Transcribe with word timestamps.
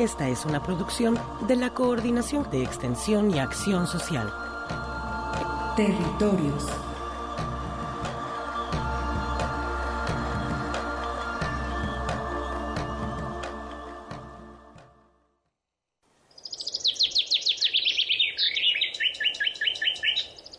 Esta 0.00 0.30
es 0.30 0.46
una 0.46 0.62
producción 0.62 1.18
de 1.46 1.56
la 1.56 1.74
Coordinación 1.74 2.50
de 2.50 2.62
Extensión 2.62 3.30
y 3.34 3.38
Acción 3.38 3.86
Social. 3.86 4.32
Territorios. 5.76 6.64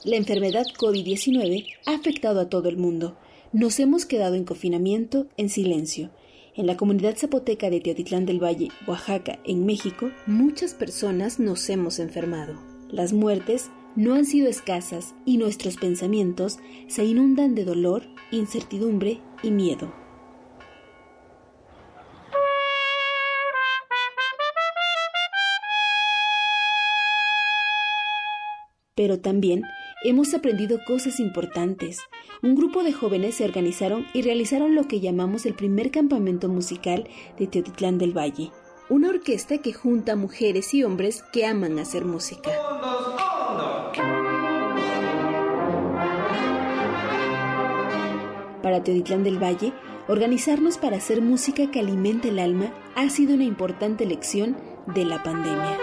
La 0.03 0.17
enfermedad 0.17 0.67
COVID-19 0.77 1.65
ha 1.87 1.95
afectado 1.95 2.41
a 2.41 2.47
todo 2.47 2.69
el 2.69 2.77
mundo. 2.77 3.17
Nos 3.53 3.79
hemos 3.79 4.05
quedado 4.05 4.35
en 4.35 4.45
confinamiento, 4.45 5.25
en 5.37 5.49
silencio. 5.49 6.11
En 6.53 6.67
la 6.67 6.75
comunidad 6.75 7.15
zapoteca 7.15 7.69
de 7.69 7.79
Teotitlán 7.79 8.25
del 8.25 8.43
Valle, 8.43 8.67
Oaxaca, 8.85 9.39
en 9.45 9.65
México, 9.65 10.11
muchas 10.25 10.73
personas 10.73 11.39
nos 11.39 11.69
hemos 11.69 11.97
enfermado. 11.97 12.55
Las 12.89 13.13
muertes 13.13 13.69
no 13.95 14.15
han 14.15 14.25
sido 14.25 14.49
escasas 14.49 15.15
y 15.25 15.37
nuestros 15.37 15.77
pensamientos 15.77 16.59
se 16.87 17.05
inundan 17.05 17.55
de 17.55 17.63
dolor, 17.63 18.03
incertidumbre 18.31 19.21
y 19.41 19.51
miedo. 19.51 19.93
Pero 28.93 29.21
también 29.21 29.63
hemos 30.03 30.33
aprendido 30.33 30.79
cosas 30.85 31.19
importantes. 31.19 31.99
Un 32.41 32.55
grupo 32.55 32.83
de 32.83 32.93
jóvenes 32.93 33.35
se 33.35 33.45
organizaron 33.45 34.07
y 34.13 34.23
realizaron 34.23 34.75
lo 34.75 34.87
que 34.87 34.99
llamamos 34.99 35.45
el 35.45 35.53
primer 35.53 35.91
campamento 35.91 36.49
musical 36.49 37.07
de 37.37 37.47
Teotitlán 37.47 37.97
del 37.97 38.17
Valle, 38.17 38.51
una 38.89 39.09
orquesta 39.09 39.59
que 39.59 39.73
junta 39.73 40.15
mujeres 40.15 40.73
y 40.73 40.83
hombres 40.83 41.23
que 41.31 41.45
aman 41.45 41.79
hacer 41.79 42.05
música. 42.05 42.51
Para 48.63 48.83
Teotitlán 48.83 49.23
del 49.23 49.41
Valle, 49.41 49.73
organizarnos 50.07 50.77
para 50.77 50.97
hacer 50.97 51.21
música 51.21 51.69
que 51.71 51.79
alimente 51.79 52.29
el 52.29 52.39
alma 52.39 52.73
ha 52.95 53.09
sido 53.09 53.35
una 53.35 53.43
importante 53.43 54.05
lección 54.05 54.57
de 54.87 55.05
la 55.05 55.21
pandemia. 55.23 55.77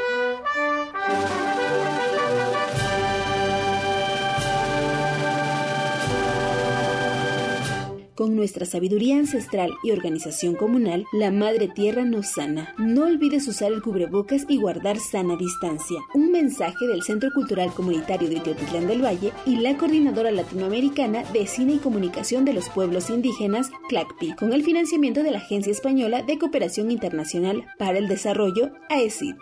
Con 8.19 8.35
nuestra 8.35 8.67
sabiduría 8.67 9.17
ancestral 9.17 9.71
y 9.85 9.93
organización 9.93 10.57
comunal, 10.57 11.07
la 11.13 11.31
Madre 11.31 11.69
Tierra 11.69 12.05
nos 12.05 12.27
sana. 12.33 12.75
No 12.77 13.05
olvides 13.05 13.47
usar 13.47 13.71
el 13.71 13.81
cubrebocas 13.81 14.45
y 14.49 14.59
guardar 14.59 14.99
sana 14.99 15.37
distancia. 15.37 16.01
Un 16.15 16.33
mensaje 16.33 16.89
del 16.89 17.05
Centro 17.05 17.31
Cultural 17.33 17.73
Comunitario 17.73 18.29
de 18.29 18.41
Teotitlán 18.41 18.89
del 18.89 19.05
Valle 19.05 19.33
y 19.47 19.59
la 19.59 19.77
Coordinadora 19.77 20.33
Latinoamericana 20.33 21.23
de 21.33 21.47
Cine 21.47 21.75
y 21.75 21.79
Comunicación 21.79 22.45
de 22.45 22.55
los 22.55 22.69
Pueblos 22.71 23.09
Indígenas, 23.09 23.71
CLACPI, 23.89 24.35
con 24.35 24.53
el 24.53 24.65
financiamiento 24.65 25.23
de 25.23 25.31
la 25.31 25.39
Agencia 25.39 25.71
Española 25.71 26.23
de 26.23 26.41
Cooperación 26.41 26.91
Internacional 26.91 27.67
para 27.79 27.99
el 27.99 28.09
Desarrollo, 28.09 28.73
AECID. 28.89 29.37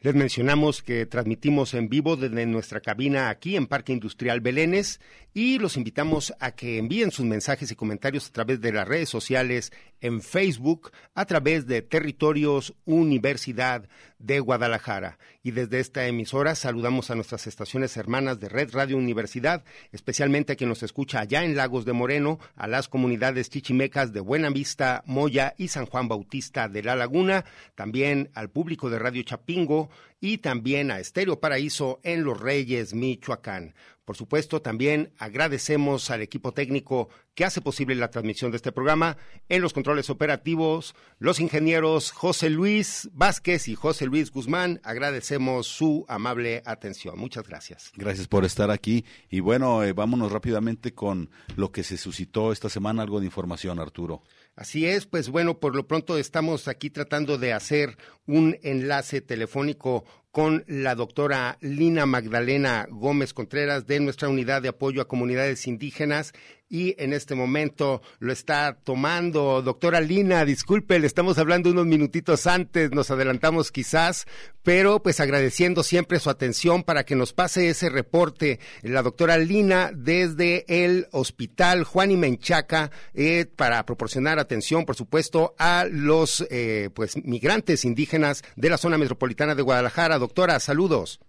Les 0.03 0.15
mencionamos 0.15 0.81
que 0.81 1.05
transmitimos 1.05 1.75
en 1.75 1.88
vivo 1.88 2.15
desde 2.15 2.47
nuestra 2.47 2.81
cabina 2.81 3.29
aquí 3.29 3.55
en 3.55 3.67
Parque 3.67 3.93
Industrial 3.93 4.41
Belénes 4.41 4.99
y 5.31 5.59
los 5.59 5.77
invitamos 5.77 6.33
a 6.39 6.55
que 6.55 6.79
envíen 6.79 7.11
sus 7.11 7.25
mensajes 7.25 7.71
y 7.71 7.75
comentarios 7.75 8.27
a 8.27 8.31
través 8.31 8.59
de 8.61 8.71
las 8.71 8.88
redes 8.88 9.09
sociales 9.09 9.71
en 10.01 10.21
Facebook 10.21 10.92
a 11.15 11.25
través 11.25 11.68
de 11.68 11.81
Territorios 11.81 12.74
Universidad 12.86 13.88
de 14.19 14.39
Guadalajara. 14.39 15.18
Y 15.44 15.51
desde 15.51 15.80
esta 15.80 16.06
emisora 16.06 16.56
saludamos 16.56 17.09
a 17.09 17.15
nuestras 17.15 17.48
estaciones 17.48 17.98
hermanas 17.98 18.39
de 18.39 18.50
Red 18.50 18.74
Radio 18.74 18.98
Universidad, 18.98 19.63
especialmente 19.92 20.53
a 20.53 20.56
quien 20.56 20.69
nos 20.69 20.83
escucha 20.83 21.19
allá 21.19 21.44
en 21.44 21.56
Lagos 21.56 21.86
de 21.86 21.94
Moreno, 21.94 22.39
a 22.56 22.68
las 22.68 22.88
comunidades 22.88 23.50
chichimecas 23.50 24.13
de 24.13 24.19
Buena 24.19 24.50
Vista, 24.50 25.03
Moya 25.06 25.56
y 25.57 25.69
San 25.69 25.86
Juan 25.86 26.07
Bautista 26.07 26.68
de 26.68 26.83
La 26.83 26.95
Laguna, 26.95 27.45
también 27.75 28.30
al 28.33 28.50
público 28.50 28.89
de 28.89 29.00
Radio 29.00 29.24
Chapingo 29.24 29.89
y 30.21 30.38
también 30.38 30.91
a 30.91 31.00
Estéreo 31.00 31.41
Paraíso 31.41 32.00
en 32.03 32.23
Los 32.23 32.39
Reyes, 32.39 32.94
Michoacán. 32.94 33.73
Por 34.06 34.18
supuesto, 34.18 34.62
también 34.62 35.13
agradecemos 35.18 36.09
al 36.12 36.21
equipo 36.21 36.53
técnico 36.53 37.09
que 37.33 37.45
hace 37.45 37.62
posible 37.62 37.95
la 37.95 38.09
transmisión 38.09 38.51
de 38.51 38.57
este 38.57 38.71
programa 38.71 39.18
en 39.47 39.62
los 39.62 39.73
controles 39.73 40.09
operativos, 40.09 40.95
los 41.18 41.39
ingenieros 41.39 42.12
José 42.12 42.50
Luis 42.50 43.09
Vázquez 43.13 43.68
y 43.68 43.75
José 43.75 44.06
Luis 44.06 44.31
Guzmán. 44.31 44.81
Agradecemos 44.83 45.68
su 45.68 46.06
amable 46.07 46.62
atención. 46.65 47.17
Muchas 47.17 47.47
gracias. 47.47 47.91
Gracias 47.95 48.27
por 48.27 48.44
estar 48.44 48.69
aquí. 48.69 49.06
Y 49.29 49.39
bueno, 49.39 49.83
eh, 49.83 49.94
vámonos 49.94 50.31
rápidamente 50.31 50.94
con 50.94 51.29
lo 51.56 51.71
que 51.71 51.83
se 51.83 51.97
suscitó 51.97 52.51
esta 52.51 52.69
semana, 52.69 53.03
algo 53.03 53.19
de 53.19 53.27
información, 53.27 53.79
Arturo. 53.79 54.24
Así 54.56 54.86
es, 54.86 55.06
pues 55.06 55.30
bueno, 55.30 55.59
por 55.59 55.75
lo 55.75 55.88
pronto 55.88 56.18
estamos 56.18 56.68
aquí 56.68 56.89
tratando 56.89 57.38
de 57.38 57.53
hacer 57.53 57.98
un 58.27 58.57
enlace 58.63 59.21
telefónico 59.21 60.03
con 60.31 60.63
la 60.68 60.95
doctora 60.95 61.57
Lina 61.62 62.06
Magdalena 62.06 62.88
Gómez 62.89 63.33
Contreras 63.33 63.88
de 63.88 64.00
nuestra 64.00 64.30
unidad 64.30 64.62
de 64.62 64.69
apoyo 64.69 65.01
a 65.01 65.07
comunidades 65.07 65.68
indígenas 65.68 66.33
y 66.71 66.95
en 66.97 67.12
este 67.12 67.35
momento 67.35 68.01
lo 68.19 68.31
está 68.31 68.77
tomando. 68.83 69.62
Doctora 69.62 70.00
Lina, 70.00 70.45
disculpe, 70.45 70.97
le 71.00 71.06
estamos 71.06 71.38
hablando 71.38 71.69
unos 71.69 71.85
minutitos 71.85 72.47
antes, 72.47 72.91
nos 72.91 73.12
adelantamos 73.12 73.71
quizás, 73.71 74.25
pero 74.63 75.03
pues 75.03 75.19
agradeciendo 75.19 75.83
siempre 75.83 76.19
su 76.19 76.29
atención 76.29 76.83
para 76.83 77.03
que 77.03 77.15
nos 77.15 77.33
pase 77.33 77.69
ese 77.69 77.89
reporte 77.89 78.59
la 78.81 79.03
doctora 79.03 79.38
Lina 79.38 79.91
desde 79.94 80.65
el 80.68 81.07
Hospital 81.12 81.83
Juan 81.83 82.12
y 82.12 82.18
Menchaca 82.18 82.89
eh, 83.13 83.45
para 83.53 83.85
proporcionar 83.85 84.39
atención, 84.39 84.85
por 84.85 84.95
supuesto, 84.95 85.53
a 85.57 85.85
los 85.91 86.47
eh, 86.50 86.89
pues 86.94 87.17
migrantes 87.24 87.83
indígenas 87.83 88.44
de 88.56 88.69
la 88.69 88.77
zona 88.77 88.97
metropolitana 88.97 89.56
de 89.56 89.62
Guadalajara. 89.62 90.19
Doctora, 90.19 90.59
saludos. 90.62 91.19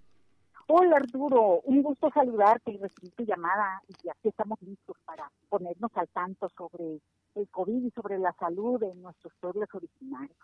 Hola 0.69 0.97
Arturo, 0.97 1.61
un 1.65 1.83
gusto 1.83 2.09
saludarte 2.15 2.71
y 2.71 2.79
recibir 2.79 3.13
tu 3.15 3.25
llamada. 3.25 3.83
Y 3.89 4.09
aquí 4.09 4.29
estamos 4.29 4.61
listos 4.63 4.97
para 5.05 5.31
ponernos 5.49 5.91
al 5.95 6.09
tanto 6.09 6.49
sobre 6.57 7.01
el 7.35 7.49
COVID 7.49 7.85
y 7.87 7.91
sobre 7.91 8.19
la 8.19 8.35
salud 8.39 8.79
de 8.81 8.95
nuestros 8.95 9.33
pueblos 9.41 9.69
originarios. 9.73 10.37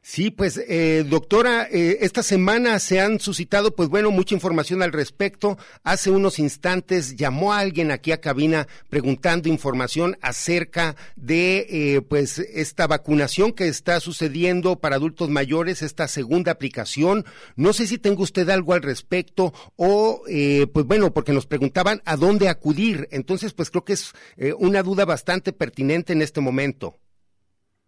Sí, 0.00 0.30
pues 0.30 0.58
eh, 0.68 1.04
doctora, 1.08 1.68
eh, 1.70 1.98
esta 2.00 2.22
semana 2.22 2.78
se 2.78 3.00
han 3.00 3.20
suscitado, 3.20 3.74
pues 3.74 3.88
bueno, 3.88 4.10
mucha 4.10 4.34
información 4.34 4.82
al 4.82 4.92
respecto. 4.92 5.58
Hace 5.84 6.10
unos 6.10 6.38
instantes 6.38 7.16
llamó 7.16 7.52
alguien 7.52 7.90
aquí 7.90 8.10
a 8.10 8.20
cabina 8.20 8.66
preguntando 8.88 9.48
información 9.48 10.16
acerca 10.20 10.96
de, 11.16 11.66
eh, 11.68 12.02
pues, 12.02 12.38
esta 12.38 12.86
vacunación 12.86 13.52
que 13.52 13.68
está 13.68 14.00
sucediendo 14.00 14.80
para 14.80 14.96
adultos 14.96 15.30
mayores, 15.30 15.82
esta 15.82 16.08
segunda 16.08 16.52
aplicación. 16.52 17.24
No 17.54 17.72
sé 17.72 17.86
si 17.86 17.98
tenga 17.98 18.22
usted 18.22 18.48
algo 18.50 18.72
al 18.72 18.82
respecto 18.82 19.52
o, 19.76 20.22
pues 20.72 20.86
bueno, 20.86 21.12
porque 21.12 21.32
nos 21.32 21.46
preguntaban 21.46 22.02
a 22.04 22.16
dónde 22.16 22.48
acudir. 22.48 23.08
Entonces, 23.12 23.52
pues 23.52 23.70
creo 23.70 23.84
que 23.84 23.92
es 23.92 24.12
una 24.58 24.82
duda 24.82 25.04
bastante 25.04 25.52
pertinente 25.52 26.12
en 26.12 26.22
este 26.22 26.31
momento. 26.40 26.96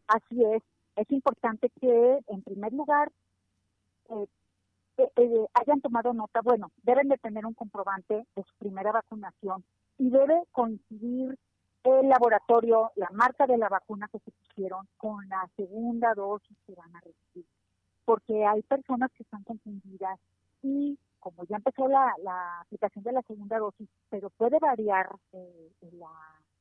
Así 0.07 0.45
es 0.45 0.63
es 0.97 1.11
importante 1.11 1.71
que, 1.81 2.19
en 2.29 2.43
primer 2.43 2.73
lugar, 2.73 3.11
eh, 4.11 4.27
eh, 4.99 5.11
eh, 5.17 5.47
hayan 5.55 5.81
tomado 5.81 6.13
nota, 6.13 6.41
bueno, 6.43 6.71
deben 6.83 7.09
de 7.09 7.19
tener 7.19 7.45
un 7.47 7.55
comprobante 7.55 8.27
de 8.35 8.43
su 8.43 8.55
primera 8.59 8.93
vacunación 8.93 9.65
y 9.99 10.11
debe 10.11 10.43
coincidir 10.53 11.37
el 11.83 12.09
laboratorio, 12.09 12.93
la 12.97 13.11
marca 13.13 13.47
de 13.47 13.59
la 13.59 13.69
vacuna 13.69 14.09
que 14.09 14.19
se 14.21 14.31
pusieron 14.31 14.89
con 14.97 15.29
la 15.29 15.49
segunda 15.57 16.15
dosis 16.15 16.57
que 16.67 16.75
van 16.75 16.95
a 16.97 17.01
recibir. 17.01 17.47
Porque 18.05 18.47
hay 18.47 18.63
personas 18.63 19.11
que 19.13 19.23
están 19.23 19.43
confundidas 19.43 20.19
y 20.63 20.99
como 21.21 21.45
ya 21.45 21.57
empezó 21.57 21.89
la, 21.89 22.15
aplicación 22.61 23.03
de 23.03 23.13
la 23.13 23.23
segunda 23.23 23.59
dosis, 23.59 23.89
pero 24.11 24.31
puede 24.31 24.59
variar 24.59 25.09
la, 25.33 26.11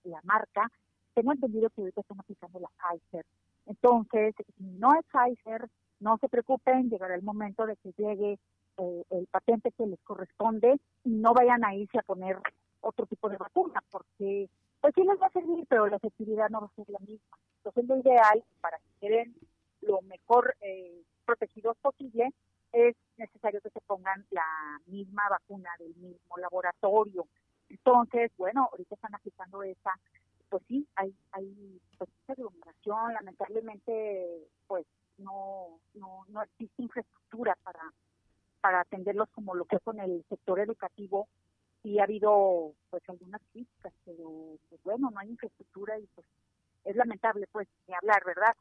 la 0.03 0.21
marca, 0.23 0.71
tengo 1.13 1.31
entendido 1.31 1.69
que 1.69 1.81
ahorita 1.81 2.01
están 2.01 2.19
aplicando 2.19 2.59
la 2.59 2.69
Pfizer 2.69 3.25
entonces, 3.65 4.35
si 4.57 4.63
no 4.63 4.93
es 4.93 5.05
Pfizer, 5.07 5.69
no 5.99 6.17
se 6.17 6.29
preocupen, 6.29 6.89
llegará 6.89 7.15
el 7.15 7.23
momento 7.23 7.65
de 7.65 7.77
que 7.77 7.93
llegue 7.97 8.39
eh, 8.77 9.03
el 9.09 9.27
patente 9.27 9.71
que 9.71 9.85
les 9.85 9.99
corresponde 10.01 10.79
y 11.03 11.09
no 11.09 11.33
vayan 11.33 11.63
a 11.63 11.75
irse 11.75 11.99
a 11.99 12.03
poner 12.03 12.37
otro 12.81 13.05
tipo 13.05 13.29
de 13.29 13.37
vacuna, 13.37 13.81
porque 13.89 14.49
pues 14.81 14.93
sí 14.95 15.03
les 15.03 15.21
va 15.21 15.27
a 15.27 15.31
servir, 15.31 15.65
pero 15.69 15.87
la 15.87 15.95
efectividad 15.95 16.49
no 16.49 16.61
va 16.61 16.67
a 16.67 16.75
ser 16.75 16.89
la 16.89 16.99
misma. 16.99 17.37
Entonces, 17.57 17.85
lo 17.87 17.97
ideal 17.97 18.43
para 18.59 18.77
que 18.79 19.07
queden 19.07 19.35
lo 19.81 20.01
mejor 20.01 20.55
eh, 20.61 21.03
protegidos 21.25 21.77
posible 21.77 22.33
es 22.73 22.95
necesario 23.17 23.61
que 23.61 23.69
se 23.69 23.79
pongan 23.81 24.25
la 24.31 24.45
misma 24.87 25.23
vacuna 25.29 25.69
del 25.79 25.95
mismo 25.95 26.37
laboratorio. 26.37 27.27
Entonces, 27.69 28.31
bueno, 28.37 28.67
ahorita 28.71 28.95
están 28.95 29.15
aplicando 29.15 29.63
esa 29.63 29.91
pues 30.53 30.63
sí, 30.67 30.87
hay, 30.97 31.11
hay 31.31 31.81
pues, 31.97 32.07
aglomeración, 32.27 33.11
lamentablemente, 33.15 34.47
pues 34.67 34.85
no, 35.17 35.79
no, 35.95 36.25
no 36.27 36.43
existe 36.43 36.83
infraestructura 36.83 37.57
para, 37.63 37.91
para 38.61 38.81
atenderlos 38.81 39.29
como 39.31 39.55
lo 39.55 39.65
que 39.65 39.77
es 39.77 39.81
con 39.81 39.99
el 39.99 40.23
sector 40.29 40.59
educativo. 40.59 41.27
Sí 41.81 41.97
ha 41.97 42.03
habido 42.03 42.75
pues 42.91 43.01
algunas 43.09 43.41
críticas, 43.51 43.93
pero 44.05 44.59
pues 44.69 44.79
bueno, 44.83 45.09
no 45.09 45.19
hay 45.19 45.29
infraestructura 45.29 45.97
y 45.97 46.05
pues 46.13 46.27
es 46.83 46.95
lamentable 46.95 47.47
pues 47.51 47.67
ni 47.87 47.95
hablar, 47.95 48.23
¿verdad? 48.23 48.55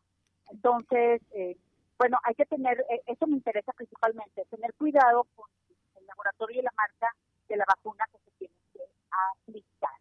Entonces, 0.51 1.21
eh, 1.33 1.59
bueno, 1.99 2.17
hay 2.23 2.35
que 2.35 2.47
tener, 2.47 2.87
eh, 2.89 3.03
eso 3.05 3.27
me 3.27 3.37
interesa 3.37 3.75
principalmente, 3.75 4.47
tener 4.47 4.73
cuidado 4.79 5.27
con 5.37 5.51
el 5.97 6.07
laboratorio 6.07 6.61
y 6.63 6.65
la 6.65 6.73
marca 6.75 7.15
de 7.51 7.57
la 7.59 7.67
vacuna 7.69 8.07
que 8.11 8.19
se 8.19 8.31
tiene 8.39 8.55
que 8.73 8.81
aplicar. 9.11 10.01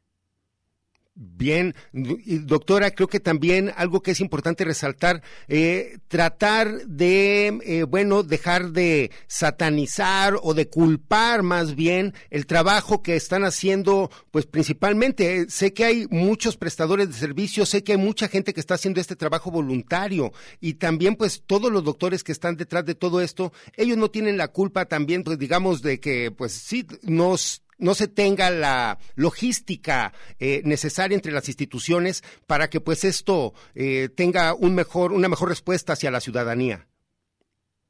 Bien, 1.24 1.76
doctora, 1.94 2.90
creo 2.90 3.08
que 3.08 3.20
también 3.20 3.72
algo 3.78 4.02
que 4.02 4.10
es 4.10 4.20
importante 4.22 4.66
resaltar, 4.66 5.22
eh, 5.48 6.00
tratar 6.08 6.88
de, 6.88 7.60
eh, 7.64 7.84
bueno, 7.84 8.24
dejar 8.24 8.72
de 8.72 9.12
satanizar 9.28 10.40
o 10.42 10.56
de 10.56 10.68
culpar 10.68 11.44
más 11.44 11.76
bien 11.76 12.16
el 12.32 12.48
trabajo 12.48 13.04
que 13.04 13.16
están 13.16 13.44
haciendo, 13.44 14.10
pues 14.32 14.48
principalmente, 14.48 15.48
sé 15.48 15.74
que 15.74 15.86
hay 15.86 16.08
muchos 16.10 16.58
prestadores 16.58 17.10
de 17.10 17.14
servicios, 17.14 17.70
sé 17.70 17.84
que 17.84 17.92
hay 17.92 18.00
mucha 18.00 18.28
gente 18.28 18.52
que 18.52 18.60
está 18.60 18.74
haciendo 18.74 19.00
este 19.00 19.16
trabajo 19.16 19.52
voluntario 19.52 20.34
y 20.60 20.74
también 20.74 21.16
pues 21.16 21.44
todos 21.46 21.72
los 21.72 21.84
doctores 21.84 22.24
que 22.24 22.32
están 22.32 22.58
detrás 22.58 22.84
de 22.84 22.96
todo 22.96 23.22
esto, 23.22 23.54
ellos 23.78 23.96
no 23.96 24.10
tienen 24.10 24.40
la 24.40 24.48
culpa 24.48 24.86
también, 24.86 25.24
pues 25.24 25.38
digamos, 25.38 25.84
de 25.84 26.00
que 26.00 26.32
pues 26.32 26.52
sí 26.54 26.88
nos 27.04 27.62
no 27.82 27.94
se 27.94 28.08
tenga 28.08 28.50
la 28.50 28.98
logística 29.16 30.14
eh, 30.40 30.62
necesaria 30.64 31.16
entre 31.16 31.32
las 31.32 31.50
instituciones 31.50 32.24
para 32.48 32.70
que 32.70 32.80
pues 32.80 33.04
esto 33.04 33.54
eh, 33.76 34.10
tenga 34.10 34.54
un 34.54 34.76
mejor, 34.76 35.12
una 35.12 35.28
mejor 35.28 35.50
respuesta 35.50 35.94
hacia 35.94 36.12
la 36.12 36.22
ciudadanía. 36.22 36.88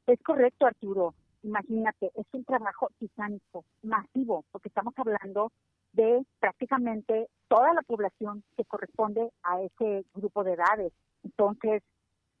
Es 0.06 0.20
correcto, 0.22 0.66
Arturo. 0.66 1.14
Imagínate, 1.44 2.10
es 2.14 2.26
un 2.32 2.44
trabajo 2.44 2.90
titánico, 2.98 3.64
masivo, 3.82 4.44
porque 4.50 4.68
estamos 4.68 4.94
hablando 4.96 5.52
de 5.92 6.24
prácticamente 6.40 7.28
toda 7.48 7.74
la 7.74 7.82
población 7.82 8.42
que 8.56 8.64
corresponde 8.64 9.30
a 9.42 9.60
ese 9.60 10.04
grupo 10.14 10.42
de 10.44 10.54
edades. 10.54 10.92
Entonces, 11.22 11.82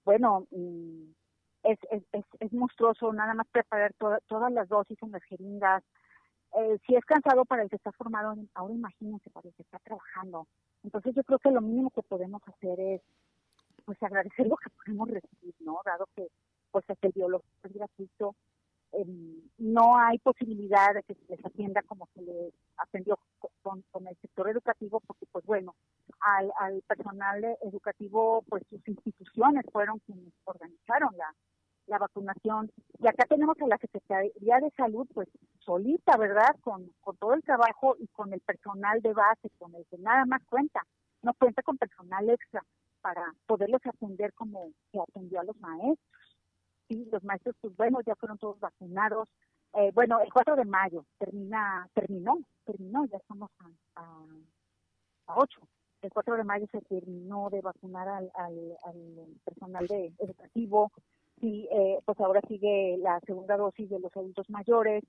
bueno, 0.04 0.46
mm, 0.50 1.10
es, 1.64 1.78
es, 1.90 2.24
es, 2.40 2.52
monstruoso 2.52 3.12
nada 3.12 3.34
más 3.34 3.46
preparar 3.52 3.92
todas 4.26 4.52
las 4.52 4.68
dosis 4.68 4.98
en 5.02 5.12
las 5.12 5.22
jeringas, 5.24 5.82
eh, 6.54 6.78
si 6.86 6.94
es 6.94 7.04
cansado 7.04 7.44
para 7.44 7.62
el 7.62 7.70
que 7.70 7.76
está 7.76 7.92
formado, 7.92 8.34
ahora 8.54 8.74
imagínense 8.74 9.30
para 9.30 9.48
el 9.48 9.54
que 9.54 9.62
está 9.62 9.78
trabajando. 9.78 10.46
Entonces 10.84 11.14
yo 11.14 11.24
creo 11.24 11.38
que 11.38 11.50
lo 11.50 11.60
mínimo 11.60 11.90
que 11.90 12.02
podemos 12.02 12.42
hacer 12.46 12.78
es 12.80 13.02
pues 13.84 14.00
agradecer 14.02 14.46
lo 14.46 14.56
que 14.56 14.70
podemos 14.70 15.08
recibir, 15.08 15.54
¿no? 15.60 15.80
Dado 15.84 16.08
que 16.14 16.28
pues 16.70 16.84
el 16.88 17.12
biológico 17.12 17.50
es 17.64 17.72
gratuito, 17.72 18.34
em, 18.92 19.40
no 19.58 19.98
hay 19.98 20.18
posibilidad 20.18 20.94
de 20.94 21.02
que 21.02 21.14
se 21.14 21.24
les 21.28 21.44
atienda 21.44 21.82
como 21.82 22.08
se 22.14 22.22
les 22.22 22.54
atendió 22.76 23.18
con, 23.62 23.82
con 23.90 24.06
el 24.06 24.16
sector 24.16 24.48
educativo, 24.48 25.00
porque 25.06 25.26
pues 25.32 25.44
bueno, 25.44 25.74
al, 26.20 26.50
al 26.58 26.82
personal 26.82 27.44
educativo, 27.62 28.42
pues 28.48 28.62
sus 28.70 28.86
instituciones 28.88 29.64
fueron 29.72 29.98
quienes 30.00 30.32
organizaron 30.44 31.16
la, 31.16 31.34
la 31.86 31.98
vacunación. 31.98 32.70
Y 32.98 33.06
acá 33.06 33.24
tenemos 33.28 33.56
a 33.60 33.66
la 33.66 33.78
Secretaría 33.78 34.58
de 34.60 34.70
Salud, 34.76 35.06
pues 35.12 35.28
solita, 35.60 36.16
¿verdad? 36.16 36.56
Con, 36.60 36.90
con 37.00 37.16
todo 37.16 37.34
el 37.34 37.42
trabajo 37.42 37.96
y 37.98 38.06
con 38.08 38.32
el 38.32 38.40
personal 38.40 39.00
de 39.00 39.12
base, 39.12 39.50
con 39.58 39.74
el 39.74 39.86
que 39.86 39.98
nada 39.98 40.24
más 40.26 40.42
cuenta. 40.48 40.82
No 41.22 41.34
cuenta 41.34 41.62
con 41.62 41.78
personal 41.78 42.28
extra. 42.30 42.64
para 43.00 43.32
poderlos 43.46 43.80
atender 43.84 44.32
como 44.34 44.70
se 44.92 45.00
atendió 45.00 45.40
a 45.40 45.44
los 45.44 45.56
maestros. 45.60 46.38
Sí, 46.88 47.08
los 47.10 47.24
maestros, 47.24 47.56
pues 47.60 47.76
bueno, 47.76 48.00
ya 48.06 48.14
fueron 48.16 48.38
todos 48.38 48.60
vacunados. 48.60 49.28
Eh, 49.74 49.90
bueno, 49.94 50.20
el 50.20 50.32
4 50.32 50.56
de 50.56 50.64
mayo 50.64 51.06
termina, 51.18 51.88
terminó, 51.94 52.38
terminó, 52.64 53.06
ya 53.06 53.16
estamos 53.16 53.50
a, 53.60 54.02
a, 54.02 54.26
a 55.28 55.36
8 55.36 55.60
el 56.02 56.10
4 56.10 56.36
de 56.36 56.44
mayo 56.44 56.66
se 56.70 56.80
terminó 56.82 57.48
de 57.50 57.60
vacunar 57.60 58.08
al, 58.08 58.30
personal 59.44 59.86
de 59.86 60.12
educativo 60.18 60.90
y 61.42 61.68
eh, 61.72 61.98
pues 62.04 62.18
ahora 62.20 62.40
sigue 62.46 62.96
la 62.98 63.20
segunda 63.26 63.56
dosis 63.56 63.90
de 63.90 63.98
los 63.98 64.16
adultos 64.16 64.48
mayores. 64.48 65.04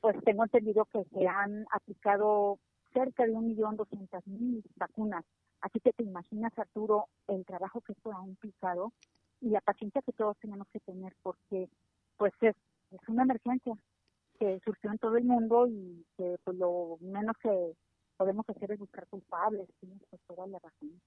Pues 0.00 0.16
tengo 0.24 0.44
entendido 0.44 0.84
que 0.86 1.04
se 1.12 1.26
han 1.26 1.66
aplicado 1.72 2.58
cerca 2.92 3.26
de 3.26 3.32
un 3.32 3.46
millón 3.46 3.76
doscientas 3.76 4.24
mil 4.26 4.62
vacunas. 4.76 5.24
Así 5.60 5.80
que 5.80 5.92
te 5.92 6.04
imaginas, 6.04 6.56
Arturo, 6.56 7.08
el 7.26 7.44
trabajo 7.44 7.80
que 7.80 7.92
esto 7.92 8.12
ha 8.12 8.24
implicado 8.26 8.92
y 9.40 9.50
la 9.50 9.60
paciencia 9.60 10.02
que 10.02 10.12
todos 10.12 10.36
tenemos 10.38 10.68
que 10.68 10.78
tener 10.80 11.12
porque 11.22 11.68
pues 12.16 12.32
es, 12.40 12.54
es 12.92 13.08
una 13.08 13.24
emergencia 13.24 13.74
que 14.38 14.60
surgió 14.64 14.92
en 14.92 14.98
todo 14.98 15.16
el 15.16 15.24
mundo 15.24 15.66
y 15.66 16.06
que 16.16 16.36
pues 16.44 16.56
lo 16.56 16.98
menos 17.00 17.36
que 17.38 17.74
podemos 18.16 18.48
hacer 18.48 18.70
es 18.70 18.78
buscar 18.78 19.06
culpables, 19.08 19.68
tienes 19.80 20.00
toda 20.28 20.46
la 20.46 20.58
razón. 20.60 21.00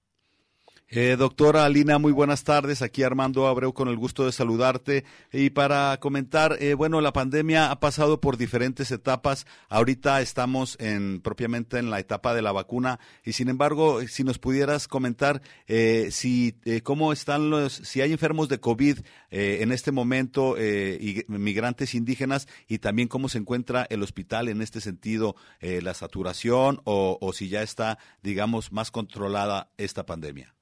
Eh, 0.90 1.16
doctora 1.18 1.66
Alina, 1.66 1.98
muy 1.98 2.12
buenas 2.12 2.44
tardes. 2.44 2.80
Aquí 2.80 3.02
Armando 3.02 3.46
Abreu 3.46 3.74
con 3.74 3.88
el 3.88 3.96
gusto 3.98 4.24
de 4.24 4.32
saludarte. 4.32 5.04
Y 5.30 5.50
para 5.50 5.98
comentar, 6.00 6.56
eh, 6.60 6.72
bueno, 6.72 7.02
la 7.02 7.12
pandemia 7.12 7.70
ha 7.70 7.78
pasado 7.78 8.22
por 8.22 8.38
diferentes 8.38 8.90
etapas. 8.90 9.46
Ahorita 9.68 10.22
estamos 10.22 10.78
en 10.80 11.20
propiamente 11.20 11.78
en 11.78 11.90
la 11.90 12.00
etapa 12.00 12.32
de 12.32 12.40
la 12.40 12.52
vacuna. 12.52 13.00
Y 13.22 13.34
sin 13.34 13.50
embargo, 13.50 14.00
si 14.08 14.24
nos 14.24 14.38
pudieras 14.38 14.88
comentar 14.88 15.42
eh, 15.66 16.08
si 16.10 16.56
cómo 16.84 17.12
están 17.12 17.50
los, 17.50 17.74
si 17.74 18.00
hay 18.00 18.12
enfermos 18.12 18.48
de 18.48 18.58
COVID 18.58 19.00
en 19.30 19.72
este 19.72 19.92
momento, 19.92 20.56
y 20.58 21.24
migrantes 21.28 21.94
indígenas, 21.94 22.48
y 22.66 22.78
también 22.78 23.08
cómo 23.08 23.28
se 23.28 23.38
encuentra 23.38 23.86
el 23.90 24.02
hospital 24.02 24.48
en 24.48 24.62
este 24.62 24.80
sentido, 24.80 25.36
la 25.60 25.94
saturación 25.94 26.80
o, 26.84 27.18
o 27.20 27.32
si 27.32 27.48
ya 27.48 27.62
está, 27.62 27.98
digamos, 28.22 28.72
más 28.72 28.90
controlada 28.90 29.70
esta 29.76 30.06
pandemia. 30.06 30.57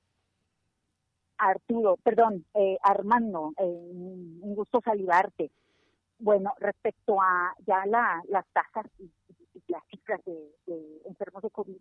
Arturo, 1.39 1.97
perdón, 2.03 2.45
eh, 2.55 2.79
Armando, 2.83 3.53
eh, 3.59 3.65
un 3.65 4.55
gusto 4.55 4.81
saludarte. 4.85 5.51
Bueno, 6.19 6.55
respecto 6.59 7.21
a 7.21 7.55
ya 7.67 7.85
la, 7.87 8.23
las 8.29 8.47
tasas 8.53 8.87
y, 8.99 9.11
las 9.69 9.83
cifras 9.89 10.21
de, 10.25 11.03
enfermos 11.07 11.43
de 11.43 11.51
COVID 11.51 11.77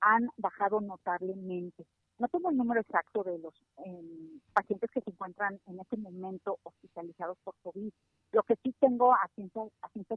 han 0.00 0.30
bajado 0.36 0.80
notablemente. 0.80 1.84
No 2.18 2.28
tengo 2.28 2.50
el 2.50 2.56
número 2.56 2.80
exacto 2.80 3.22
de 3.24 3.38
los 3.38 3.54
em, 3.84 4.40
pacientes 4.54 4.90
que 4.90 5.02
se 5.02 5.10
encuentran 5.10 5.60
en 5.66 5.80
este 5.80 5.96
momento 5.98 6.58
hospitalizados 6.62 7.36
por 7.44 7.54
COVID. 7.62 7.92
Lo 8.32 8.42
que 8.44 8.56
sí 8.62 8.74
tengo 8.80 9.12
a 9.12 9.28
ciencia, 9.34 9.62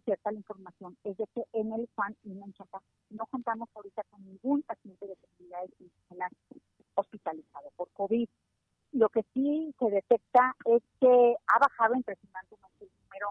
cierta 0.05 0.31
la 0.31 0.38
información 0.38 0.98
es 1.03 1.17
de 1.17 1.25
que 1.34 1.43
en 1.53 1.74
el 1.74 1.89
FAN 1.96 2.15
y 2.24 2.31
en 2.31 2.53
Chapa 2.53 2.81
no 3.10 3.25
contamos 3.25 3.67
ahorita 3.75 4.03
con 4.10 4.24
ningún 4.25 4.62
paciente 4.63 5.08
de 5.08 5.15
comunidades 5.15 5.72
hospitalizado 6.96 7.72
por 7.75 7.89
COVID 7.91 8.29
lo 8.91 9.10
que 9.10 9.24
sí 9.34 9.74
se 9.79 9.89
detecta 9.89 10.55
es 10.65 10.81
que 11.00 11.36
ha 11.48 11.60
bajado 11.60 11.96
impresionantemente 11.96 12.86
el 12.86 12.89
número 13.03 13.27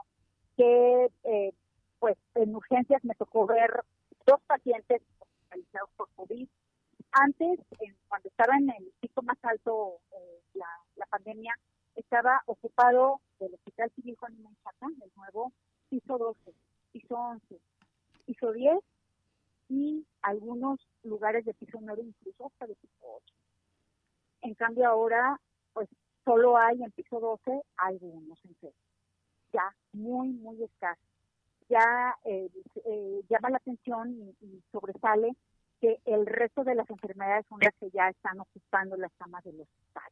que, 0.57 1.11
eh, 1.25 1.53
pues, 1.99 2.17
en 2.35 2.55
urgencias 2.55 3.05
me 3.05 3.15
tocó 3.15 3.47
ver 3.47 3.85
dos 4.27 4.41
pacientes 4.47 5.03
hospitalizados 5.19 5.91
por 5.97 6.09
COVID. 6.15 6.49
Antes, 7.13 7.61
cuando 8.09 8.29
estaba 8.29 8.57
en 8.57 8.71
el 8.71 8.93
pico 9.01 9.23
más 9.23 9.39
alto 9.43 10.01
eh, 10.13 10.43
la, 10.55 10.69
la, 10.97 11.07
pandemia, 11.07 11.55
estaba 11.97 12.43
ocupado 12.47 13.21
el 13.41 13.55
Hospital 13.55 13.91
Civil 13.97 14.17
Juan 14.19 14.37
Menchaca, 14.43 14.87
el 14.87 15.11
nuevo, 15.17 15.53
piso 15.89 16.19
12, 16.19 16.55
piso 16.93 17.15
11, 17.17 17.61
piso 18.27 18.53
10 18.53 18.79
y 19.71 20.07
algunos 20.23 20.81
lugares 21.03 21.45
de 21.45 21.55
piso 21.55 21.79
9, 21.81 22.03
incluso 22.03 22.47
hasta 22.47 22.67
de 22.67 22.75
piso 22.77 22.95
8. 23.03 23.35
En 24.43 24.55
cambio 24.55 24.89
ahora 24.89 25.41
pues 25.79 25.89
solo 26.25 26.57
hay 26.57 26.83
en 26.83 26.91
piso 26.91 27.21
12 27.21 27.63
algunos 27.77 28.45
enfermos, 28.45 28.83
ya 29.53 29.73
muy, 29.93 30.31
muy 30.31 30.61
escasos. 30.65 31.05
Ya 31.69 32.17
eh, 32.25 32.51
eh, 32.85 33.21
llama 33.29 33.51
la 33.51 33.59
atención 33.59 34.35
y, 34.41 34.61
sobresale 34.73 35.37
que 35.81 36.01
el 36.05 36.27
resto 36.27 36.65
de 36.65 36.75
las 36.75 36.91
enfermedades 36.91 37.47
son 37.49 37.61
las 37.61 37.73
que 37.77 37.91
ya 37.91 38.09
están 38.09 38.41
ocupando 38.41 38.97
las 38.97 39.13
camas 39.19 39.45
del 39.45 39.61
hospital. 39.61 40.11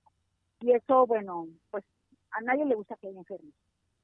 Y 0.60 0.70
eso, 0.70 1.04
bueno, 1.04 1.48
pues 1.72 1.82
a 2.30 2.40
nadie 2.42 2.64
le 2.64 2.76
gusta 2.76 2.94
que 3.00 3.08
haya 3.08 3.18
enfermos, 3.18 3.54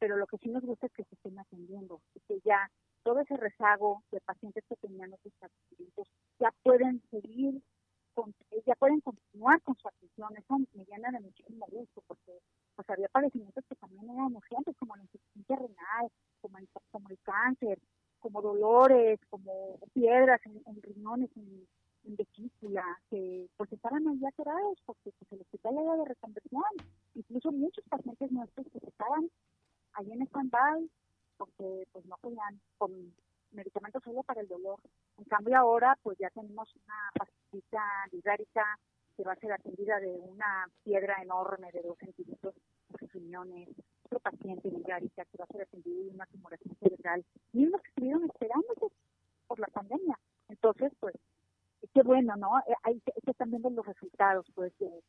pero 0.01 0.17
lo 0.17 0.27
que 0.27 0.39
sí 0.39 0.49
nos 0.49 0.65
gusta 0.65 0.87
es 0.87 0.93
que 0.95 1.05
se 1.05 1.15
estén 1.15 1.39
atendiendo, 1.39 2.01
y 2.17 2.21
que 2.27 2.41
ya 2.45 2.69
todo 3.05 3.21
ese 3.21 3.37
rezago 3.37 4.03
de 4.11 4.21
pacientes 4.21 4.65
que 4.69 4.75
tenían 4.75 5.13
otros 5.13 5.33
tratamientos 5.39 6.09
ya 6.41 6.53
pueden 6.65 7.01
seguir 7.13 7.63
ya 8.67 8.75
pueden 8.77 9.01
continuar 9.01 9.61
con 9.63 9.77
su 9.77 9.89
atención. 9.89 10.37
Eso 10.37 10.59
me 10.75 10.85
llena 10.85 11.11
de 11.11 11.21
muchísimo 11.21 11.67
gusto 11.71 12.03
porque 12.07 12.39
pues 12.75 12.89
había 12.91 13.09
padecimientos 13.09 13.65
que 13.69 13.75
también 13.77 14.09
eran 14.11 14.35
urgentes, 14.35 14.77
como 14.79 14.97
la 14.97 15.03
insuficiencia 15.03 15.57
renal, 15.57 16.11
como 16.41 16.59
el, 16.59 16.69
como 16.91 17.09
el 17.09 17.19
cáncer, 17.23 17.79
como 18.21 18.41
dolores, 18.41 19.21
como 19.29 19.79
piedras 19.93 20.41
en, 20.47 20.83
riñones, 20.83 21.31
en, 21.37 21.67
vesícula, 22.05 22.85
que 23.11 23.49
pues 23.57 23.73
estaban 23.73 24.07
ahí 24.09 24.25
atorados 24.27 24.77
porque 24.85 25.13
pues, 25.19 25.33
el 25.33 25.41
hospital 25.41 25.79
era 25.79 25.97
de 25.97 26.05
reconversión. 26.05 26.63
Incluso 27.15 27.53
muchos 27.53 27.85
pacientes 27.89 28.31
nuestros 28.33 28.67
que 28.69 28.79
estaban 28.79 29.31
ahí 29.95 30.11
en 30.11 30.23
stand-by 30.23 30.91
porque 31.37 31.87
pues 31.93 32.05
no 32.07 32.17
podían 32.21 32.61
con 32.79 32.91
medicamentos 33.53 34.03
solo 34.03 34.23
para 34.25 34.41
el 34.41 34.49
dolor. 34.49 34.81
En 35.19 35.25
cambio 35.25 35.57
ahora 35.57 35.97
pues 36.03 36.19
ya 36.19 36.31
tenemos 36.31 36.75
una 36.75 37.11
virárica 38.11 38.79
que 39.17 39.25
va 39.25 39.33
a 39.33 39.37
ser 39.37 39.53
atendida 39.53 40.01
de 40.01 40.13
una 40.13 40.69
piedra 40.85 41.17
enorme 41.23 41.71
de 41.73 41.83
dos 41.83 41.99
centímetros 41.99 42.55
en 42.91 42.99
sus 42.99 43.13
riñones, 43.13 43.69
otro 44.05 44.21
paciente 44.21 44.71
virárica 44.71 45.25
que 45.25 45.39
va 45.39 45.45
a 45.45 45.53
ser 45.53 45.63
atendido 45.63 46.05
de 46.05 46.11
una 46.11 46.27
tumoración 46.27 46.77
cerebral, 46.77 47.25
mismos 47.53 47.83
que 47.83 47.89
estuvieron 47.89 48.25
esperando 48.25 48.69
por 49.47 49.59
la 49.59 49.67
pandemia. 49.69 50.19
Entonces, 50.49 50.93
pues, 50.99 51.15
qué 51.93 52.03
bueno, 52.03 52.37
¿no? 52.37 52.59
Eh, 52.61 52.75
ahí 52.85 53.01
se, 53.05 53.31
están 53.31 53.51
viendo 53.51 53.71
los 53.71 53.87
resultados, 53.87 54.47
pues, 54.55 54.73
de, 54.79 55.03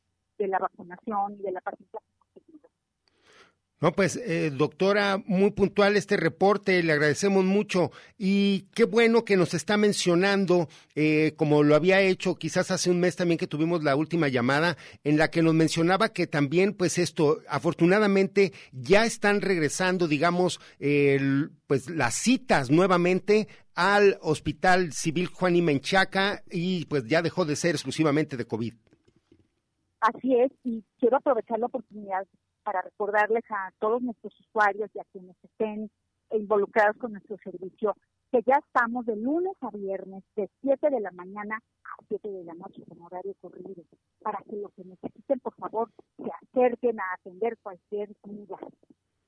la 0.48 0.60
vacunación 0.60 1.36
y 1.40 1.44
de 1.44 1.52
la 1.54 1.62
paciencia 1.62 2.02
no, 3.84 3.92
pues, 3.92 4.16
eh, 4.16 4.50
doctora, 4.50 5.22
muy 5.26 5.52
puntual 5.52 5.98
este 5.98 6.16
reporte, 6.16 6.82
le 6.84 6.94
agradecemos 6.94 7.44
mucho 7.44 7.92
y 8.18 8.62
qué 8.74 8.86
bueno 8.86 9.26
que 9.26 9.36
nos 9.36 9.54
está 9.54 9.76
mencionando, 9.76 10.70
eh, 10.96 11.34
como 11.36 11.64
lo 11.64 11.76
había 11.76 12.00
hecho 12.00 12.36
quizás 12.36 12.72
hace 12.72 12.90
un 12.90 13.02
mes 13.02 13.18
también 13.18 13.38
que 13.38 13.46
tuvimos 13.46 13.84
la 13.84 13.98
última 13.98 14.30
llamada, 14.30 14.78
en 15.04 15.18
la 15.18 15.30
que 15.30 15.42
nos 15.42 15.54
mencionaba 15.54 16.14
que 16.14 16.28
también, 16.28 16.72
pues 16.74 16.98
esto, 16.98 17.42
afortunadamente 17.50 18.54
ya 18.72 19.04
están 19.06 19.42
regresando, 19.42 20.08
digamos, 20.08 20.62
pues 21.68 21.90
las 21.90 22.16
citas 22.16 22.72
nuevamente 22.72 23.50
al 23.76 24.18
Hospital 24.22 24.94
Civil 24.94 25.28
Juan 25.28 25.58
y 25.58 25.62
Menchaca 25.62 26.42
y 26.50 26.86
pues 26.86 27.06
ya 27.06 27.22
dejó 27.22 27.44
de 27.44 27.58
ser 27.58 27.72
exclusivamente 27.76 28.38
de 28.38 28.46
COVID. 28.46 28.76
Así 30.00 30.36
es, 30.36 30.54
y 30.64 30.86
quiero 31.00 31.18
aprovechar 31.18 31.60
la 31.60 31.66
oportunidad 31.66 32.26
para 32.64 32.82
recordarles 32.82 33.44
a 33.50 33.72
todos 33.80 34.02
nuestros 34.02 34.34
usuarios 34.40 34.90
y 34.94 35.00
a 35.00 35.06
quienes 35.12 35.36
estén 35.44 35.90
involucrados 36.32 36.98
con 36.98 37.12
nuestro 37.12 37.38
servicio 37.44 37.96
que 38.32 38.42
ya 38.48 38.56
estamos 38.66 39.06
de 39.06 39.16
lunes 39.16 39.54
a 39.62 39.70
viernes 39.70 40.24
de 40.36 40.50
7 40.62 40.90
de 40.90 41.00
la 41.00 41.12
mañana 41.12 41.60
a 41.84 42.04
7 42.08 42.28
de 42.28 42.44
la 42.44 42.56
noche 42.56 42.84
con 42.90 43.00
horario 43.02 43.36
corrido 43.40 43.84
para 44.24 44.40
que 44.50 44.56
los 44.56 44.74
que 44.74 44.84
necesiten 44.86 45.40
por 45.40 45.54
favor 45.56 45.92
se 46.18 46.32
acerquen 46.42 47.00
a 47.00 47.14
atender 47.14 47.58
cualquier 47.62 48.10
duda. 48.24 48.58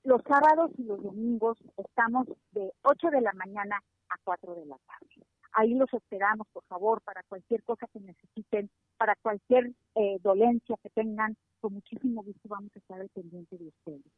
Los 0.04 0.22
sábados 0.24 0.72
y 0.78 0.84
los 0.84 1.04
domingos 1.04 1.58
estamos 1.78 2.28
de 2.52 2.72
8 2.84 3.10
de 3.12 3.22
la 3.22 3.34
mañana 3.34 3.80
a 4.10 4.16
4 4.24 4.56
de 4.56 4.66
la 4.66 4.78
tarde. 4.88 5.26
Ahí 5.54 5.74
los 5.74 5.94
esperamos, 5.94 6.48
por 6.52 6.64
favor, 6.66 7.02
para 7.02 7.24
cualquier 7.30 7.64
cosa 7.64 7.88
que 7.94 8.00
necesiten, 8.00 8.70
para 8.98 9.16
cualquier 9.22 9.72
eh, 9.96 10.18
dolencia 10.22 10.76
que 10.84 10.90
tengan, 10.90 11.38
con 11.66 11.74
muchísimo 11.74 12.22
gusto 12.22 12.48
vamos 12.48 12.70
a 12.76 12.78
estar 12.78 13.02
al 13.02 13.10
pendiente 13.10 13.58
de 13.58 13.70
ustedes, 13.70 14.14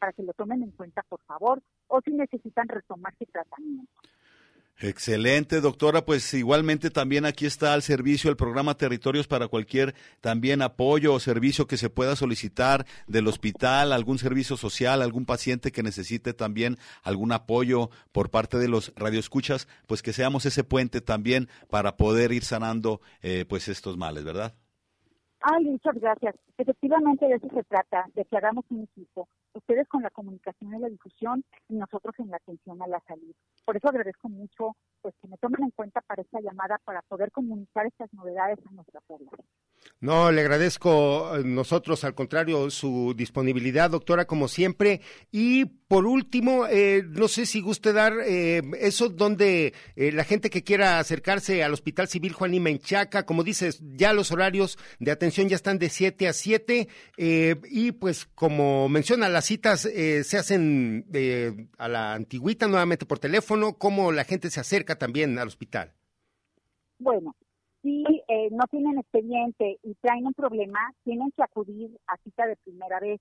para 0.00 0.12
que 0.12 0.24
lo 0.24 0.32
tomen 0.32 0.64
en 0.64 0.72
cuenta, 0.72 1.04
por 1.08 1.20
favor, 1.20 1.62
o 1.86 2.00
si 2.00 2.10
necesitan 2.10 2.66
retomar 2.66 3.14
su 3.16 3.26
tratamiento. 3.26 3.92
Excelente, 4.80 5.60
doctora. 5.60 6.04
Pues 6.04 6.34
igualmente 6.34 6.90
también 6.90 7.26
aquí 7.26 7.46
está 7.46 7.74
al 7.74 7.82
servicio 7.82 8.28
el 8.28 8.36
programa 8.36 8.76
Territorios 8.76 9.28
para 9.28 9.46
cualquier 9.46 9.94
también 10.20 10.62
apoyo 10.62 11.14
o 11.14 11.20
servicio 11.20 11.68
que 11.68 11.76
se 11.76 11.90
pueda 11.90 12.16
solicitar 12.16 12.86
del 13.06 13.28
hospital, 13.28 13.92
algún 13.92 14.18
servicio 14.18 14.56
social, 14.56 15.00
algún 15.00 15.26
paciente 15.26 15.70
que 15.70 15.84
necesite 15.84 16.34
también 16.34 16.76
algún 17.04 17.30
apoyo 17.30 17.90
por 18.10 18.30
parte 18.30 18.58
de 18.58 18.66
los 18.66 18.92
radioescuchas, 18.96 19.68
pues 19.86 20.02
que 20.02 20.12
seamos 20.12 20.44
ese 20.44 20.64
puente 20.64 21.00
también 21.00 21.48
para 21.68 21.96
poder 21.96 22.32
ir 22.32 22.42
sanando 22.42 23.00
eh, 23.22 23.44
pues 23.48 23.68
estos 23.68 23.96
males, 23.96 24.24
¿verdad? 24.24 24.56
Ay, 25.40 25.64
muchas 25.64 25.94
gracias. 26.00 26.34
Efectivamente 26.60 27.26
de 27.26 27.36
eso 27.36 27.48
se 27.54 27.64
trata, 27.64 28.04
de 28.14 28.22
que 28.26 28.36
hagamos 28.36 28.66
un 28.68 28.82
equipo. 28.82 29.30
Ustedes 29.54 29.88
con 29.88 30.02
la 30.02 30.10
comunicación 30.10 30.74
y 30.74 30.78
la 30.78 30.90
difusión 30.90 31.42
y 31.70 31.76
nosotros 31.76 32.14
en 32.18 32.28
la 32.28 32.36
atención 32.36 32.82
a 32.82 32.86
la 32.86 33.00
salud. 33.08 33.34
Por 33.64 33.78
eso 33.78 33.88
agradezco 33.88 34.28
mucho 34.28 34.76
pues 35.00 35.14
que 35.22 35.28
me 35.28 35.38
tomen 35.38 35.62
en 35.62 35.70
cuenta 35.70 36.02
para 36.02 36.20
esta 36.20 36.38
llamada 36.42 36.78
para 36.84 37.00
poder 37.00 37.32
comunicar 37.32 37.86
estas 37.86 38.12
novedades 38.12 38.58
a 38.66 38.72
nuestra 38.72 39.00
población. 39.00 39.46
No, 40.00 40.30
le 40.30 40.42
agradezco 40.42 41.36
eh, 41.36 41.42
nosotros, 41.44 42.04
al 42.04 42.14
contrario, 42.14 42.68
su 42.70 43.14
disponibilidad, 43.16 43.90
doctora, 43.90 44.26
como 44.26 44.46
siempre. 44.46 45.00
Y 45.30 45.64
por 45.64 46.06
último, 46.06 46.66
eh, 46.66 47.02
no 47.06 47.28
sé 47.28 47.46
si 47.46 47.62
guste 47.62 47.94
dar 47.94 48.12
eh, 48.24 48.62
eso 48.78 49.08
donde 49.08 49.72
la 49.96 50.24
gente 50.24 50.50
que 50.50 50.62
quiera 50.62 50.98
acercarse 50.98 51.64
al 51.64 51.72
Hospital 51.72 52.08
Civil 52.08 52.32
Juan 52.32 52.54
y 52.54 52.60
Menchaca, 52.60 53.24
como 53.24 53.42
dices, 53.42 53.80
ya 53.96 54.12
los 54.12 54.30
horarios 54.30 54.78
de 54.98 55.10
atención 55.10 55.48
ya 55.48 55.56
están 55.56 55.78
de 55.78 55.88
7 55.88 56.28
a 56.28 56.32
7 56.32 56.49
y 57.16 57.92
pues 57.92 58.26
como 58.26 58.88
menciona, 58.88 59.28
las 59.28 59.44
citas 59.44 59.80
se 59.80 60.38
hacen 60.38 61.06
a 61.78 61.88
la 61.88 62.14
antigüita 62.14 62.68
nuevamente 62.68 63.06
por 63.06 63.18
teléfono, 63.18 63.74
¿cómo 63.74 64.12
la 64.12 64.24
gente 64.24 64.50
se 64.50 64.60
acerca 64.60 64.96
también 64.96 65.38
al 65.38 65.48
hospital? 65.48 65.92
Bueno, 66.98 67.34
si 67.82 68.04
eh, 68.28 68.48
no 68.50 68.66
tienen 68.70 68.98
expediente 68.98 69.78
y 69.82 69.94
traen 70.02 70.26
un 70.26 70.34
problema, 70.34 70.78
tienen 71.02 71.30
que 71.30 71.42
acudir 71.42 71.98
a 72.06 72.16
cita 72.18 72.46
de 72.46 72.56
primera 72.56 73.00
vez. 73.00 73.20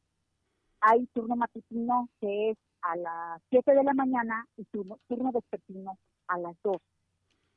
Hay 0.82 1.08
turno 1.14 1.36
matutino 1.38 2.10
que 2.20 2.52
es 2.52 2.58
a 2.82 2.96
las 2.98 3.42
7 3.50 3.72
de 3.74 3.84
la 3.84 3.94
mañana 3.94 4.46
y 4.58 4.66
turno, 4.66 5.00
turno 5.08 5.32
vespertino 5.32 5.98
a 6.28 6.38
las 6.40 6.56
2, 6.64 6.76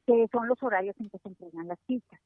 que 0.07 0.29
son 0.31 0.47
los 0.47 0.63
horarios 0.63 0.95
en 1.01 1.11
que 1.11 1.19
se 1.19 1.29
entregan 1.29 1.69
las 1.69 1.79
citas. 1.87 2.21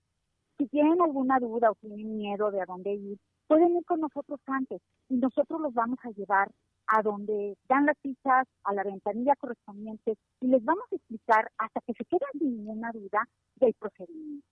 Si 0.59 0.67
tienen 0.69 1.01
alguna 1.01 1.39
duda 1.39 1.71
o 1.71 1.75
tienen 1.77 2.19
miedo 2.19 2.51
de 2.51 2.61
a 2.61 2.67
dónde 2.67 2.93
ir, 2.95 3.19
pueden 3.47 3.77
ir 3.77 3.85
con 3.85 4.01
nosotros 4.01 4.41
antes 4.47 4.81
y 5.09 5.17
nosotros 5.17 5.61
los 5.61 5.75
vamos 5.75 5.99
a 6.05 6.11
llevar 6.11 6.51
a 6.89 7.03
donde 7.03 7.57
dan 7.69 7.87
las 7.87 7.97
citas, 7.99 8.47
a 8.65 8.75
la 8.75 8.85
ventanilla 8.85 9.35
correspondiente 9.37 10.17
y 10.41 10.47
les 10.47 10.65
vamos 10.65 10.85
a 10.91 10.97
explicar 10.97 11.51
hasta 11.59 11.81
que 11.81 11.95
se 11.95 12.05
queden 12.05 12.29
sin 12.39 12.57
ninguna 12.59 12.93
duda 12.93 13.29
del 13.57 13.75
procedimiento. 13.75 14.47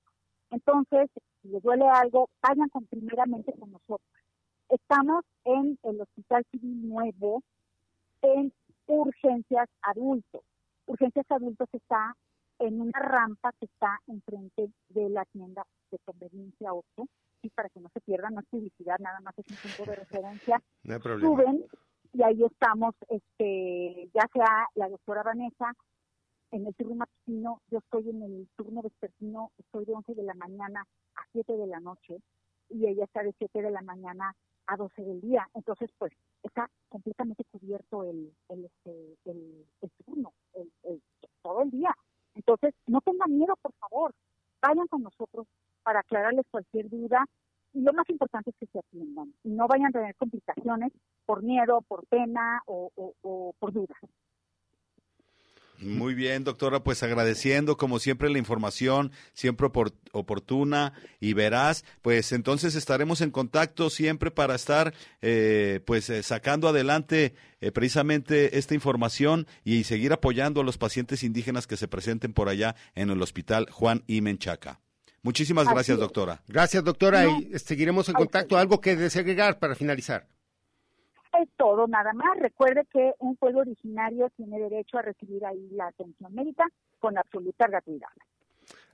Entonces, 0.51 1.11
si 1.43 1.49
les 1.49 1.63
duele 1.63 1.89
algo, 1.89 2.29
vayan 2.43 2.69
con 2.69 2.87
primeramente 2.87 3.53
con 3.59 3.73
nosotros. 3.73 4.09
Estamos 4.69 5.25
en 5.45 5.79
el 5.83 6.01
Hospital 6.01 6.45
Civil 6.51 6.89
Nuevo, 6.89 7.43
en 8.23 8.53
urgencias 8.87 9.69
adultos. 9.83 10.43
Urgencias 10.87 11.27
adultos 11.31 11.69
está 11.73 12.17
en 12.59 12.81
una 12.81 12.99
rampa 12.99 13.53
que 13.59 13.67
está 13.67 13.99
enfrente 14.07 14.71
de 14.89 15.09
la 15.11 15.25
tienda 15.27 15.65
de 15.91 15.99
conveniencia 16.05 16.73
8, 16.73 17.07
para 17.51 17.69
que 17.69 17.81
no 17.81 17.89
se 17.91 18.01
pierdan, 18.01 18.35
no 18.35 18.41
es 18.41 18.47
publicidad, 18.47 18.99
nada 18.99 19.21
más 19.21 19.39
es 19.39 19.47
un 19.51 19.57
punto 19.57 19.91
de 19.91 19.97
referencia. 19.97 20.63
No 20.83 20.95
hay 20.95 21.01
problema. 21.01 21.29
Suben 21.29 21.67
y 22.13 22.23
ahí 22.23 22.45
estamos, 22.45 22.95
este, 23.09 24.09
ya 24.15 24.29
sea 24.33 24.69
la 24.75 24.89
doctora 24.89 25.23
Vanessa 25.23 25.73
en 26.53 26.67
el 26.67 26.75
turno 26.77 26.95
matutino, 26.95 27.61
yo 27.69 27.79
estoy 27.79 28.11
en 28.11 28.23
el 28.23 28.49
turno 28.57 28.83
vespertino, 28.83 29.51
estoy 29.59 29.85
de 29.85 29.95
11 29.95 30.15
de 30.15 30.23
la 30.23 30.35
mañana 30.35 30.87
a 31.17 31.23
7 31.33 31.57
de 31.57 31.67
la 31.67 31.81
noche 31.81 32.21
y 32.69 32.87
ella 32.87 33.05
está 33.05 33.25
de 33.25 33.35
7 33.37 33.61
de 33.61 33.71
la 33.73 33.83
mañana 33.83 34.33
a 34.67 34.77
12 34.77 35.03
del 35.03 35.21
día. 35.21 35.49
Entonces, 35.55 35.91
pues, 35.99 36.13
está 36.45 36.71
completamente 36.89 37.45
cubierto 37.51 38.05
el, 38.05 38.33
el, 38.49 38.65
este, 38.65 39.17
el, 39.25 39.67
turno, 40.05 40.33
el, 40.55 41.03
todo 41.43 41.63
el 41.63 41.71
día. 41.71 41.95
Entonces, 42.35 42.75
no 42.87 43.01
tengan 43.01 43.37
miedo, 43.37 43.55
por 43.61 43.73
favor. 43.75 44.15
Vayan 44.63 44.87
con 44.87 45.03
nosotros 45.03 45.47
para 45.85 46.01
aclararles 46.01 46.47
cualquier 46.51 46.91
duda. 46.91 47.25
Y 47.73 47.81
lo 47.83 47.93
más 47.93 48.09
importante 48.09 48.51
es 48.51 48.57
que 48.59 48.67
se 48.67 48.79
atiendan 48.79 49.35
y 49.43 49.51
no 49.51 49.67
vayan 49.67 49.89
a 49.89 49.93
tener 49.93 50.15
complicaciones 50.17 50.93
por 51.27 51.43
miedo, 51.43 51.83
por 51.83 52.07
pena 52.07 52.63
o, 52.67 52.91
por 53.59 53.73
dudas. 53.73 53.99
Muy 55.81 56.15
bien, 56.15 56.45
doctora, 56.45 56.85
pues 56.85 57.03
agradeciendo 57.03 57.77
como 57.77 57.99
siempre 57.99 58.31
la 58.31 58.39
información, 58.39 59.11
siempre 59.33 59.69
oportuna 60.13 60.93
y 61.19 61.35
veraz, 61.35 61.85
pues 62.01 62.31
entonces 62.33 62.77
estaremos 62.77 63.21
en 63.21 63.33
contacto 63.33 63.91
siempre 63.91 64.31
para 64.31 64.55
estar 64.55 64.95
eh, 65.21 65.81
pues 65.85 66.09
eh, 66.11 66.23
sacando 66.23 66.69
adelante 66.69 67.35
eh, 67.61 67.73
precisamente 67.73 68.57
esta 68.57 68.75
información 68.75 69.49
y 69.65 69.83
seguir 69.85 70.13
apoyando 70.13 70.61
a 70.61 70.65
los 70.65 70.79
pacientes 70.79 71.25
indígenas 71.25 71.67
que 71.67 71.77
se 71.77 71.89
presenten 71.89 72.33
por 72.33 72.49
allá 72.49 72.77
en 72.95 73.11
el 73.11 73.21
Hospital 73.21 73.69
Juan 73.71 74.05
y 74.07 74.21
Muchísimas 75.25 75.67
gracias, 75.67 75.99
doctora. 75.99 76.43
Gracias, 76.47 76.85
doctora, 76.85 77.27
y 77.27 77.59
seguiremos 77.59 78.09
en 78.11 78.15
contacto. 78.15 78.59
¿Algo 78.59 78.81
que 78.81 78.95
desagregar 78.95 79.59
para 79.59 79.75
finalizar? 79.75 80.29
es 81.43 81.49
todo, 81.57 81.87
nada 81.89 82.13
más. 82.13 82.39
Recuerde 82.39 82.87
que 82.93 83.13
un 83.19 83.35
pueblo 83.37 83.61
originario 83.61 84.31
tiene 84.37 84.61
derecho 84.61 84.99
a 84.99 85.03
recibir 85.03 85.45
ahí 85.45 85.69
la 85.73 85.89
atención 85.89 86.33
médica 86.33 86.65
con 87.01 87.19
absoluta 87.19 87.67
gratuidad. 87.67 88.09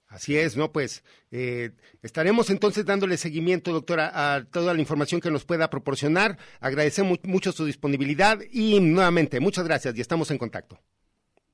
Así 0.08 0.38
es, 0.38 0.56
¿no? 0.56 0.72
Pues 0.72 1.04
eh, 1.30 1.70
estaremos 2.02 2.48
entonces 2.48 2.86
dándole 2.86 3.16
seguimiento, 3.16 3.72
doctora, 3.72 4.34
a 4.34 4.44
toda 4.44 4.72
la 4.72 4.80
información 4.80 5.20
que 5.20 5.30
nos 5.30 5.44
pueda 5.44 5.68
proporcionar. 5.68 6.38
Agradecemos 6.60 7.18
mucho 7.24 7.52
su 7.52 7.64
disponibilidad 7.64 8.38
y 8.50 8.80
nuevamente, 8.80 9.38
muchas 9.40 9.66
gracias 9.66 9.96
y 9.96 10.00
estamos 10.00 10.30
en 10.30 10.38
contacto. 10.38 10.78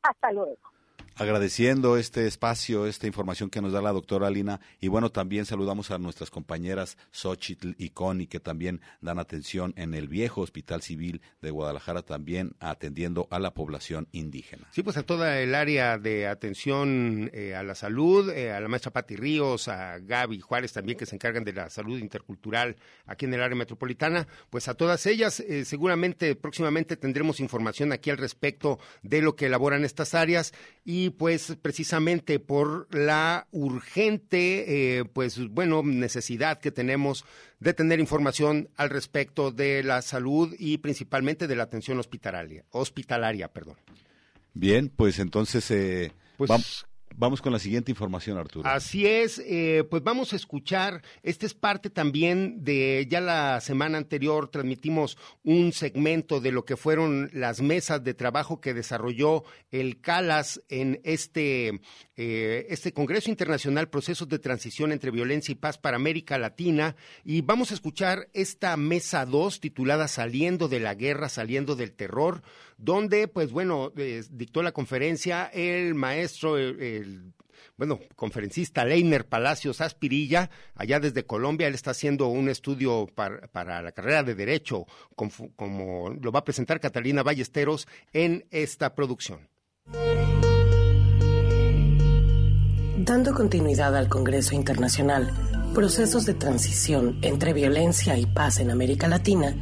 Hasta 0.03 0.33
luego 0.33 0.76
agradeciendo 1.17 1.97
este 1.97 2.27
espacio, 2.27 2.87
esta 2.87 3.07
información 3.07 3.49
que 3.49 3.63
nos 3.63 3.73
da 3.73 3.81
la 3.81 3.93
doctora 3.93 4.27
Alina. 4.27 4.61
Y 4.81 4.89
bueno, 4.89 5.11
también 5.11 5.47
saludamos 5.47 5.91
a 5.91 5.99
nuestras 5.99 6.31
compañeras 6.31 6.99
Xochitl 7.11 7.71
y 7.79 7.91
Connie, 7.91 8.27
que 8.27 8.39
también 8.39 8.83
dan 9.01 9.19
atención 9.19 9.73
en 9.77 9.95
el 9.95 10.09
viejo 10.09 10.43
Hospital 10.43 10.83
Civil 10.83 11.23
de 11.41 11.51
Guadalajara, 11.51 12.03
también 12.03 12.55
atendiendo 12.61 13.29
a 13.31 13.39
la 13.39 13.55
población 13.55 14.09
indígena. 14.13 14.69
Sí, 14.73 14.83
pues 14.83 14.99
a 14.99 15.03
toda 15.05 15.41
el 15.41 15.55
área 15.55 15.99
de 15.99 16.27
atención 16.27 17.31
eh, 17.33 17.55
a 17.55 17.63
la 17.63 17.75
salud, 17.75 18.31
eh, 18.31 18.53
a 18.53 18.61
la 18.61 18.69
maestra 18.69 18.93
Pati 18.93 19.17
Ríos, 19.17 19.69
a 19.69 19.99
Gaby 19.99 20.41
Juárez 20.41 20.75
también, 20.75 20.99
que 20.99 21.07
se 21.07 21.15
encargan 21.17 21.45
de 21.45 21.55
la 21.55 21.71
salud 21.71 21.99
intercultural 21.99 22.77
aquí 23.07 23.25
en 23.25 23.33
el 23.33 23.43
área 23.43 23.57
metropolitana. 23.57 24.27
Pues 24.51 24.69
a 24.69 24.75
todas 24.75 25.07
ellas, 25.07 25.41
eh, 25.41 25.65
seguramente 25.65 26.37
próximamente 26.37 26.97
tendremos 26.97 27.41
información 27.41 27.93
aquí 27.93 28.11
al 28.11 28.19
respecto 28.19 28.79
de 29.03 29.23
lo 29.23 29.35
que 29.35 29.47
elaboran 29.47 29.85
estas 29.85 30.15
áreas 30.15 30.53
y 30.85 31.06
pues 31.11 31.57
precisamente 31.61 32.39
por 32.39 32.89
la 32.95 33.47
urgente, 33.51 34.99
eh, 34.99 35.05
pues 35.05 35.49
bueno, 35.49 35.83
necesidad 35.83 36.61
que 36.61 36.71
tenemos 36.71 37.25
de 37.61 37.75
tener 37.75 38.01
información 38.01 38.69
al 38.77 38.91
respecto 38.91 39.51
de 39.51 39.83
la 39.83 40.03
salud 40.03 40.55
y 40.59 40.79
principalmente 40.79 41.47
de 41.47 41.57
la 41.57 41.65
atención 41.65 41.99
hospitalaria, 41.99 42.65
hospitalaria, 42.71 43.49
perdón. 43.49 43.77
Bien, 44.55 44.89
pues 44.89 45.19
entonces 45.19 45.71
eh, 45.71 46.13
pues, 46.37 46.49
vamos 46.49 46.86
Vamos 47.19 47.41
con 47.41 47.51
la 47.51 47.59
siguiente 47.59 47.91
información, 47.91 48.37
Arturo. 48.37 48.69
Así 48.69 49.07
es, 49.07 49.39
eh, 49.47 49.85
pues 49.89 50.03
vamos 50.03 50.35
a 50.35 50.37
escuchar, 50.37 51.03
esta 51.23 51.47
es 51.47 51.55
parte 51.55 51.89
también 51.89 52.63
de, 52.63 53.07
ya 53.09 53.23
la 53.23 53.63
semana 53.63 53.97
anterior 53.97 54.49
transmitimos 54.49 55.17
un 55.43 55.73
segmento 55.73 56.41
de 56.41 56.53
lo 56.53 56.67
que 56.67 56.77
fueron 56.77 57.31
las 57.33 57.63
mesas 57.63 58.05
de 58.05 58.13
trabajo 58.13 58.61
que 58.61 58.75
desarrolló 58.75 59.45
el 59.71 60.03
CALAS 60.03 60.61
en 60.69 61.01
este, 61.05 61.81
eh, 62.17 62.67
este 62.69 62.93
Congreso 62.93 63.31
Internacional 63.31 63.89
Procesos 63.89 64.29
de 64.29 64.39
Transición 64.39 64.93
entre 64.93 65.11
Violencia 65.11 65.53
y 65.53 65.57
Paz 65.57 65.79
para 65.79 65.97
América 65.97 66.37
Latina 66.37 66.97
y 67.25 67.41
vamos 67.41 67.71
a 67.71 67.75
escuchar 67.75 68.29
esta 68.35 68.77
mesa 68.77 69.25
2 69.25 69.61
titulada 69.61 70.07
Saliendo 70.09 70.69
de 70.69 70.81
la 70.81 70.95
Guerra, 70.95 71.31
Saliendo 71.31 71.77
del 71.77 71.93
Terror, 71.93 72.43
donde, 72.77 73.29
pues 73.29 73.53
bueno, 73.53 73.93
dictó 74.31 74.63
la 74.63 74.73
conferencia 74.73 75.47
el 75.47 75.95
maestro, 75.95 76.59
el, 76.59 77.33
bueno, 77.77 78.01
conferencista 78.15 78.85
Leiner 78.85 79.27
Palacios 79.27 79.81
Aspirilla, 79.81 80.51
allá 80.75 81.01
desde 81.01 81.25
Colombia. 81.25 81.69
Él 81.69 81.75
está 81.75 81.91
haciendo 81.91 82.29
un 82.29 82.49
estudio 82.49 83.07
para, 83.15 83.83
la 83.83 83.93
carrera 83.93 84.23
de 84.23 84.35
Derecho, 84.35 84.87
como, 85.15 86.11
lo 86.21 86.33
va 86.33 86.41
a 86.41 86.45
presentar 86.45 86.81
Catalina 86.81 87.23
Ballesteros 87.23 87.87
en 88.13 88.47
esta 88.51 88.95
producción. 88.95 89.49
Dando 92.99 93.35
continuidad 93.35 93.97
al 93.97 94.09
Congreso 94.09 94.55
Internacional, 94.55 95.31
Procesos 95.75 96.27
de 96.27 96.35
Transición 96.35 97.19
entre 97.23 97.53
Violencia 97.53 98.19
y 98.19 98.27
Paz 98.27 98.59
en 98.59 98.71
América 98.71 99.07
Latina, 99.07 99.55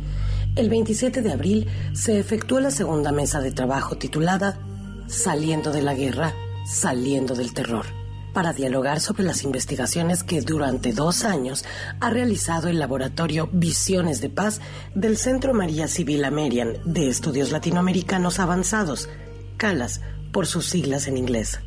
el 0.56 0.68
27 0.68 1.22
de 1.22 1.32
abril 1.32 1.66
se 1.94 2.18
efectuó 2.18 2.60
la 2.60 2.70
segunda 2.70 3.12
mesa 3.12 3.40
de 3.40 3.50
trabajo 3.50 3.96
titulada 3.96 4.60
Saliendo 5.06 5.72
de 5.72 5.82
la 5.82 5.94
guerra, 5.94 6.32
saliendo 6.64 7.34
del 7.34 7.52
terror, 7.52 7.84
para 8.32 8.52
dialogar 8.52 9.00
sobre 9.00 9.24
las 9.24 9.42
investigaciones 9.42 10.22
que 10.22 10.40
durante 10.40 10.92
dos 10.92 11.24
años 11.24 11.64
ha 12.00 12.08
realizado 12.08 12.68
el 12.68 12.78
laboratorio 12.78 13.48
Visiones 13.52 14.20
de 14.20 14.30
Paz 14.30 14.60
del 14.94 15.18
Centro 15.18 15.54
María 15.54 15.88
Civil 15.88 16.24
Amerian 16.24 16.78
de 16.84 17.08
Estudios 17.08 17.50
Latinoamericanos 17.50 18.38
Avanzados, 18.38 19.08
CALAS 19.56 20.00
por 20.32 20.46
sus 20.46 20.66
siglas 20.66 21.06
en 21.06 21.18
inglés. 21.18 21.60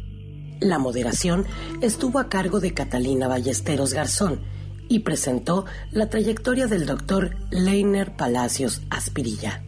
La 0.59 0.79
moderación 0.79 1.45
estuvo 1.81 2.19
a 2.19 2.29
cargo 2.29 2.59
de 2.59 2.73
Catalina 2.73 3.27
Ballesteros 3.27 3.93
Garzón, 3.93 4.41
y 4.89 4.99
presentó 4.99 5.65
la 5.91 6.09
trayectoria 6.09 6.67
del 6.67 6.85
doctor 6.85 7.31
Leiner 7.51 8.15
Palacios 8.15 8.85
Aspirilla. 8.89 9.61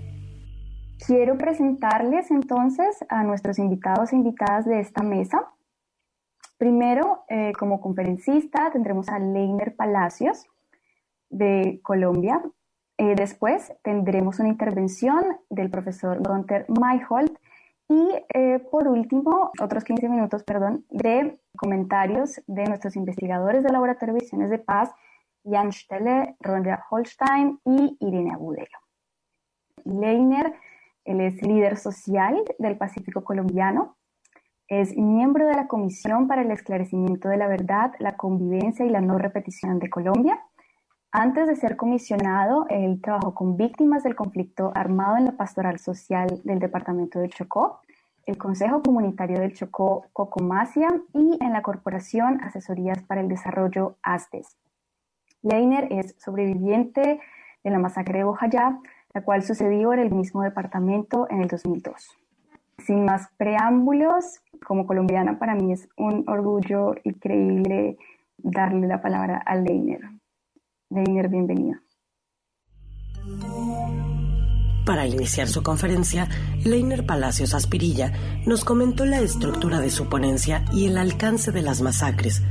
Quiero 1.05 1.37
presentarles 1.37 2.29
entonces 2.29 3.03
a 3.09 3.23
nuestros 3.23 3.57
invitados 3.57 4.11
e 4.11 4.15
invitadas 4.15 4.65
de 4.65 4.79
esta 4.79 5.01
mesa. 5.01 5.51
Primero, 6.57 7.23
eh, 7.29 7.53
como 7.57 7.79
conferencista, 7.79 8.69
tendremos 8.71 9.07
a 9.09 9.17
Leiner 9.17 9.75
Palacios 9.75 10.45
de 11.29 11.79
Colombia. 11.83 12.41
Eh, 12.97 13.15
después 13.15 13.71
tendremos 13.81 14.39
una 14.39 14.49
intervención 14.49 15.23
del 15.49 15.69
profesor 15.69 16.21
Gunther 16.21 16.65
Mayholt 16.67 17.37
y 17.87 18.07
eh, 18.35 18.59
por 18.69 18.87
último, 18.87 19.51
otros 19.59 19.83
15 19.83 20.09
minutos, 20.09 20.43
perdón, 20.43 20.85
de 20.91 21.39
comentarios 21.57 22.39
de 22.45 22.65
nuestros 22.65 22.95
investigadores 22.95 23.63
del 23.63 23.73
Laboratorio 23.73 24.13
de 24.13 24.19
Visiones 24.19 24.51
de 24.51 24.59
Paz, 24.59 24.91
Jan 25.49 25.71
Stelle, 25.71 26.35
Ronja 26.39 26.85
Holstein 26.89 27.59
y 27.65 27.97
Irene 27.99 28.31
Agudelo. 28.31 28.77
Leiner, 29.85 30.53
él 31.05 31.21
es 31.21 31.41
líder 31.41 31.77
social 31.77 32.43
del 32.57 32.77
Pacífico 32.77 33.23
colombiano, 33.23 33.97
es 34.67 34.95
miembro 34.95 35.47
de 35.47 35.55
la 35.55 35.67
Comisión 35.67 36.27
para 36.27 36.43
el 36.43 36.51
Esclarecimiento 36.51 37.27
de 37.27 37.37
la 37.37 37.47
Verdad, 37.47 37.93
la 37.97 38.15
Convivencia 38.15 38.85
y 38.85 38.89
la 38.89 39.01
No 39.01 39.17
Repetición 39.17 39.79
de 39.79 39.89
Colombia. 39.89 40.39
Antes 41.11 41.47
de 41.47 41.55
ser 41.55 41.75
comisionado, 41.75 42.67
él 42.69 43.01
trabajó 43.01 43.33
con 43.33 43.57
víctimas 43.57 44.03
del 44.03 44.15
conflicto 44.15 44.71
armado 44.75 45.17
en 45.17 45.25
la 45.25 45.31
pastoral 45.31 45.79
social 45.79 46.27
del 46.43 46.59
departamento 46.59 47.17
de 47.17 47.29
Chocó, 47.29 47.79
el 48.27 48.37
Consejo 48.37 48.83
Comunitario 48.83 49.39
del 49.39 49.55
Chocó, 49.55 50.05
Cocomacia 50.13 50.89
y 51.13 51.43
en 51.43 51.51
la 51.51 51.63
Corporación 51.63 52.39
Asesorías 52.43 53.01
para 53.01 53.21
el 53.21 53.27
Desarrollo 53.27 53.97
ASTES. 54.03 54.55
Leiner 55.41 55.87
es 55.91 56.15
sobreviviente 56.17 57.19
de 57.63 57.69
la 57.69 57.79
masacre 57.79 58.19
de 58.19 58.23
Bojayá, 58.25 58.79
la 59.13 59.21
cual 59.21 59.43
sucedió 59.43 59.93
en 59.93 59.99
el 59.99 60.11
mismo 60.11 60.43
departamento 60.43 61.27
en 61.29 61.41
el 61.41 61.47
2002. 61.47 62.17
Sin 62.85 63.05
más 63.05 63.29
preámbulos, 63.37 64.41
como 64.65 64.85
colombiana 64.85 65.39
para 65.39 65.55
mí 65.55 65.73
es 65.73 65.89
un 65.97 66.25
orgullo 66.29 66.95
increíble 67.03 67.97
darle 68.37 68.87
la 68.87 69.01
palabra 69.01 69.41
a 69.45 69.55
Leiner. 69.55 70.01
Leiner, 70.89 71.29
bienvenido. 71.29 71.79
Para 74.85 75.05
iniciar 75.05 75.47
su 75.47 75.61
conferencia, 75.61 76.27
Leiner 76.65 77.05
Palacios 77.05 77.53
Aspirilla 77.53 78.11
nos 78.47 78.65
comentó 78.65 79.05
la 79.05 79.19
estructura 79.19 79.79
de 79.79 79.91
su 79.91 80.09
ponencia 80.09 80.65
y 80.73 80.87
el 80.87 80.97
alcance 80.97 81.51
de 81.51 81.61
las 81.61 81.81
masacres, 81.81 82.41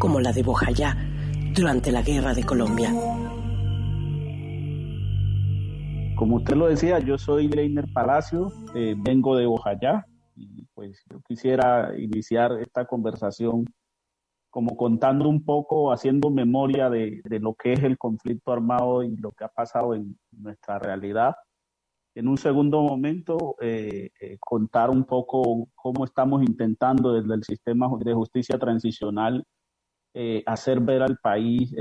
como 0.00 0.18
la 0.20 0.32
de 0.32 0.42
Bojayá, 0.42 0.96
durante 1.54 1.92
la 1.92 2.02
Guerra 2.02 2.34
de 2.34 2.44
Colombia. 2.44 2.90
Como 6.16 6.36
usted 6.36 6.56
lo 6.56 6.66
decía, 6.66 6.98
yo 6.98 7.16
soy 7.16 7.48
Leiner 7.48 7.86
Palacio, 7.92 8.52
eh, 8.74 8.94
vengo 8.98 9.36
de 9.36 9.46
Bojayá 9.46 10.04
y 10.34 10.64
pues 10.74 11.04
yo 11.10 11.20
quisiera 11.20 11.92
iniciar 11.96 12.52
esta 12.60 12.86
conversación 12.86 13.66
como 14.50 14.76
contando 14.76 15.28
un 15.28 15.44
poco, 15.44 15.92
haciendo 15.92 16.30
memoria 16.30 16.88
de, 16.88 17.20
lo 17.40 17.54
que 17.54 17.72
es 17.72 17.82
el 17.82 17.98
conflicto 17.98 18.52
armado 18.52 19.02
y 19.02 19.16
lo 19.16 19.32
que 19.32 19.44
ha 19.44 19.48
pasado 19.48 19.94
en 19.94 20.16
nuestra 20.30 20.78
realidad. 20.78 21.34
En 22.14 22.28
un 22.28 22.38
segundo 22.38 22.80
momento, 22.82 23.56
eh, 23.60 24.10
eh, 24.20 24.36
contar 24.38 24.90
un 24.90 25.04
poco 25.04 25.68
cómo 25.74 26.04
estamos 26.04 26.42
intentando 26.44 27.12
desde 27.12 27.34
el 27.34 27.42
sistema 27.42 27.88
de 27.98 28.14
justicia 28.14 28.56
transicional 28.56 29.44
eh, 30.14 30.42
hacer 30.46 30.80
ver 30.80 31.02
al 31.02 31.18
país 31.18 31.74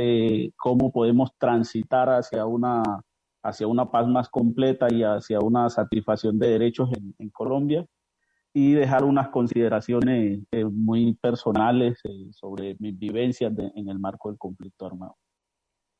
cómo 0.58 0.91
podemos 0.91 1.32
transitar 1.38 2.10
hacia 2.10 2.46
una, 2.46 2.84
hacia 3.43 3.67
una 3.67 3.89
paz 3.89 4.08
más 4.08 4.30
completa 4.30 4.88
y 4.91 5.04
hacia 5.04 5.39
una 5.39 5.69
satisfacción 5.69 6.39
de 6.39 6.50
derechos 6.50 6.89
en 7.19 7.30
Colombia 7.30 7.86
y 8.54 8.74
dejar 8.74 9.04
unas 9.04 9.30
consideraciones 9.30 10.41
eh, 10.52 10.65
muy 10.65 11.15
personales 11.15 12.00
eh, 12.04 12.28
sobre 12.32 12.76
mis 12.80 12.96
vivencias 12.98 13.52
en 13.58 13.89
el 13.89 13.98
marco 13.98 14.30
del 14.30 14.38
conflicto 14.38 14.86
armado. 14.86 15.17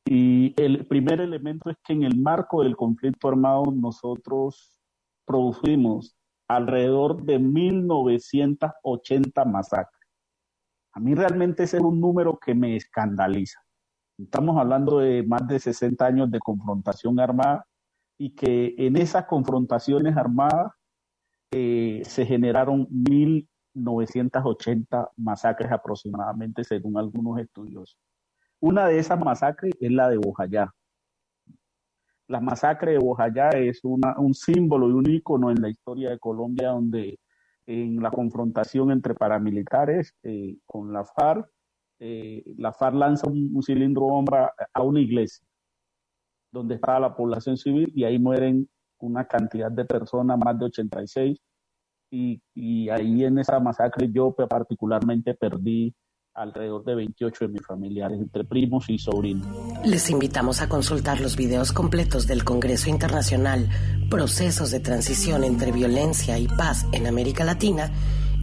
Y 0.06 0.54
el 0.56 0.86
primer 0.86 1.20
elemento 1.20 1.68
es 1.70 1.76
que 1.84 1.94
en 1.94 2.04
el 2.04 2.16
marco 2.16 2.62
del 2.62 2.76
conflicto 2.76 3.26
armado 3.28 3.64
nosotros 3.74 4.78
producimos 5.24 6.14
alrededor 6.46 7.24
de 7.24 7.40
1980 7.40 9.44
masacres. 9.46 9.93
A 10.94 11.00
mí 11.00 11.14
realmente 11.14 11.64
ese 11.64 11.76
es 11.78 11.82
un 11.82 12.00
número 12.00 12.38
que 12.38 12.54
me 12.54 12.76
escandaliza. 12.76 13.60
Estamos 14.16 14.56
hablando 14.58 15.00
de 15.00 15.24
más 15.24 15.44
de 15.48 15.58
60 15.58 16.06
años 16.06 16.30
de 16.30 16.38
confrontación 16.38 17.18
armada 17.18 17.66
y 18.16 18.36
que 18.36 18.76
en 18.78 18.96
esas 18.96 19.24
confrontaciones 19.24 20.16
armadas 20.16 20.70
eh, 21.50 22.00
se 22.04 22.24
generaron 22.24 22.86
1.980 22.88 25.10
masacres 25.16 25.72
aproximadamente, 25.72 26.62
según 26.62 26.96
algunos 26.96 27.40
estudios. 27.40 27.98
Una 28.60 28.86
de 28.86 29.00
esas 29.00 29.18
masacres 29.18 29.74
es 29.80 29.90
la 29.90 30.08
de 30.08 30.18
Bojayá. 30.18 30.72
La 32.28 32.38
masacre 32.40 32.92
de 32.92 32.98
Bojayá 32.98 33.48
es 33.50 33.80
un 33.82 34.32
símbolo 34.32 34.88
y 34.88 34.92
un 34.92 35.10
ícono 35.10 35.50
en 35.50 35.60
la 35.60 35.68
historia 35.68 36.10
de 36.10 36.20
Colombia, 36.20 36.68
donde 36.68 37.18
en 37.66 38.02
la 38.02 38.10
confrontación 38.10 38.90
entre 38.90 39.14
paramilitares 39.14 40.14
eh, 40.22 40.58
con 40.66 40.92
la 40.92 41.04
FARC, 41.04 41.48
eh, 42.00 42.42
la 42.58 42.72
FARC 42.72 42.94
lanza 42.94 43.28
un, 43.28 43.62
cilindro 43.62 44.06
bomba 44.06 44.52
a 44.72 44.82
una 44.82 45.00
iglesia 45.00 45.46
donde 46.52 46.76
estaba 46.76 47.00
la 47.00 47.16
población 47.16 47.56
civil 47.56 47.92
y 47.94 48.04
ahí 48.04 48.18
mueren 48.18 48.68
una 48.98 49.26
cantidad 49.26 49.70
de 49.70 49.84
personas, 49.84 50.38
más 50.38 50.58
de 50.58 50.66
86, 50.66 51.38
y, 52.10 52.40
y 52.54 52.88
ahí 52.90 53.24
en 53.24 53.38
esa 53.38 53.58
masacre 53.58 54.08
yo 54.10 54.32
particularmente 54.32 55.34
perdí 55.34 55.94
alrededor 56.34 56.84
de 56.84 56.94
28 56.94 57.46
de 57.46 57.52
mis 57.52 57.66
familiares, 57.66 58.20
entre 58.20 58.44
primos 58.44 58.88
y 58.88 58.98
sobrinos. 58.98 59.46
Les 59.84 60.10
invitamos 60.10 60.60
a 60.60 60.68
consultar 60.68 61.20
los 61.20 61.36
videos 61.36 61.72
completos 61.72 62.26
del 62.26 62.44
Congreso 62.44 62.90
Internacional 62.90 63.68
Procesos 64.10 64.70
de 64.70 64.80
Transición 64.80 65.44
entre 65.44 65.72
Violencia 65.72 66.38
y 66.38 66.48
Paz 66.48 66.86
en 66.92 67.06
América 67.06 67.44
Latina 67.44 67.90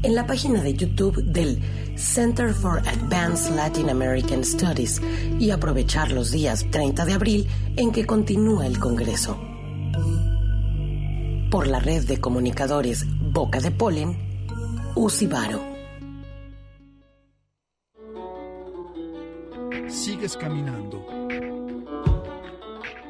en 0.03 0.15
la 0.15 0.25
página 0.25 0.63
de 0.63 0.73
YouTube 0.73 1.23
del 1.23 1.59
Center 1.95 2.53
for 2.53 2.79
Advanced 2.87 3.55
Latin 3.55 3.89
American 3.89 4.43
Studies 4.43 5.01
y 5.39 5.51
aprovechar 5.51 6.11
los 6.11 6.31
días 6.31 6.65
30 6.71 7.05
de 7.05 7.13
abril 7.13 7.47
en 7.75 7.91
que 7.91 8.05
continúa 8.05 8.65
el 8.65 8.79
Congreso 8.79 9.39
por 11.51 11.67
la 11.67 11.79
red 11.79 12.05
de 12.07 12.19
comunicadores 12.19 13.05
Boca 13.19 13.59
de 13.59 13.71
Polen, 13.71 14.17
Usibaro. 14.95 15.70
Sigues 19.91 20.37
caminando. 20.37 21.05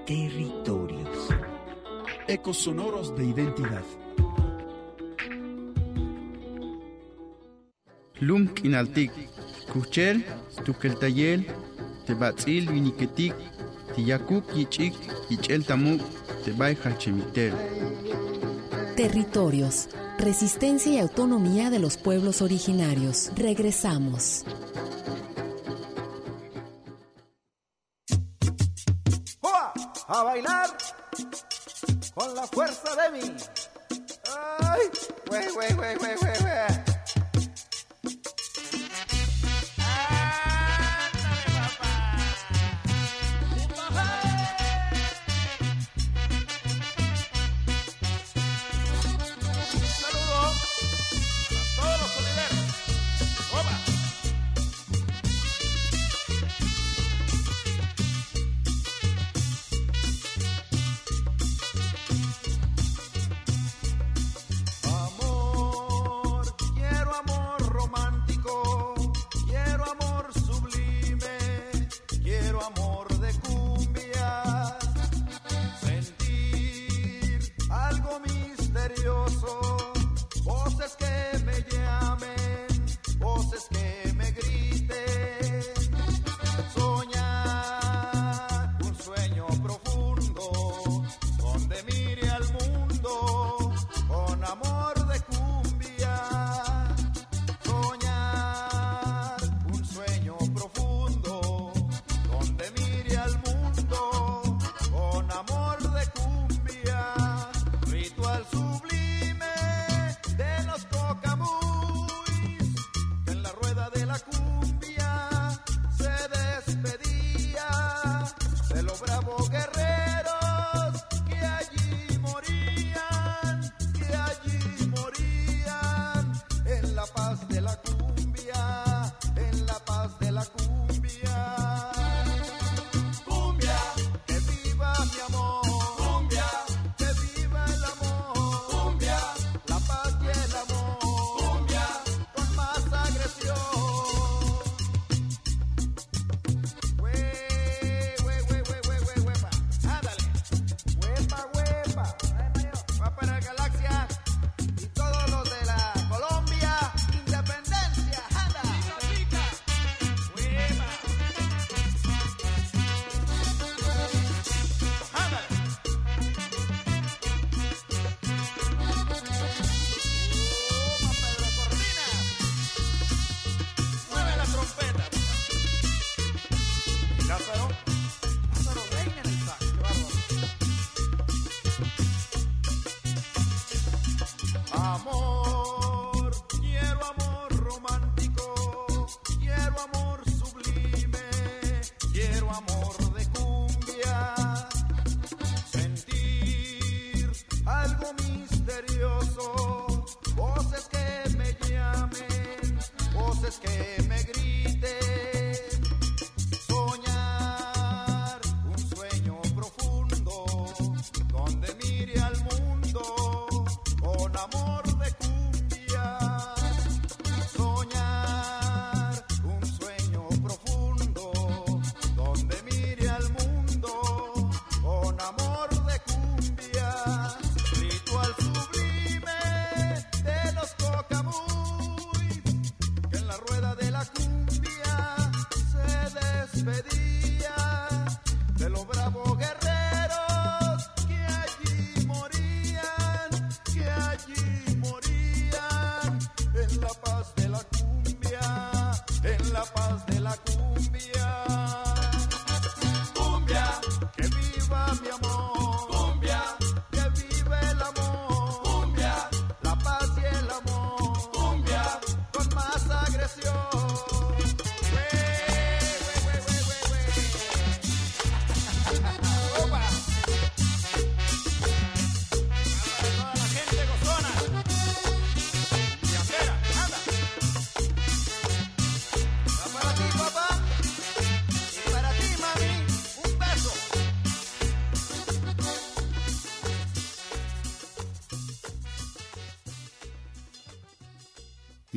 Territorios. 0.05 1.27
Ecos 2.27 2.57
sonoros 2.57 3.15
de 3.15 3.25
identidad. 3.25 3.83
Lum 8.19 8.47
kinaltik, 8.47 9.11
kuchel, 9.71 10.25
tukeltayel, 10.65 11.45
tebatzil 12.07 12.71
viniketik, 12.71 13.35
tiyakuk 13.95 14.43
yichik, 14.55 14.95
yichel 15.29 15.63
tamuk, 15.63 16.01
tebay 16.43 16.75
hachemitel. 16.83 17.53
Territorios, 18.95 19.87
resistencia 20.17 20.93
y 20.93 20.99
autonomía 20.99 21.69
de 21.69 21.79
los 21.79 21.97
pueblos 21.97 22.41
originarios. 22.41 23.31
Regresamos. 23.35 24.45
Con 32.13 32.35
la 32.35 32.47
fuerza 32.47 32.95
de 32.95 33.09
mí. 33.11 33.35
Ay, 34.59 34.89
güey. 35.27 36.90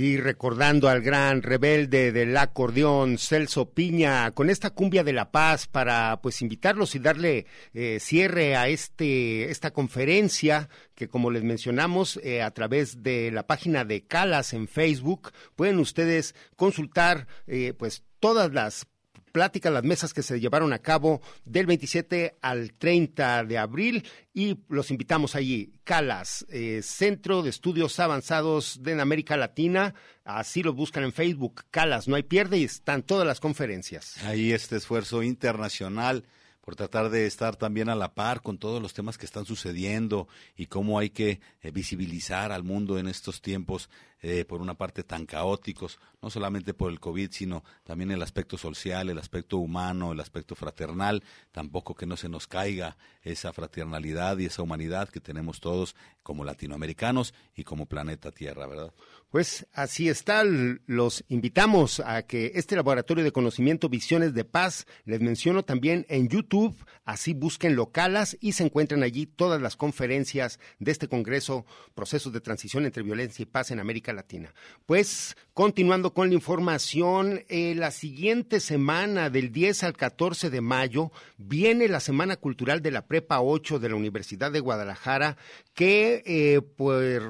Y 0.04 0.18
recordando 0.18 0.90
al 0.90 1.00
gran 1.00 1.40
rebelde 1.40 2.12
del 2.12 2.36
acordeón, 2.36 3.16
Celso 3.16 3.70
Piña, 3.70 4.32
con 4.32 4.50
esta 4.50 4.68
cumbia 4.68 5.02
de 5.02 5.14
la 5.14 5.30
paz 5.30 5.66
para 5.66 6.20
pues 6.20 6.42
invitarlos 6.42 6.94
y 6.94 6.98
darle 6.98 7.46
eh, 7.72 7.96
cierre 8.00 8.54
a 8.54 8.68
este 8.68 9.50
esta 9.50 9.70
conferencia 9.70 10.68
que 10.94 11.08
como 11.08 11.30
les 11.30 11.42
mencionamos 11.42 12.20
eh, 12.22 12.42
a 12.42 12.50
través 12.50 13.02
de 13.02 13.30
la 13.30 13.46
página 13.46 13.86
de 13.86 14.04
Calas 14.06 14.52
en 14.52 14.68
Facebook 14.68 15.32
pueden 15.56 15.78
ustedes 15.78 16.34
consultar 16.54 17.26
eh, 17.46 17.72
pues 17.72 18.04
todas 18.20 18.52
las 18.52 18.86
pláticas, 19.34 19.72
las 19.72 19.82
mesas 19.82 20.14
que 20.14 20.22
se 20.22 20.38
llevaron 20.38 20.72
a 20.72 20.78
cabo 20.78 21.20
del 21.44 21.66
27 21.66 22.36
al 22.40 22.72
30 22.74 23.42
de 23.42 23.58
abril 23.58 24.06
y 24.32 24.58
los 24.68 24.92
invitamos 24.92 25.34
allí. 25.34 25.72
CALAS, 25.82 26.46
eh, 26.50 26.82
Centro 26.84 27.42
de 27.42 27.50
Estudios 27.50 27.98
Avanzados 27.98 28.78
de 28.84 29.00
América 29.00 29.36
Latina, 29.36 29.92
así 30.24 30.62
lo 30.62 30.72
buscan 30.72 31.02
en 31.02 31.12
Facebook, 31.12 31.64
CALAS, 31.72 32.06
no 32.06 32.14
hay 32.14 32.22
pierde 32.22 32.58
y 32.58 32.64
están 32.64 33.02
todas 33.02 33.26
las 33.26 33.40
conferencias. 33.40 34.22
Ahí 34.24 34.52
este 34.52 34.76
esfuerzo 34.76 35.24
internacional 35.24 36.24
por 36.64 36.76
tratar 36.76 37.10
de 37.10 37.26
estar 37.26 37.56
también 37.56 37.90
a 37.90 37.94
la 37.94 38.14
par 38.14 38.40
con 38.40 38.56
todos 38.56 38.80
los 38.80 38.94
temas 38.94 39.18
que 39.18 39.26
están 39.26 39.44
sucediendo 39.44 40.28
y 40.56 40.66
cómo 40.66 40.98
hay 40.98 41.10
que 41.10 41.40
eh, 41.60 41.70
visibilizar 41.70 42.52
al 42.52 42.62
mundo 42.62 42.98
en 42.98 43.06
estos 43.06 43.42
tiempos, 43.42 43.90
eh, 44.22 44.46
por 44.46 44.62
una 44.62 44.72
parte 44.72 45.02
tan 45.02 45.26
caóticos, 45.26 45.98
no 46.22 46.30
solamente 46.30 46.72
por 46.72 46.90
el 46.90 46.98
COVID, 46.98 47.30
sino 47.30 47.62
también 47.82 48.10
el 48.10 48.22
aspecto 48.22 48.56
social, 48.56 49.10
el 49.10 49.18
aspecto 49.18 49.58
humano, 49.58 50.12
el 50.12 50.20
aspecto 50.20 50.54
fraternal, 50.54 51.22
tampoco 51.52 51.94
que 51.94 52.06
no 52.06 52.16
se 52.16 52.30
nos 52.30 52.46
caiga 52.46 52.96
esa 53.22 53.52
fraternalidad 53.52 54.38
y 54.38 54.46
esa 54.46 54.62
humanidad 54.62 55.10
que 55.10 55.20
tenemos 55.20 55.60
todos 55.60 55.94
como 56.22 56.42
latinoamericanos 56.42 57.34
y 57.54 57.64
como 57.64 57.84
planeta 57.84 58.32
Tierra, 58.32 58.66
¿verdad? 58.66 58.94
Pues 59.34 59.66
así 59.72 60.08
está, 60.08 60.44
los 60.44 61.24
invitamos 61.28 61.98
a 61.98 62.22
que 62.22 62.52
este 62.54 62.76
laboratorio 62.76 63.24
de 63.24 63.32
conocimiento 63.32 63.88
Visiones 63.88 64.32
de 64.32 64.44
Paz, 64.44 64.86
les 65.06 65.20
menciono 65.20 65.64
también 65.64 66.06
en 66.08 66.28
YouTube, 66.28 66.76
así 67.04 67.34
busquen 67.34 67.74
localas 67.74 68.36
y 68.40 68.52
se 68.52 68.62
encuentran 68.62 69.02
allí 69.02 69.26
todas 69.26 69.60
las 69.60 69.74
conferencias 69.74 70.60
de 70.78 70.92
este 70.92 71.08
Congreso, 71.08 71.66
Procesos 71.96 72.32
de 72.32 72.40
Transición 72.40 72.84
entre 72.84 73.02
Violencia 73.02 73.42
y 73.42 73.46
Paz 73.46 73.72
en 73.72 73.80
América 73.80 74.12
Latina. 74.12 74.54
Pues 74.86 75.36
continuando 75.52 76.14
con 76.14 76.28
la 76.28 76.34
información, 76.34 77.42
eh, 77.48 77.74
la 77.74 77.90
siguiente 77.90 78.60
semana, 78.60 79.30
del 79.30 79.50
10 79.50 79.82
al 79.82 79.96
14 79.96 80.48
de 80.48 80.60
mayo, 80.60 81.10
viene 81.38 81.88
la 81.88 81.98
Semana 81.98 82.36
Cultural 82.36 82.82
de 82.82 82.92
la 82.92 83.06
Prepa 83.06 83.40
8 83.40 83.80
de 83.80 83.88
la 83.88 83.96
Universidad 83.96 84.52
de 84.52 84.60
Guadalajara, 84.60 85.36
que, 85.74 86.22
eh, 86.24 86.60
pues, 86.60 87.20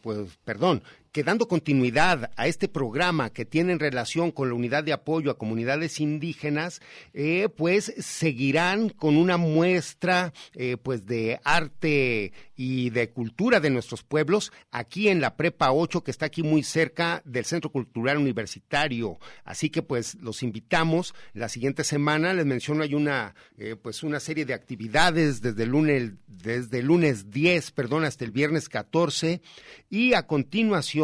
pues, 0.00 0.38
perdón, 0.44 0.82
que 1.12 1.19
dando 1.22 1.48
continuidad 1.48 2.30
a 2.36 2.46
este 2.46 2.68
programa 2.68 3.30
que 3.30 3.44
tiene 3.44 3.72
en 3.72 3.78
relación 3.78 4.30
con 4.30 4.48
la 4.48 4.54
unidad 4.54 4.84
de 4.84 4.92
apoyo 4.92 5.30
a 5.30 5.38
comunidades 5.38 6.00
indígenas, 6.00 6.80
eh, 7.14 7.48
pues 7.56 7.92
seguirán 7.98 8.90
con 8.90 9.16
una 9.16 9.36
muestra 9.36 10.32
eh, 10.54 10.76
pues 10.82 11.06
de 11.06 11.40
arte 11.44 12.32
y 12.56 12.90
de 12.90 13.08
cultura 13.08 13.60
de 13.60 13.70
nuestros 13.70 14.02
pueblos 14.02 14.52
aquí 14.70 15.08
en 15.08 15.20
la 15.20 15.36
Prepa 15.36 15.72
8 15.72 16.04
que 16.04 16.10
está 16.10 16.26
aquí 16.26 16.42
muy 16.42 16.62
cerca 16.62 17.22
del 17.24 17.44
Centro 17.44 17.70
Cultural 17.70 18.18
Universitario. 18.18 19.18
Así 19.44 19.70
que 19.70 19.82
pues 19.82 20.16
los 20.16 20.42
invitamos 20.42 21.14
la 21.32 21.48
siguiente 21.48 21.84
semana, 21.84 22.34
les 22.34 22.46
menciono 22.46 22.82
hay 22.82 22.94
una 22.94 23.34
eh, 23.56 23.76
pues 23.80 24.02
una 24.02 24.20
serie 24.20 24.44
de 24.44 24.54
actividades 24.54 25.40
desde 25.40 25.62
el 25.62 25.70
lunes 25.70 26.12
desde 26.26 26.82
lunes 26.82 27.30
10, 27.30 27.70
perdón, 27.72 28.04
hasta 28.04 28.24
el 28.24 28.30
viernes 28.30 28.68
14 28.68 29.40
y 29.88 30.14
a 30.14 30.26
continuación 30.26 30.99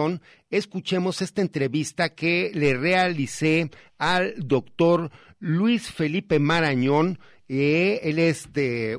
escuchemos 0.51 1.23
esta 1.23 1.43
entrevista 1.43 2.15
que 2.15 2.51
le 2.55 2.75
realicé 2.75 3.71
al 3.99 4.35
doctor 4.37 5.11
Luis 5.39 5.91
Felipe 5.91 6.39
Marañón. 6.39 7.19
Eh, 7.49 8.01
él 8.03 8.19
es 8.19 8.49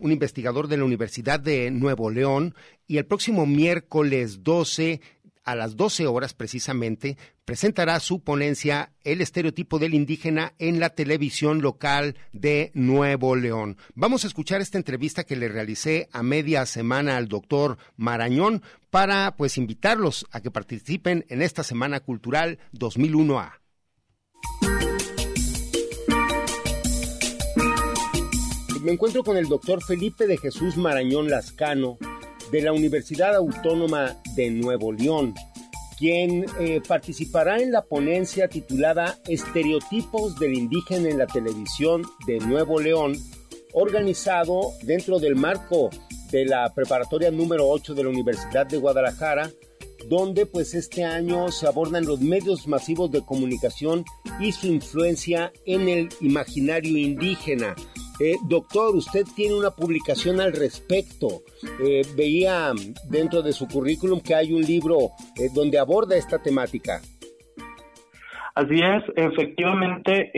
un 0.01 0.11
investigador 0.11 0.67
de 0.67 0.77
la 0.77 0.85
Universidad 0.85 1.39
de 1.39 1.69
Nuevo 1.71 2.09
León 2.09 2.55
y 2.87 2.97
el 2.97 3.05
próximo 3.05 3.45
miércoles 3.45 4.43
12 4.43 5.01
a 5.47 5.55
las 5.55 5.77
12 5.77 6.07
horas 6.07 6.33
precisamente, 6.33 7.17
presentará 7.45 8.01
su 8.01 8.19
ponencia 8.19 8.91
El 9.05 9.21
estereotipo 9.21 9.79
del 9.79 9.93
indígena 9.93 10.53
en 10.59 10.81
la 10.81 10.89
televisión 10.89 11.61
local 11.61 12.17
de 12.33 12.69
Nuevo 12.73 13.37
León. 13.37 13.77
Vamos 13.95 14.25
a 14.25 14.27
escuchar 14.27 14.59
esta 14.59 14.77
entrevista 14.77 15.23
que 15.23 15.37
le 15.37 15.47
realicé 15.47 16.09
a 16.11 16.21
media 16.21 16.65
semana 16.65 17.15
al 17.15 17.29
doctor 17.29 17.77
Marañón 17.95 18.61
para 18.89 19.37
pues 19.37 19.57
invitarlos 19.57 20.27
a 20.31 20.41
que 20.41 20.51
participen 20.51 21.25
en 21.29 21.41
esta 21.41 21.63
Semana 21.63 22.01
Cultural 22.01 22.59
2001A. 22.73 23.53
Me 28.83 28.91
encuentro 28.91 29.23
con 29.23 29.37
el 29.37 29.47
doctor 29.47 29.81
Felipe 29.81 30.27
de 30.27 30.37
Jesús 30.37 30.75
Marañón 30.75 31.29
Lascano, 31.29 31.97
de 32.51 32.61
la 32.61 32.71
Universidad 32.71 33.35
Autónoma 33.35 34.17
de 34.35 34.49
Nuevo 34.49 34.91
León, 34.91 35.33
quien 35.97 36.45
eh, 36.59 36.81
participará 36.87 37.59
en 37.59 37.71
la 37.71 37.83
ponencia 37.83 38.47
titulada 38.47 39.17
Estereotipos 39.27 40.37
del 40.39 40.53
indígena 40.53 41.09
en 41.09 41.17
la 41.17 41.27
televisión 41.27 42.03
de 42.25 42.39
Nuevo 42.39 42.79
León, 42.79 43.17
organizado 43.73 44.73
dentro 44.83 45.19
del 45.19 45.35
marco 45.35 45.89
de 46.31 46.45
la 46.45 46.73
preparatoria 46.73 47.31
número 47.31 47.67
8 47.67 47.95
de 47.95 48.03
la 48.03 48.09
Universidad 48.09 48.67
de 48.67 48.77
Guadalajara, 48.77 49.51
donde 50.07 50.45
pues 50.45 50.73
este 50.73 51.03
año 51.03 51.51
se 51.51 51.67
abordan 51.67 52.05
los 52.05 52.21
medios 52.21 52.67
masivos 52.67 53.11
de 53.11 53.21
comunicación 53.21 54.05
y 54.39 54.51
su 54.51 54.67
influencia 54.67 55.51
en 55.65 55.89
el 55.89 56.09
imaginario 56.21 56.97
indígena. 56.97 57.75
Eh, 58.19 58.37
doctor, 58.47 58.95
usted 58.95 59.25
tiene 59.35 59.55
una 59.55 59.69
publicación 59.69 60.41
al 60.41 60.53
respecto. 60.53 61.27
Eh, 61.83 62.01
veía 62.15 62.71
dentro 63.09 63.43
de 63.43 63.53
su 63.53 63.67
currículum 63.67 64.21
que 64.21 64.33
hay 64.33 64.53
un 64.53 64.63
libro 64.63 65.11
eh, 65.37 65.49
donde 65.53 65.77
aborda 65.77 66.17
esta 66.17 66.41
temática. 66.41 66.99
Así 68.55 68.73
es, 68.73 69.03
efectivamente, 69.15 70.31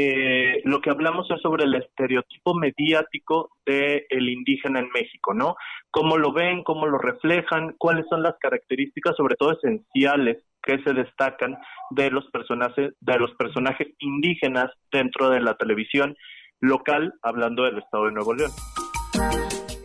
lo 0.65 0.81
que 0.81 0.89
hablamos 0.89 1.31
es 1.31 1.39
sobre 1.41 1.63
el 1.63 1.75
estereotipo 1.75 2.53
mediático 2.53 3.51
del 3.65 4.03
el 4.09 4.27
indígena 4.27 4.79
en 4.81 4.89
México, 4.93 5.33
¿no? 5.33 5.55
Cómo 5.89 6.17
lo 6.17 6.33
ven, 6.33 6.65
cómo 6.65 6.85
lo 6.85 6.97
reflejan, 6.97 7.75
cuáles 7.77 8.05
son 8.09 8.21
las 8.21 8.35
características, 8.41 9.15
sobre 9.15 9.35
todo 9.35 9.53
esenciales 9.53 10.43
que 10.61 10.79
se 10.83 10.91
destacan 10.91 11.57
de 11.91 12.11
los 12.11 12.29
personajes 12.31 12.93
de 12.99 13.19
los 13.19 13.31
personajes 13.35 13.87
indígenas 13.99 14.69
dentro 14.91 15.29
de 15.29 15.39
la 15.39 15.55
televisión 15.55 16.17
local, 16.59 17.13
hablando 17.21 17.63
del 17.63 17.79
Estado 17.79 18.05
de 18.05 18.11
Nuevo 18.11 18.33
León. 18.33 18.51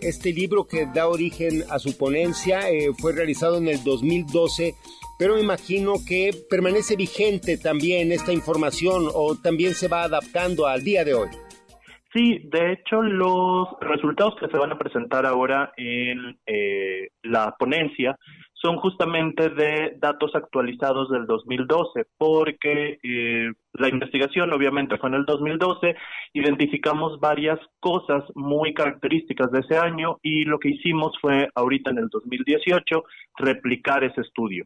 Este 0.01 0.33
libro 0.33 0.67
que 0.67 0.87
da 0.87 1.09
origen 1.09 1.63
a 1.71 1.79
su 1.79 1.97
ponencia 1.97 2.69
eh, 2.71 2.91
fue 2.99 3.13
realizado 3.15 3.57
en 3.59 3.69
el 3.69 3.83
2012, 3.83 4.75
pero 5.19 5.37
me 5.37 5.41
imagino 5.41 5.95
que 6.07 6.31
permanece 6.51 6.97
vigente 6.97 7.57
también 7.57 8.13
esta 8.13 8.33
información 8.33 9.09
o 9.15 9.35
también 9.41 9.75
se 9.75 9.89
va 9.89 10.03
adaptando 10.03 10.67
al 10.67 10.85
día 10.85 11.05
de 11.05 11.15
hoy. 11.15 11.29
Sí, 12.13 12.39
de 12.45 12.73
hecho 12.73 13.03
los 13.03 13.69
resultados 13.81 14.37
que 14.39 14.47
se 14.47 14.57
van 14.57 14.71
a 14.71 14.79
presentar 14.79 15.27
ahora 15.27 15.73
en 15.77 16.39
eh, 16.47 17.09
la 17.23 17.57
ponencia 17.59 18.17
son 18.55 18.77
justamente 18.79 19.51
de 19.51 19.97
datos 19.99 20.35
actualizados 20.35 21.11
del 21.11 21.27
2012, 21.27 22.07
porque 22.17 22.99
eh, 23.03 23.53
la 23.75 23.89
investigación 23.89 24.53
obviamente 24.53 24.97
fue 24.97 25.11
en 25.11 25.17
el 25.17 25.25
2012, 25.27 25.95
identificamos 26.33 27.21
varias 27.21 27.59
cosas 27.81 28.25
muy 28.35 28.73
características 28.73 29.51
de 29.51 29.61
ese 29.61 29.77
año 29.77 30.19
y 30.23 30.45
lo 30.45 30.59
que 30.59 30.71
hicimos 30.71 31.13
fue 31.21 31.49
ahorita 31.55 31.91
en 31.91 31.99
el 31.99 32.09
2018 32.09 33.05
replicar 33.37 34.03
ese 34.05 34.23
estudio. 34.23 34.65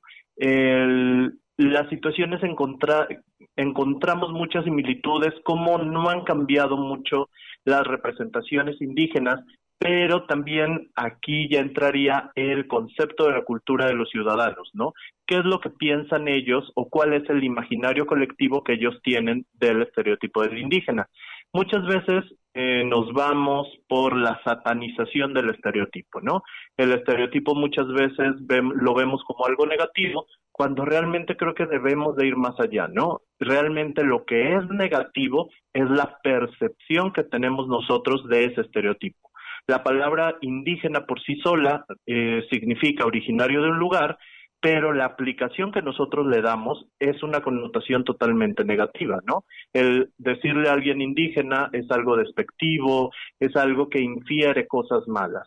Las 1.59 1.89
situaciones 1.89 2.41
encontra, 2.45 3.09
encontramos 3.57 4.31
muchas 4.31 4.63
similitudes, 4.63 5.35
como 5.43 5.79
no 5.79 6.09
han 6.09 6.23
cambiado 6.23 6.77
mucho 6.77 7.31
las 7.65 7.85
representaciones 7.85 8.81
indígenas, 8.81 9.41
pero 9.79 10.27
también 10.27 10.91
aquí 10.97 11.49
ya 11.49 11.61
entraría 11.61 12.33
el 12.35 12.67
concepto 12.67 13.27
de 13.27 13.33
la 13.33 13.45
cultura 13.45 13.87
de 13.87 13.95
los 13.95 14.11
ciudadanos, 14.11 14.71
¿no? 14.75 14.93
¿Qué 15.27 15.37
es 15.37 15.45
lo 15.45 15.61
que 15.61 15.71
piensan 15.71 16.27
ellos 16.27 16.71
o 16.75 16.89
cuál 16.89 17.13
es 17.13 17.29
el 17.31 17.45
imaginario 17.45 18.07
colectivo 18.07 18.65
que 18.65 18.73
ellos 18.75 18.99
tienen 19.03 19.47
del 19.53 19.83
estereotipo 19.83 20.43
del 20.43 20.59
indígena? 20.59 21.09
Muchas 21.53 21.87
veces 21.87 22.25
eh, 22.55 22.83
nos 22.85 23.13
vamos 23.13 23.69
por 23.87 24.17
la 24.17 24.41
satanización 24.43 25.33
del 25.33 25.51
estereotipo, 25.51 26.21
¿no? 26.21 26.43
El 26.77 26.93
estereotipo 26.93 27.55
muchas 27.55 27.87
veces 27.89 28.35
lo 28.49 28.95
vemos 28.95 29.23
como 29.25 29.47
algo 29.47 29.65
negativo, 29.65 30.27
cuando 30.51 30.85
realmente 30.85 31.37
creo 31.37 31.55
que 31.55 31.67
debemos 31.67 32.17
de 32.17 32.27
ir 32.27 32.37
más 32.37 32.59
allá, 32.59 32.89
¿no? 32.89 33.23
Realmente 33.39 34.03
lo 34.03 34.25
que 34.25 34.57
es 34.57 34.69
negativo 34.71 35.51
es 35.73 35.89
la 35.89 36.19
percepción 36.21 37.13
que 37.13 37.23
tenemos 37.23 37.69
nosotros 37.69 38.27
de 38.29 38.47
ese 38.47 38.63
estereotipo. 38.63 39.28
La 39.69 39.83
palabra 39.83 40.39
indígena 40.41 41.05
por 41.05 41.21
sí 41.23 41.37
sola 41.45 41.85
eh, 42.07 42.43
significa 42.51 43.05
originario 43.05 43.61
de 43.61 43.69
un 43.69 43.79
lugar, 43.79 44.17
pero 44.63 44.95
la 44.95 45.05
aplicación 45.05 45.73
que 45.73 45.83
nosotros 45.83 46.27
le 46.27 46.41
damos 46.41 46.87
es 46.99 47.23
una 47.23 47.43
connotación 47.43 48.03
totalmente 48.03 48.65
negativa, 48.65 49.21
¿no? 49.27 49.45
El 49.75 50.11
decirle 50.17 50.71
a 50.71 50.73
alguien 50.73 51.03
indígena 51.03 51.69
es 51.75 51.85
algo 51.91 52.17
despectivo, 52.17 53.13
es 53.39 53.55
algo 53.57 53.91
que 53.91 54.01
infiere 54.01 54.67
cosas 54.67 55.07
malas, 55.07 55.47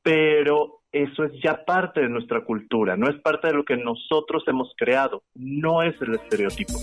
pero 0.00 0.82
eso 0.92 1.24
es 1.24 1.32
ya 1.42 1.64
parte 1.64 2.02
de 2.02 2.08
nuestra 2.08 2.44
cultura, 2.44 2.96
no 2.96 3.10
es 3.10 3.20
parte 3.20 3.48
de 3.48 3.54
lo 3.54 3.64
que 3.64 3.76
nosotros 3.76 4.44
hemos 4.46 4.72
creado, 4.76 5.24
no 5.34 5.82
es 5.82 6.00
el 6.02 6.14
estereotipo. 6.14 6.74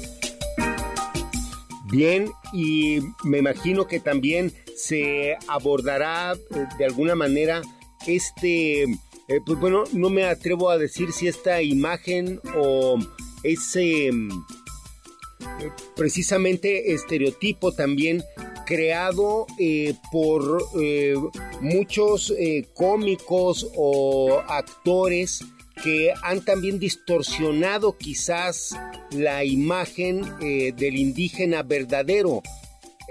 Bien, 1.89 2.25
y 2.51 2.99
me 3.23 3.37
imagino 3.37 3.85
que 3.85 3.99
también 3.99 4.49
se 4.75 5.35
abordará 5.47 6.33
eh, 6.33 6.65
de 6.77 6.85
alguna 6.85 7.15
manera 7.15 7.61
este, 8.07 8.83
eh, 8.83 9.39
pues 9.45 9.59
bueno, 9.59 9.83
no 9.93 10.09
me 10.09 10.25
atrevo 10.25 10.69
a 10.69 10.77
decir 10.77 11.11
si 11.11 11.27
esta 11.27 11.61
imagen 11.61 12.39
o 12.55 12.97
ese 13.43 14.11
mm, 14.11 14.31
eh, 14.31 15.71
precisamente 15.95 16.93
estereotipo 16.93 17.71
también 17.73 18.23
creado 18.65 19.45
por 20.09 20.63
muchos 21.59 22.33
cómicos 22.73 23.69
o 23.75 24.41
actores 24.47 25.43
que 25.83 26.13
han 26.23 26.45
también 26.45 26.79
distorsionado 26.79 27.97
quizás 27.97 28.73
la 29.11 29.43
imagen 29.43 30.21
del 30.39 30.95
indígena 30.95 31.61
verdadero 31.61 32.41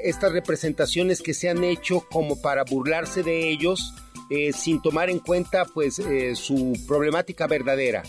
estas 0.02 0.32
representaciones 0.32 1.22
que 1.22 1.34
se 1.34 1.48
han 1.48 1.64
hecho 1.64 2.02
como 2.10 2.40
para 2.40 2.64
burlarse 2.64 3.22
de 3.22 3.48
ellos 3.50 3.94
eh, 4.30 4.52
sin 4.52 4.80
tomar 4.80 5.10
en 5.10 5.18
cuenta 5.18 5.64
pues 5.74 5.98
eh, 5.98 6.34
su 6.34 6.72
problemática 6.86 7.46
verdadera. 7.46 8.02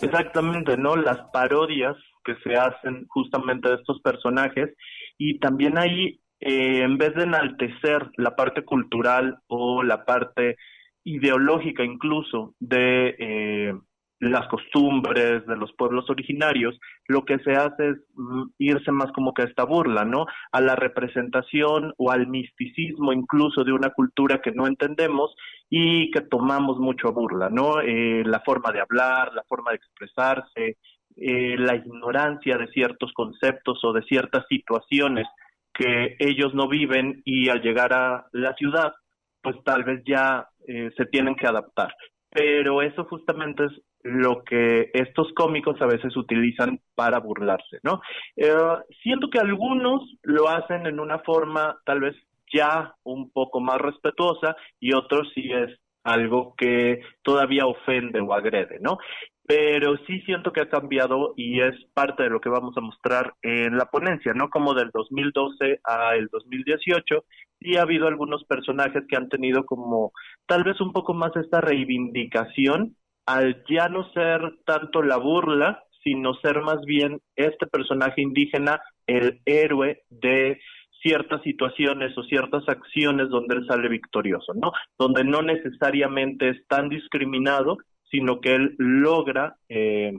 Exactamente, 0.00 0.76
¿no? 0.76 0.96
Las 0.96 1.18
parodias 1.32 1.96
que 2.24 2.34
se 2.44 2.54
hacen 2.54 3.06
justamente 3.08 3.68
de 3.68 3.76
estos 3.76 4.00
personajes 4.00 4.74
y 5.18 5.38
también 5.38 5.78
ahí 5.78 6.20
eh, 6.40 6.82
en 6.82 6.98
vez 6.98 7.14
de 7.14 7.24
enaltecer 7.24 8.10
la 8.16 8.36
parte 8.36 8.64
cultural 8.64 9.38
o 9.46 9.82
la 9.82 10.04
parte 10.04 10.56
ideológica 11.04 11.84
incluso 11.84 12.54
de 12.58 13.74
las 14.18 14.46
costumbres 14.48 15.46
de 15.46 15.56
los 15.56 15.72
pueblos 15.74 16.08
originarios, 16.08 16.78
lo 17.06 17.24
que 17.24 17.38
se 17.40 17.52
hace 17.52 17.90
es 17.90 17.96
mm, 18.14 18.44
irse 18.58 18.90
más 18.90 19.12
como 19.12 19.34
que 19.34 19.42
a 19.42 19.46
esta 19.46 19.64
burla, 19.64 20.04
¿no? 20.04 20.26
A 20.52 20.60
la 20.60 20.74
representación 20.74 21.92
o 21.98 22.10
al 22.10 22.26
misticismo 22.26 23.12
incluso 23.12 23.62
de 23.64 23.72
una 23.72 23.90
cultura 23.90 24.40
que 24.40 24.52
no 24.52 24.66
entendemos 24.66 25.34
y 25.68 26.10
que 26.12 26.22
tomamos 26.22 26.78
mucho 26.78 27.08
a 27.08 27.12
burla, 27.12 27.50
¿no? 27.50 27.80
Eh, 27.80 28.22
la 28.24 28.40
forma 28.40 28.72
de 28.72 28.80
hablar, 28.80 29.32
la 29.34 29.44
forma 29.44 29.72
de 29.72 29.76
expresarse, 29.76 30.78
eh, 31.16 31.56
la 31.58 31.76
ignorancia 31.76 32.56
de 32.56 32.68
ciertos 32.68 33.12
conceptos 33.12 33.84
o 33.84 33.92
de 33.92 34.02
ciertas 34.02 34.44
situaciones 34.48 35.26
que 35.74 36.16
ellos 36.18 36.54
no 36.54 36.68
viven 36.68 37.20
y 37.24 37.50
al 37.50 37.60
llegar 37.60 37.92
a 37.92 38.26
la 38.32 38.54
ciudad, 38.54 38.94
pues 39.42 39.56
tal 39.62 39.84
vez 39.84 40.02
ya 40.06 40.48
eh, 40.66 40.90
se 40.96 41.04
tienen 41.04 41.34
que 41.34 41.46
adaptar 41.46 41.94
pero 42.36 42.82
eso 42.82 43.04
justamente 43.04 43.64
es 43.64 43.72
lo 44.06 44.44
que 44.44 44.90
estos 44.94 45.32
cómicos 45.34 45.80
a 45.82 45.86
veces 45.86 46.16
utilizan 46.16 46.80
para 46.94 47.18
burlarse, 47.18 47.78
¿no? 47.82 48.00
Eh, 48.36 48.54
siento 49.02 49.28
que 49.30 49.40
algunos 49.40 50.02
lo 50.22 50.48
hacen 50.48 50.86
en 50.86 51.00
una 51.00 51.18
forma 51.20 51.76
tal 51.84 52.00
vez 52.00 52.14
ya 52.54 52.94
un 53.02 53.30
poco 53.30 53.60
más 53.60 53.80
respetuosa 53.80 54.56
y 54.78 54.92
otros 54.92 55.28
sí 55.34 55.50
es 55.52 55.78
algo 56.04 56.54
que 56.56 57.00
todavía 57.22 57.66
ofende 57.66 58.20
o 58.20 58.32
agrede, 58.32 58.78
¿no? 58.80 58.98
Pero 59.44 59.96
sí 60.06 60.20
siento 60.20 60.52
que 60.52 60.60
ha 60.60 60.68
cambiado 60.68 61.34
y 61.36 61.60
es 61.60 61.74
parte 61.94 62.22
de 62.22 62.30
lo 62.30 62.40
que 62.40 62.48
vamos 62.48 62.76
a 62.76 62.80
mostrar 62.80 63.34
en 63.42 63.76
la 63.76 63.86
ponencia, 63.86 64.32
¿no? 64.32 64.48
Como 64.48 64.74
del 64.74 64.90
2012 64.92 65.80
al 65.82 66.28
2018, 66.28 67.24
sí 67.60 67.76
ha 67.76 67.82
habido 67.82 68.06
algunos 68.06 68.44
personajes 68.44 69.02
que 69.08 69.16
han 69.16 69.28
tenido 69.28 69.64
como 69.66 70.12
tal 70.46 70.62
vez 70.62 70.80
un 70.80 70.92
poco 70.92 71.12
más 71.12 71.34
esta 71.36 71.60
reivindicación 71.60 72.96
al 73.26 73.64
ya 73.68 73.88
no 73.88 74.10
ser 74.12 74.40
tanto 74.64 75.02
la 75.02 75.16
burla, 75.16 75.82
sino 76.02 76.34
ser 76.34 76.62
más 76.62 76.80
bien 76.86 77.20
este 77.34 77.66
personaje 77.66 78.22
indígena 78.22 78.80
el 79.06 79.40
héroe 79.44 80.02
de 80.08 80.60
ciertas 81.02 81.42
situaciones 81.42 82.16
o 82.16 82.22
ciertas 82.24 82.68
acciones 82.68 83.28
donde 83.28 83.56
él 83.56 83.66
sale 83.66 83.88
victorioso, 83.88 84.54
¿no? 84.54 84.72
Donde 84.98 85.24
no 85.24 85.42
necesariamente 85.42 86.48
es 86.50 86.66
tan 86.68 86.88
discriminado, 86.88 87.78
sino 88.10 88.40
que 88.40 88.54
él 88.54 88.74
logra 88.78 89.56
eh, 89.68 90.12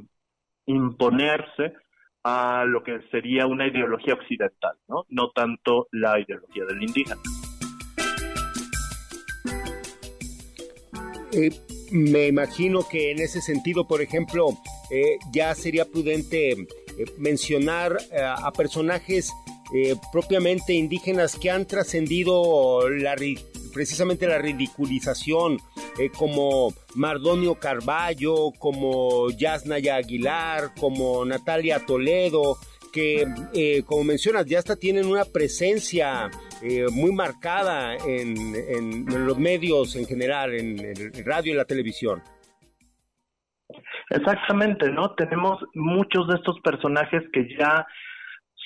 imponerse 0.65 1.73
a 2.23 2.65
lo 2.65 2.83
que 2.83 3.01
sería 3.09 3.47
una 3.47 3.67
ideología 3.67 4.13
occidental, 4.13 4.75
¿no? 4.87 5.05
No 5.09 5.29
tanto 5.31 5.87
la 5.91 6.19
ideología 6.19 6.65
del 6.65 6.83
indígena. 6.83 7.21
Eh, 11.37 11.51
me 11.91 12.27
imagino 12.27 12.87
que 12.87 13.11
en 13.11 13.19
ese 13.19 13.41
sentido, 13.41 13.87
por 13.87 14.01
ejemplo, 14.01 14.57
eh, 14.89 15.17
ya 15.31 15.53
sería 15.55 15.85
prudente 15.85 16.51
eh, 16.51 16.67
mencionar 17.17 17.97
a 18.13 18.51
personajes 18.51 19.31
propiamente 20.13 20.73
indígenas 20.73 21.35
que 21.35 21.51
han 21.51 21.65
trascendido 21.65 22.89
la, 22.89 23.15
precisamente 23.73 24.25
la 24.25 24.37
ridiculización, 24.37 25.59
como 26.17 26.73
Mardonio 26.95 27.55
Carballo, 27.55 28.53
como 28.57 29.29
Yasnaya 29.31 29.97
Aguilar, 29.97 30.71
como 30.79 31.25
Natalia 31.25 31.85
Toledo, 31.85 32.57
que, 32.93 33.83
como 33.85 34.05
mencionas, 34.05 34.45
ya 34.45 34.59
hasta 34.59 34.77
tienen 34.77 35.05
una 35.05 35.25
presencia 35.25 36.31
eh, 36.63 36.85
muy 36.91 37.11
marcada 37.11 37.95
en, 37.95 39.05
los 39.05 39.37
medios 39.37 39.95
en 39.95 40.05
general, 40.05 40.53
en 40.53 40.79
el 40.79 41.25
radio 41.25 41.53
y 41.53 41.55
la 41.55 41.65
televisión. 41.65 42.21
Exactamente, 44.09 44.89
¿no? 44.91 45.13
Tenemos 45.15 45.59
muchos 45.73 46.27
de 46.27 46.35
estos 46.35 46.59
personajes 46.61 47.23
que 47.33 47.47
ya 47.57 47.85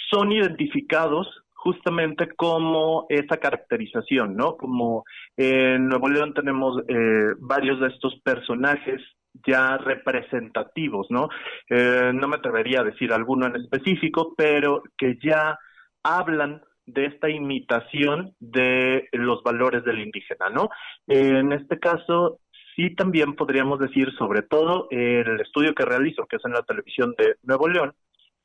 son 0.10 0.32
identificados 0.32 1.28
justamente 1.54 2.30
como 2.36 3.06
esa 3.10 3.38
caracterización, 3.38 4.36
¿no? 4.36 4.58
Como 4.58 5.04
en 5.38 5.88
Nuevo 5.88 6.10
León 6.10 6.34
tenemos 6.34 6.82
eh, 6.88 7.34
varios 7.40 7.80
de 7.80 7.88
estos 7.88 8.20
personajes 8.24 9.02
ya 9.48 9.78
representativos, 9.78 11.08
¿no? 11.10 11.30
Eh, 11.70 12.12
no 12.14 12.28
me 12.28 12.38
atrevería 12.38 12.82
a 12.82 12.86
decir 12.86 13.14
alguno 13.14 13.48
en 13.48 13.56
específico, 13.56 14.34
pero 14.36 14.84
que 14.98 15.18
ya 15.24 15.58
hablan 16.04 16.62
de 16.86 17.06
esta 17.06 17.30
imitación 17.30 18.34
de 18.40 19.08
los 19.12 19.44
valores 19.44 19.84
del 19.84 20.00
indígena, 20.00 20.50
¿no? 20.50 20.70
En 21.08 21.52
este 21.54 21.80
caso, 21.80 22.40
sí 22.76 22.96
también 22.96 23.36
podríamos 23.36 23.80
decir, 23.80 24.12
sobre 24.18 24.42
todo 24.42 24.88
el 24.92 25.40
estudio 25.40 25.74
que 25.74 25.86
realizo, 25.86 26.26
que 26.28 26.38
es 26.38 26.46
en 26.46 26.54
la 26.54 26.64
televisión 26.64 27.14
de 27.18 27.36
Nuevo 27.44 27.68
León, 27.68 27.94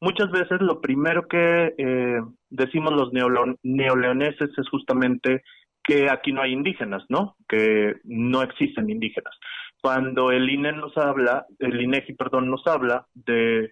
muchas 0.00 0.30
veces 0.30 0.60
lo 0.60 0.80
primero 0.80 1.26
que 1.26 1.74
eh, 1.76 2.20
decimos 2.50 2.92
los 2.92 3.12
neoleoneses 3.62 4.50
es 4.56 4.68
justamente 4.68 5.42
que 5.82 6.10
aquí 6.10 6.32
no 6.32 6.42
hay 6.42 6.52
indígenas, 6.52 7.04
¿no? 7.08 7.36
Que 7.48 7.94
no 8.04 8.42
existen 8.42 8.90
indígenas. 8.90 9.34
Cuando 9.80 10.32
el 10.32 10.50
INE 10.50 10.72
nos 10.72 10.96
habla, 10.96 11.46
el 11.60 11.80
INEGI, 11.80 12.14
perdón, 12.14 12.50
nos 12.50 12.66
habla 12.66 13.06
de 13.14 13.70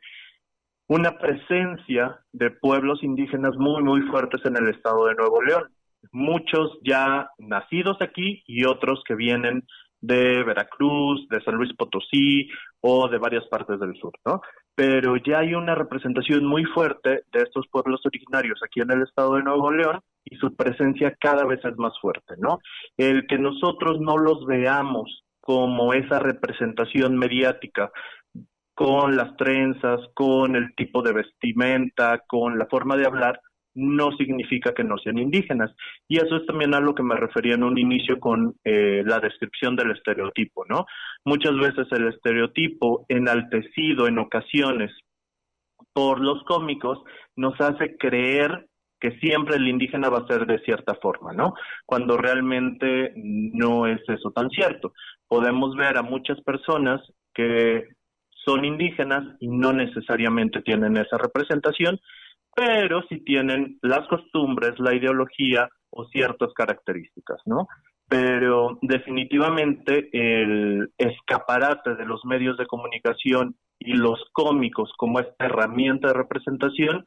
una 0.86 1.18
presencia 1.18 2.20
de 2.32 2.50
pueblos 2.50 3.02
indígenas 3.02 3.54
muy, 3.56 3.82
muy 3.82 4.02
fuertes 4.02 4.40
en 4.44 4.56
el 4.56 4.68
estado 4.68 5.06
de 5.06 5.14
Nuevo 5.14 5.42
León. 5.42 5.64
Muchos 6.12 6.78
ya 6.82 7.30
nacidos 7.38 7.96
aquí 8.00 8.42
y 8.46 8.64
otros 8.64 9.02
que 9.06 9.14
vienen 9.14 9.62
de 10.00 10.44
Veracruz, 10.44 11.26
de 11.30 11.42
San 11.42 11.54
Luis 11.54 11.72
Potosí 11.74 12.48
o 12.80 13.08
de 13.08 13.16
varias 13.16 13.46
partes 13.46 13.80
del 13.80 13.96
sur, 13.96 14.12
¿no? 14.26 14.42
Pero 14.74 15.16
ya 15.16 15.38
hay 15.38 15.54
una 15.54 15.74
representación 15.74 16.44
muy 16.44 16.64
fuerte 16.64 17.22
de 17.32 17.42
estos 17.42 17.66
pueblos 17.70 18.02
originarios 18.04 18.60
aquí 18.62 18.80
en 18.80 18.90
el 18.90 19.02
estado 19.02 19.36
de 19.36 19.42
Nuevo 19.42 19.70
León 19.70 20.00
y 20.24 20.36
su 20.36 20.54
presencia 20.54 21.16
cada 21.18 21.46
vez 21.46 21.64
es 21.64 21.76
más 21.78 21.98
fuerte, 22.00 22.34
¿no? 22.36 22.58
El 22.98 23.26
que 23.26 23.38
nosotros 23.38 23.98
no 24.00 24.18
los 24.18 24.44
veamos 24.44 25.24
como 25.40 25.94
esa 25.94 26.18
representación 26.18 27.16
mediática 27.16 27.90
con 28.74 29.16
las 29.16 29.36
trenzas, 29.36 30.00
con 30.14 30.56
el 30.56 30.74
tipo 30.74 31.02
de 31.02 31.12
vestimenta, 31.12 32.22
con 32.26 32.58
la 32.58 32.66
forma 32.66 32.96
de 32.96 33.06
hablar, 33.06 33.40
no 33.74 34.12
significa 34.12 34.72
que 34.72 34.84
no 34.84 34.98
sean 34.98 35.18
indígenas. 35.18 35.74
Y 36.08 36.18
eso 36.18 36.36
es 36.36 36.46
también 36.46 36.74
a 36.74 36.80
lo 36.80 36.94
que 36.94 37.02
me 37.02 37.16
refería 37.16 37.54
en 37.54 37.64
un 37.64 37.78
inicio 37.78 38.20
con 38.20 38.54
eh, 38.64 39.02
la 39.04 39.20
descripción 39.20 39.76
del 39.76 39.90
estereotipo, 39.92 40.64
¿no? 40.68 40.86
Muchas 41.24 41.56
veces 41.56 41.86
el 41.90 42.08
estereotipo 42.08 43.04
enaltecido 43.08 44.06
en 44.06 44.18
ocasiones 44.18 44.92
por 45.92 46.20
los 46.20 46.42
cómicos 46.44 47.02
nos 47.36 47.60
hace 47.60 47.96
creer 47.96 48.66
que 49.00 49.18
siempre 49.18 49.56
el 49.56 49.68
indígena 49.68 50.08
va 50.08 50.18
a 50.18 50.26
ser 50.26 50.46
de 50.46 50.60
cierta 50.60 50.94
forma, 50.94 51.32
¿no? 51.32 51.54
Cuando 51.84 52.16
realmente 52.16 53.12
no 53.16 53.86
es 53.86 54.00
eso 54.08 54.30
tan 54.30 54.48
cierto. 54.50 54.92
Podemos 55.28 55.76
ver 55.76 55.98
a 55.98 56.02
muchas 56.02 56.40
personas 56.40 57.00
que 57.34 57.88
son 58.44 58.64
indígenas 58.64 59.36
y 59.40 59.48
no 59.48 59.72
necesariamente 59.72 60.62
tienen 60.62 60.96
esa 60.96 61.18
representación, 61.18 62.00
pero 62.54 63.02
sí 63.08 63.20
tienen 63.24 63.78
las 63.82 64.06
costumbres, 64.08 64.78
la 64.78 64.94
ideología 64.94 65.68
o 65.90 66.06
ciertas 66.06 66.52
características, 66.54 67.40
¿no? 67.46 67.66
Pero 68.08 68.78
definitivamente 68.82 70.08
el 70.12 70.92
escaparate 70.98 71.94
de 71.94 72.04
los 72.04 72.24
medios 72.24 72.56
de 72.58 72.66
comunicación 72.66 73.56
y 73.78 73.94
los 73.94 74.20
cómicos 74.32 74.92
como 74.96 75.20
esta 75.20 75.46
herramienta 75.46 76.08
de 76.08 76.14
representación 76.14 77.04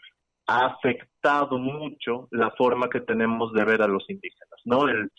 ha 0.48 0.66
afectado 0.66 1.58
mucho 1.60 2.28
la 2.32 2.52
forma 2.52 2.90
que 2.90 3.02
tenemos 3.02 3.54
de 3.54 3.66
ver 3.66 3.82
a 3.82 3.88
los 3.88 4.10
indígenas, 4.10 4.62
¿no? 4.66 4.88
El, 4.88 5.12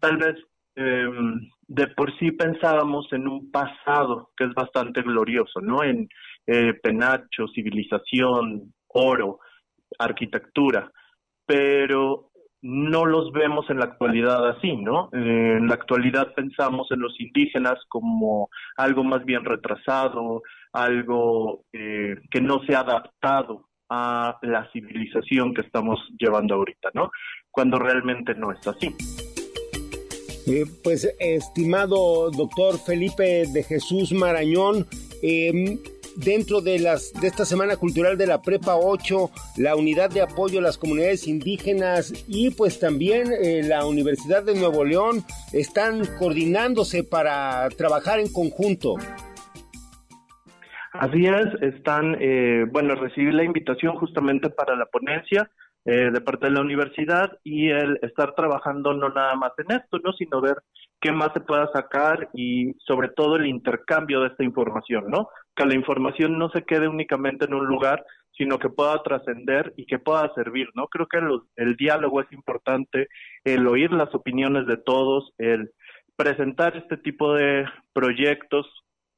tal 0.00 0.16
vez 0.16 0.36
em, 0.76 1.50
de 1.66 1.88
por 1.88 2.16
sí 2.18 2.32
pensábamos 2.32 3.12
en 3.12 3.26
un 3.26 3.50
pasado 3.50 4.30
que 4.36 4.44
es 4.44 4.54
bastante 4.54 5.02
glorioso, 5.02 5.60
¿no? 5.60 5.82
En 5.82 6.08
eh, 6.46 6.74
penacho, 6.74 7.48
civilización, 7.54 8.72
oro, 8.88 9.40
arquitectura, 9.98 10.90
pero 11.44 12.30
no 12.62 13.04
los 13.04 13.32
vemos 13.32 13.68
en 13.70 13.78
la 13.78 13.84
actualidad 13.84 14.48
así, 14.48 14.76
¿no? 14.76 15.08
en 15.12 15.68
la 15.68 15.74
actualidad 15.74 16.34
pensamos 16.34 16.90
en 16.90 17.00
los 17.00 17.14
indígenas 17.20 17.78
como 17.88 18.48
algo 18.76 19.04
más 19.04 19.24
bien 19.24 19.44
retrasado, 19.44 20.42
algo 20.72 21.64
eh, 21.72 22.16
que 22.30 22.40
no 22.40 22.60
se 22.64 22.74
ha 22.74 22.80
adaptado 22.80 23.68
a 23.88 24.38
la 24.42 24.68
civilización 24.72 25.54
que 25.54 25.62
estamos 25.62 26.00
llevando 26.18 26.56
ahorita, 26.56 26.90
¿no? 26.94 27.10
Cuando 27.50 27.78
realmente 27.78 28.34
no 28.34 28.50
es 28.50 28.66
así. 28.66 28.88
Eh, 30.46 30.64
pues, 30.84 31.12
estimado 31.18 32.30
doctor 32.30 32.78
Felipe 32.78 33.46
de 33.52 33.62
Jesús 33.64 34.12
Marañón, 34.12 34.86
eh, 35.22 35.78
dentro 36.16 36.60
de, 36.60 36.78
las, 36.78 37.12
de 37.20 37.26
esta 37.26 37.44
Semana 37.44 37.76
Cultural 37.76 38.16
de 38.16 38.26
la 38.26 38.42
Prepa 38.42 38.76
8, 38.76 39.30
la 39.58 39.76
Unidad 39.76 40.10
de 40.10 40.22
Apoyo 40.22 40.58
a 40.58 40.62
las 40.62 40.78
Comunidades 40.78 41.26
Indígenas 41.26 42.12
y 42.26 42.50
pues 42.50 42.80
también 42.80 43.32
eh, 43.32 43.62
la 43.62 43.86
Universidad 43.86 44.42
de 44.42 44.54
Nuevo 44.54 44.84
León 44.84 45.22
están 45.52 46.02
coordinándose 46.18 47.04
para 47.04 47.68
trabajar 47.76 48.20
en 48.20 48.32
conjunto. 48.32 48.96
Así 50.92 51.26
es, 51.26 51.74
están, 51.74 52.16
eh, 52.20 52.64
bueno, 52.70 52.94
recibí 52.94 53.30
la 53.30 53.44
invitación 53.44 53.96
justamente 53.96 54.48
para 54.48 54.74
la 54.76 54.86
ponencia 54.86 55.50
eh, 55.88 56.10
de 56.12 56.20
parte 56.20 56.46
de 56.46 56.52
la 56.52 56.62
universidad 56.62 57.38
y 57.44 57.70
el 57.70 58.00
estar 58.02 58.34
trabajando 58.34 58.92
no 58.92 59.08
nada 59.10 59.36
más 59.36 59.52
en 59.58 59.76
esto, 59.76 60.00
¿no? 60.00 60.12
Sino 60.14 60.40
ver 60.40 60.56
qué 61.00 61.12
más 61.12 61.32
se 61.32 61.40
pueda 61.40 61.70
sacar 61.72 62.28
y 62.34 62.74
sobre 62.84 63.08
todo 63.10 63.36
el 63.36 63.46
intercambio 63.46 64.20
de 64.20 64.28
esta 64.28 64.42
información, 64.42 65.04
¿no? 65.08 65.28
Que 65.54 65.64
la 65.64 65.76
información 65.76 66.38
no 66.38 66.50
se 66.50 66.64
quede 66.64 66.88
únicamente 66.88 67.44
en 67.44 67.54
un 67.54 67.66
lugar, 67.66 68.04
sino 68.36 68.58
que 68.58 68.68
pueda 68.68 69.00
trascender 69.04 69.74
y 69.76 69.86
que 69.86 70.00
pueda 70.00 70.34
servir, 70.34 70.68
¿no? 70.74 70.88
Creo 70.88 71.06
que 71.06 71.18
el 71.54 71.76
diálogo 71.76 72.20
es 72.20 72.32
importante, 72.32 73.06
el 73.44 73.64
oír 73.68 73.92
las 73.92 74.12
opiniones 74.12 74.66
de 74.66 74.78
todos, 74.78 75.32
el 75.38 75.70
presentar 76.16 76.76
este 76.76 76.96
tipo 76.96 77.32
de 77.34 77.64
proyectos 77.92 78.66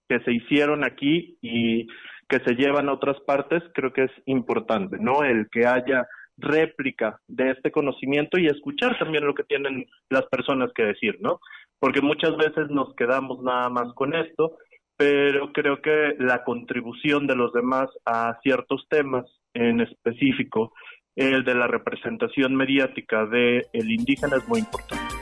que 0.07 0.21
se 0.21 0.33
hicieron 0.33 0.85
aquí 0.85 1.39
y 1.41 1.87
que 2.29 2.41
se 2.41 2.57
llevan 2.57 2.91
a 2.91 2.93
otras 2.93 3.19
partes, 3.27 3.63
creo 3.73 3.93
que 3.95 4.05
es 4.05 4.13
importante, 4.27 4.99
¿no? 5.01 5.25
El 5.25 5.49
que 5.51 5.67
haya 5.67 6.07
réplica 6.39 7.21
de 7.27 7.51
este 7.51 7.71
conocimiento 7.71 8.39
y 8.39 8.47
escuchar 8.47 8.99
también 8.99 9.27
lo 9.27 9.35
que 9.35 9.45
tienen 9.45 9.87
las 10.09 10.27
personas 10.27 10.71
que 10.75 10.85
decir, 10.85 11.19
¿no? 11.21 11.41
Porque 11.79 12.01
muchas 12.01 12.37
veces 12.37 12.71
nos 12.71 12.95
quedamos 12.95 13.43
nada 13.43 13.69
más 13.69 13.93
con 13.95 14.15
esto, 14.15 14.57
pero 14.97 15.53
creo 15.53 15.81
que 15.83 16.15
la 16.19 16.43
contribución 16.45 17.27
de 17.27 17.37
los 17.37 17.53
demás 17.53 17.89
a 18.05 18.39
ciertos 18.43 18.87
temas, 18.89 19.25
en 19.55 19.81
específico 19.81 20.73
el 21.17 21.45
de 21.45 21.55
la 21.55 21.67
representación 21.67 22.55
mediática 22.55 23.27
del 23.27 23.67
el 23.73 23.91
indígena 23.91 24.37
es 24.37 24.49
muy 24.49 24.61
importante. 24.61 25.15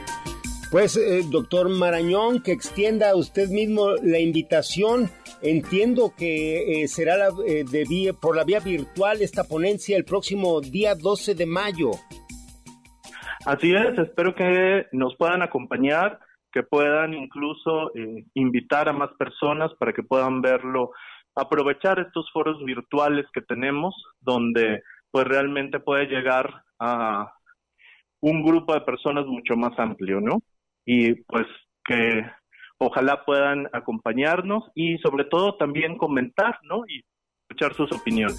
Pues, 0.69 0.97
eh, 0.97 1.21
doctor 1.31 1.69
Marañón, 1.69 2.41
que 2.41 2.51
extienda 2.51 3.15
usted 3.15 3.49
mismo 3.49 3.95
la 4.03 4.19
invitación. 4.19 5.09
Entiendo 5.41 6.13
que 6.17 6.83
eh, 6.83 6.87
será 6.87 7.17
la, 7.17 7.29
eh, 7.47 7.63
de 7.63 8.13
por 8.19 8.35
la 8.35 8.43
vía 8.43 8.59
virtual 8.59 9.21
esta 9.21 9.43
ponencia 9.43 9.97
el 9.97 10.05
próximo 10.05 10.61
día 10.61 10.95
12 10.95 11.35
de 11.35 11.45
mayo. 11.45 11.91
Así 13.45 13.73
es, 13.73 13.97
espero 13.97 14.35
que 14.35 14.87
nos 14.91 15.15
puedan 15.15 15.41
acompañar, 15.41 16.19
que 16.51 16.63
puedan 16.63 17.13
incluso 17.13 17.91
invitar 18.33 18.89
a 18.89 18.93
más 18.93 19.11
personas 19.17 19.71
para 19.79 19.93
que 19.93 20.03
puedan 20.03 20.41
verlo, 20.41 20.91
aprovechar 21.33 21.99
estos 21.99 22.29
foros 22.33 22.61
virtuales 22.65 23.25
que 23.33 23.41
tenemos, 23.41 23.95
donde 24.19 24.81
pues 25.11 25.25
realmente 25.25 25.79
puede 25.79 26.07
llegar 26.07 26.63
a 26.79 27.31
un 28.19 28.43
grupo 28.43 28.73
de 28.73 28.81
personas 28.81 29.25
mucho 29.25 29.55
más 29.55 29.77
amplio, 29.79 30.19
¿no? 30.19 30.39
y 30.87 31.13
pues 31.25 31.45
que 31.83 32.25
ojalá 32.79 33.23
puedan 33.25 33.67
acompañarnos 33.73 34.63
y 34.75 34.97
sobre 34.99 35.25
todo 35.25 35.55
también 35.57 35.97
comentar, 35.97 36.59
¿no? 36.63 36.83
Y 36.87 37.03
escuchar 37.49 37.73
sus 37.75 37.91
opiniones. 37.91 38.37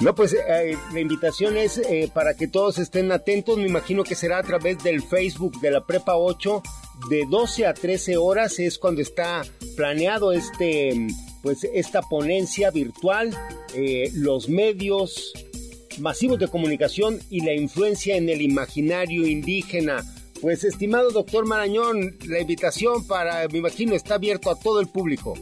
No, 0.00 0.14
pues 0.14 0.34
eh, 0.34 0.76
la 0.92 1.00
invitación 1.00 1.56
es 1.56 1.78
eh, 1.78 2.10
para 2.12 2.34
que 2.34 2.48
todos 2.48 2.78
estén 2.78 3.12
atentos. 3.12 3.56
Me 3.56 3.68
imagino 3.68 4.02
que 4.02 4.16
será 4.16 4.38
a 4.38 4.42
través 4.42 4.82
del 4.82 5.00
Facebook 5.00 5.60
de 5.60 5.70
la 5.70 5.86
Prepa 5.86 6.16
8 6.16 6.62
de 7.08 7.24
12 7.28 7.66
a 7.66 7.74
13 7.74 8.16
horas 8.16 8.58
es 8.58 8.78
cuando 8.78 9.00
está 9.00 9.42
planeado 9.76 10.32
este, 10.32 11.06
pues 11.42 11.64
esta 11.72 12.02
ponencia 12.02 12.70
virtual, 12.70 13.30
eh, 13.74 14.10
los 14.14 14.48
medios 14.48 15.32
masivos 15.98 16.38
de 16.38 16.48
comunicación 16.48 17.18
y 17.30 17.44
la 17.44 17.54
influencia 17.54 18.16
en 18.16 18.28
el 18.28 18.42
imaginario 18.42 19.26
indígena. 19.26 20.02
Pues 20.42 20.64
estimado 20.64 21.12
doctor 21.12 21.46
Marañón, 21.46 22.00
la 22.28 22.40
invitación 22.40 23.06
para, 23.06 23.46
me 23.46 23.58
imagino, 23.58 23.94
está 23.94 24.16
abierto 24.16 24.50
a 24.50 24.58
todo 24.58 24.80
el 24.80 24.88
público. 24.88 25.34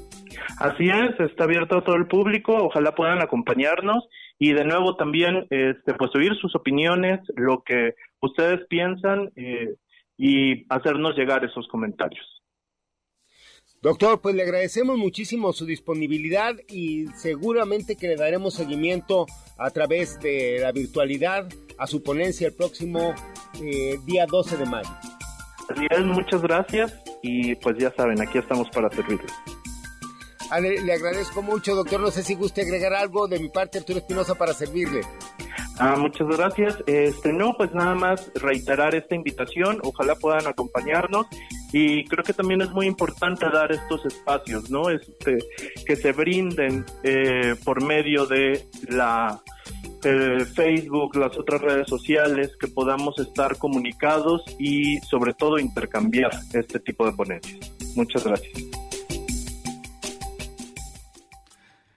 Así 0.58 0.90
es, 0.90 1.18
está 1.18 1.44
abierto 1.44 1.78
a 1.78 1.84
todo 1.84 1.96
el 1.96 2.06
público, 2.06 2.54
ojalá 2.54 2.94
puedan 2.94 3.22
acompañarnos 3.22 4.06
y 4.38 4.52
de 4.52 4.62
nuevo 4.62 4.96
también 4.96 5.46
este, 5.48 5.94
pues 5.94 6.14
oír 6.14 6.34
sus 6.36 6.54
opiniones, 6.54 7.20
lo 7.34 7.62
que 7.62 7.94
ustedes 8.20 8.60
piensan 8.68 9.30
eh, 9.36 9.74
y 10.18 10.66
hacernos 10.68 11.16
llegar 11.16 11.46
esos 11.46 11.66
comentarios. 11.68 12.39
Doctor, 13.82 14.20
pues 14.20 14.34
le 14.34 14.42
agradecemos 14.42 14.98
muchísimo 14.98 15.54
su 15.54 15.64
disponibilidad 15.64 16.54
y 16.68 17.06
seguramente 17.16 17.96
que 17.96 18.08
le 18.08 18.16
daremos 18.16 18.52
seguimiento 18.52 19.24
a 19.56 19.70
través 19.70 20.20
de 20.20 20.58
la 20.60 20.70
virtualidad 20.70 21.48
a 21.78 21.86
su 21.86 22.02
ponencia 22.02 22.48
el 22.48 22.54
próximo 22.54 23.14
eh, 23.62 23.98
día 24.04 24.26
12 24.26 24.58
de 24.58 24.66
mayo. 24.66 24.90
Bien, 25.78 26.08
muchas 26.08 26.42
gracias 26.42 26.94
y 27.22 27.54
pues 27.54 27.78
ya 27.78 27.90
saben, 27.94 28.20
aquí 28.20 28.36
estamos 28.36 28.68
para 28.68 28.90
servirles. 28.90 29.32
Ale, 30.50 30.82
le 30.82 30.92
agradezco 30.92 31.40
mucho, 31.40 31.74
doctor. 31.74 32.00
No 32.00 32.10
sé 32.10 32.22
si 32.22 32.34
guste 32.34 32.60
agregar 32.60 32.92
algo 32.92 33.28
de 33.28 33.38
mi 33.38 33.48
parte, 33.48 33.78
Arturo 33.78 34.00
Espinosa, 34.00 34.34
para 34.34 34.52
servirle. 34.52 35.00
Ah, 35.78 35.96
muchas 35.96 36.26
gracias. 36.26 36.76
Este, 36.86 37.32
no, 37.32 37.54
pues 37.56 37.72
nada 37.72 37.94
más 37.94 38.30
reiterar 38.34 38.94
esta 38.94 39.14
invitación. 39.14 39.78
Ojalá 39.84 40.16
puedan 40.16 40.46
acompañarnos 40.46 41.26
y 41.72 42.04
creo 42.04 42.24
que 42.24 42.32
también 42.32 42.62
es 42.62 42.70
muy 42.70 42.86
importante 42.86 43.48
dar 43.48 43.70
estos 43.72 44.04
espacios, 44.06 44.70
¿no? 44.70 44.90
Este, 44.90 45.38
que 45.86 45.96
se 45.96 46.12
brinden 46.12 46.84
eh, 47.04 47.54
por 47.64 47.82
medio 47.84 48.26
de 48.26 48.66
la 48.88 49.40
eh, 50.02 50.44
Facebook, 50.54 51.16
las 51.16 51.36
otras 51.38 51.60
redes 51.60 51.88
sociales, 51.88 52.56
que 52.58 52.68
podamos 52.68 53.18
estar 53.18 53.56
comunicados 53.58 54.42
y 54.58 54.98
sobre 55.00 55.34
todo 55.34 55.58
intercambiar 55.58 56.30
este 56.52 56.80
tipo 56.80 57.06
de 57.06 57.12
ponencias. 57.12 57.72
Muchas 57.94 58.24
gracias. 58.24 58.80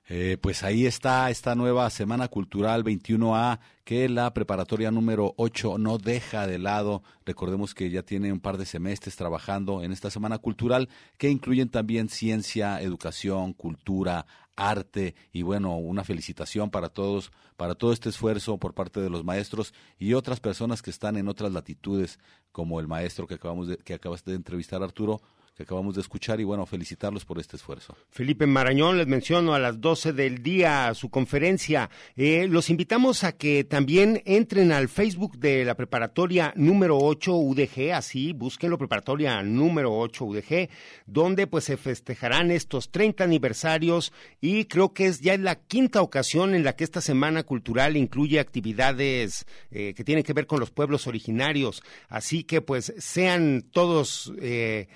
Eh, 0.09 0.38
pues 0.39 0.63
ahí 0.63 0.86
está 0.86 1.32
esta 1.32 1.55
nueva 1.55 1.89
Semana 1.89 2.28
Cultural 2.28 2.84
21A 2.84 3.59
que 3.84 4.07
la 4.07 4.34
preparatoria 4.34 4.91
número 4.91 5.34
8 5.38 5.77
no 5.77 5.97
deja 5.97 6.47
de 6.47 6.57
lado. 6.57 7.03
Recordemos 7.25 7.73
que 7.73 7.89
ya 7.89 8.03
tiene 8.03 8.31
un 8.31 8.39
par 8.39 8.57
de 8.57 8.65
semestres 8.65 9.15
trabajando 9.15 9.84
en 9.84 9.91
esta 9.91 10.09
Semana 10.09 10.38
Cultural 10.38 10.89
que 11.17 11.29
incluyen 11.29 11.69
también 11.69 12.09
ciencia, 12.09 12.81
educación, 12.81 13.53
cultura, 13.53 14.25
arte 14.55 15.15
y 15.31 15.41
bueno, 15.41 15.77
una 15.77 16.03
felicitación 16.03 16.69
para 16.69 16.89
todos, 16.89 17.31
para 17.57 17.75
todo 17.75 17.91
este 17.91 18.09
esfuerzo 18.09 18.57
por 18.57 18.73
parte 18.73 19.01
de 19.01 19.09
los 19.09 19.23
maestros 19.23 19.73
y 19.97 20.13
otras 20.13 20.39
personas 20.39 20.81
que 20.81 20.91
están 20.91 21.17
en 21.17 21.27
otras 21.27 21.51
latitudes, 21.51 22.19
como 22.51 22.79
el 22.79 22.88
maestro 22.88 23.27
que 23.27 23.36
acabamos 23.36 23.67
de, 23.67 23.77
que 23.77 23.95
acabas 23.95 24.23
de 24.23 24.36
entrevistar 24.36 24.81
Arturo, 24.84 25.21
que 25.55 25.63
acabamos 25.63 25.93
de 25.93 26.01
escuchar 26.01 26.39
y 26.39 26.43
bueno, 26.43 26.65
felicitarlos 26.65 27.25
por 27.25 27.39
este 27.39 27.57
esfuerzo. 27.57 27.95
Felipe 28.09 28.47
Marañón, 28.47 28.97
les 28.97 29.05
menciono 29.05 29.53
a 29.53 29.59
las 29.59 29.79
12 29.79 30.13
del 30.13 30.41
día 30.41 30.91
su 30.95 31.09
conferencia. 31.09 31.91
Eh, 32.15 32.47
los 32.49 32.71
invitamos 32.71 33.23
a 33.23 33.33
que 33.33 33.63
también 33.63 34.23
entren 34.25 34.71
al 34.71 34.89
Facebook 34.89 35.37
de 35.37 35.63
la 35.63 35.75
preparatoria 35.75 36.53
número 36.55 36.97
8 36.97 37.35
UDG, 37.35 37.93
así, 37.93 38.33
búsquenlo, 38.33 38.79
preparatoria 38.79 39.43
número 39.43 39.95
8 39.95 40.25
UDG, 40.25 40.69
donde 41.05 41.45
pues 41.45 41.65
se 41.65 41.77
festejarán 41.77 42.49
estos 42.49 42.89
30 42.89 43.23
aniversarios 43.23 44.11
y 44.41 44.65
creo 44.65 44.93
que 44.93 45.05
es 45.05 45.21
ya 45.21 45.37
la 45.37 45.55
quinta 45.55 46.01
ocasión 46.01 46.55
en 46.55 46.63
la 46.63 46.75
que 46.75 46.83
esta 46.83 47.01
Semana 47.01 47.43
Cultural 47.43 47.95
incluye 47.95 48.39
actividades 48.39 49.45
eh, 49.69 49.93
que 49.95 50.03
tienen 50.03 50.23
que 50.23 50.33
ver 50.33 50.47
con 50.47 50.59
los 50.59 50.71
pueblos 50.71 51.05
originarios. 51.05 51.83
Así 52.09 52.43
que 52.43 52.61
pues 52.61 52.91
sean 52.97 53.63
todos... 53.71 54.33
Eh, 54.41 54.87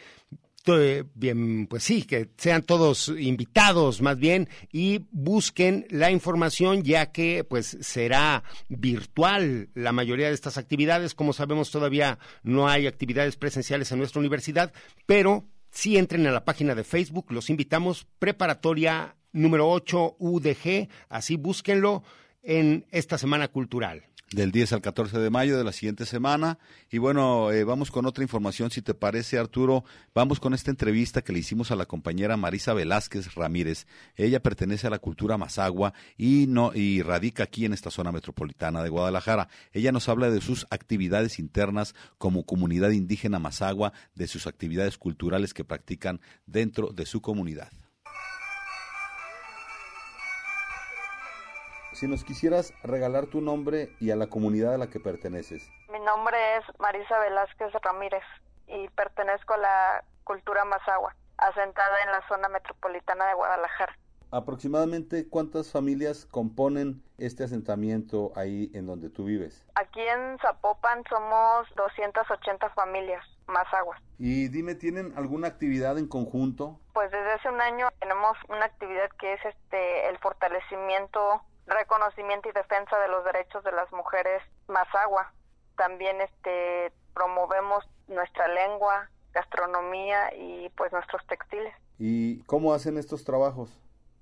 bien, 1.14 1.68
pues 1.68 1.84
sí, 1.84 2.04
que 2.04 2.30
sean 2.38 2.64
todos 2.64 3.10
invitados 3.10 4.02
más 4.02 4.18
bien 4.18 4.50
y 4.72 5.06
busquen 5.12 5.86
la 5.90 6.12
información 6.12 6.84
ya 6.84 7.12
que 7.12 7.44
pues 7.44 7.78
será 7.82 8.44
virtual 8.68 9.70
la 9.74 9.92
mayoría 9.92 10.28
de 10.28 10.34
estas 10.34 10.58
actividades. 10.58 11.16
Como 11.16 11.34
sabemos 11.34 11.72
todavía 11.72 12.20
no 12.44 12.68
hay 12.68 12.88
actividades 12.88 13.38
presenciales 13.38 13.92
en 13.92 14.00
nuestra 14.00 14.20
universidad, 14.20 14.74
pero 15.06 15.46
si 15.72 15.98
entren 15.98 16.28
a 16.28 16.32
la 16.32 16.46
página 16.46 16.76
de 16.76 16.84
Facebook, 16.84 17.32
los 17.32 17.50
invitamos, 17.50 18.08
preparatoria 18.20 19.16
número 19.32 19.70
8 19.70 20.18
UDG, 20.20 20.90
así 21.10 21.38
búsquenlo 21.38 22.04
en 22.44 22.86
esta 22.92 23.18
semana 23.18 23.48
cultural 23.48 24.04
del 24.32 24.52
10 24.52 24.74
al 24.74 24.82
14 24.82 25.20
de 25.20 25.30
mayo 25.30 25.58
de 25.58 25.64
la 25.64 25.72
siguiente 25.72 26.06
semana. 26.06 26.60
Y 26.92 26.98
bueno, 26.98 27.52
eh, 27.52 27.64
vamos 27.64 27.92
con 27.92 28.06
otra 28.06 28.24
información, 28.24 28.72
si 28.72 28.82
te 28.82 28.94
parece, 28.94 29.38
Arturo. 29.38 29.86
Vamos 30.14 30.40
con 30.40 30.54
esta 30.54 30.70
entrevista 30.70 31.22
que 31.22 31.32
le 31.32 31.40
hicimos 31.40 31.72
a 31.72 31.76
la 31.76 31.86
compañera 31.86 32.38
Marisa 32.38 32.74
Velázquez 32.74 33.36
Ramírez. 33.36 33.88
Ella 34.16 34.42
pertenece 34.42 34.88
a 34.88 34.90
la 34.90 35.00
cultura 35.00 35.38
mazagua 35.38 35.94
y, 36.18 36.46
no, 36.48 36.72
y 36.74 37.02
radica 37.02 37.44
aquí 37.44 37.66
en 37.66 37.74
esta 37.74 37.92
zona 37.92 38.12
metropolitana 38.12 38.84
de 38.84 38.90
Guadalajara. 38.90 39.48
Ella 39.72 39.92
nos 39.92 40.10
habla 40.10 40.30
de 40.30 40.42
sus 40.42 40.68
actividades 40.70 41.40
internas 41.40 41.96
como 42.18 42.46
comunidad 42.46 42.92
indígena 42.92 43.40
mazagua, 43.40 43.94
de 44.16 44.28
sus 44.28 44.48
actividades 44.48 44.98
culturales 44.98 45.54
que 45.54 45.64
practican 45.64 46.20
dentro 46.46 46.90
de 46.90 47.06
su 47.06 47.22
comunidad. 47.22 47.72
Si 51.98 52.08
nos 52.08 52.24
quisieras 52.24 52.76
regalar 52.84 53.26
tu 53.26 53.42
nombre 53.42 53.90
y 54.00 54.12
a 54.12 54.16
la 54.16 54.28
comunidad 54.28 54.76
a 54.76 54.78
la 54.78 54.88
que 54.88 55.00
perteneces. 55.00 55.68
Mi 55.92 56.00
nombre 56.00 56.38
es 56.58 56.80
Marisa 56.80 57.18
Velázquez 57.18 57.74
Ramírez 57.82 58.24
y 58.68 58.88
pertenezco 58.90 59.56
a 59.56 59.58
la 59.58 60.04
cultura 60.24 60.64
mazagua, 60.66 61.16
asentada 61.38 62.04
en 62.06 62.12
la 62.12 62.28
zona 62.28 62.50
metropolitana 62.50 63.26
de 63.26 63.34
Guadalajara. 63.34 63.98
¿Aproximadamente 64.30 65.28
cuántas 65.28 65.72
familias 65.72 66.28
componen 66.30 67.02
este 67.18 67.46
asentamiento 67.46 68.32
ahí 68.36 68.70
en 68.76 68.86
donde 68.86 69.10
tú 69.10 69.24
vives? 69.24 69.66
Aquí 69.74 70.02
en 70.02 70.38
Zapopan 70.40 71.04
somos 71.10 71.68
280 71.78 72.70
familias 72.76 73.26
mazaguas. 73.48 74.00
Y 74.20 74.50
dime, 74.50 74.76
¿tienen 74.76 75.14
alguna 75.18 75.48
actividad 75.48 75.98
en 75.98 76.08
conjunto? 76.08 76.80
Pues 76.94 77.10
desde 77.10 77.32
hace 77.32 77.50
un 77.50 77.62
año 77.62 77.88
tenemos 78.00 78.38
una 78.50 78.66
actividad 78.66 79.10
que 79.18 79.34
es 79.34 79.46
este 79.46 80.10
el 80.10 80.20
fortalecimiento 80.20 81.42
reconocimiento 81.68 82.50
y 82.50 82.54
defensa 82.54 82.98
de 83.00 83.10
los 83.10 83.24
derechos 83.26 83.64
de 83.64 83.72
las 83.72 83.92
mujeres 83.92 84.42
Mazagua. 84.68 85.34
También 85.76 86.20
este 86.22 86.92
promovemos 87.14 87.88
nuestra 88.08 88.48
lengua, 88.48 89.10
gastronomía 89.34 90.34
y 90.36 90.70
pues 90.70 90.92
nuestros 90.92 91.26
textiles. 91.28 91.74
¿Y 92.00 92.44
cómo 92.44 92.74
hacen 92.74 92.98
estos 92.98 93.24
trabajos? 93.24 93.70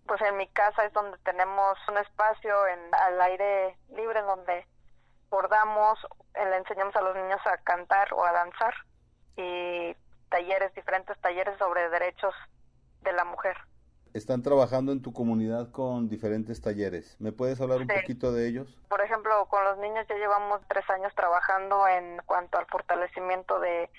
Pues 0.07 0.21
en 0.21 0.37
mi 0.37 0.47
casa 0.47 0.85
es 0.85 0.93
donde 0.93 1.17
tenemos 1.19 1.77
un 1.87 1.97
espacio 1.97 2.67
en, 2.67 2.79
al 2.93 3.21
aire 3.21 3.77
libre 3.89 4.21
donde 4.21 4.65
bordamos, 5.29 5.99
eh, 6.35 6.45
le 6.45 6.57
enseñamos 6.57 6.95
a 6.95 7.01
los 7.01 7.15
niños 7.15 7.39
a 7.45 7.57
cantar 7.57 8.13
o 8.13 8.23
a 8.23 8.31
danzar 8.31 8.73
y 9.35 9.95
talleres, 10.29 10.73
diferentes 10.73 11.19
talleres 11.21 11.57
sobre 11.57 11.89
derechos 11.89 12.33
de 13.01 13.13
la 13.13 13.25
mujer 13.25 13.57
están 14.15 14.41
trabajando 14.41 14.93
en 14.93 15.01
tu 15.01 15.11
comunidad 15.11 15.71
con 15.71 16.07
diferentes 16.07 16.61
talleres. 16.61 17.17
¿Me 17.19 17.33
puedes 17.33 17.59
hablar 17.59 17.81
un 17.81 17.87
poquito 17.87 18.31
de 18.31 18.47
ellos? 18.47 18.79
Por 18.87 19.01
ejemplo, 19.01 19.45
con 19.49 19.61
los 19.65 19.77
niños 19.79 20.05
ya 20.07 20.15
llevamos 20.15 20.61
tres 20.69 20.89
años 20.89 21.13
trabajando 21.15 21.85
en 21.85 22.21
cuanto 22.25 22.57
al 22.57 22.65
fortalecimiento 22.67 23.59
de, 23.59 23.89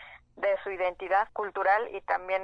su 0.65 0.71
identidad 0.71 1.29
cultural 1.33 1.95
y 1.95 2.01
también 2.03 2.43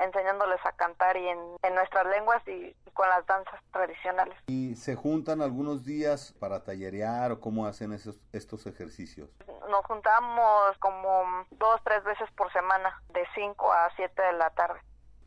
enseñándoles 0.00 0.60
a 0.64 0.72
cantar 0.72 1.16
y 1.16 1.28
en, 1.28 1.74
nuestras 1.74 2.06
lenguas 2.06 2.42
y, 2.48 2.74
con 2.94 3.08
las 3.08 3.26
danzas 3.26 3.60
tradicionales. 3.70 4.36
¿Y 4.46 4.74
se 4.76 4.94
juntan 4.94 5.42
algunos 5.42 5.84
días 5.84 6.32
para 6.40 6.64
tallerear 6.64 7.32
o 7.32 7.40
cómo 7.40 7.66
hacen 7.66 7.92
esos, 7.92 8.18
estos 8.32 8.66
ejercicios? 8.66 9.30
Nos 9.68 9.84
juntamos 9.84 10.76
como 10.78 11.46
dos, 11.50 11.80
tres 11.84 12.02
veces 12.04 12.30
por 12.36 12.50
semana, 12.52 13.02
de 13.12 13.26
cinco 13.34 13.70
a 13.72 13.90
siete 13.96 14.22
de 14.22 14.32
la 14.32 14.50
tarde. 14.50 14.80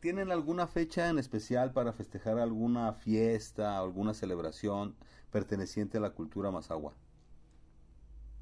¿Tienen 0.04 0.30
alguna 0.30 0.66
fecha 0.66 1.08
en 1.08 1.18
especial 1.18 1.72
para 1.72 1.94
festejar 1.94 2.38
alguna 2.38 2.92
fiesta, 2.92 3.78
alguna 3.78 4.12
celebración 4.12 4.94
perteneciente 5.32 5.96
a 5.96 6.02
la 6.02 6.10
cultura 6.10 6.50
mazagua? 6.50 6.92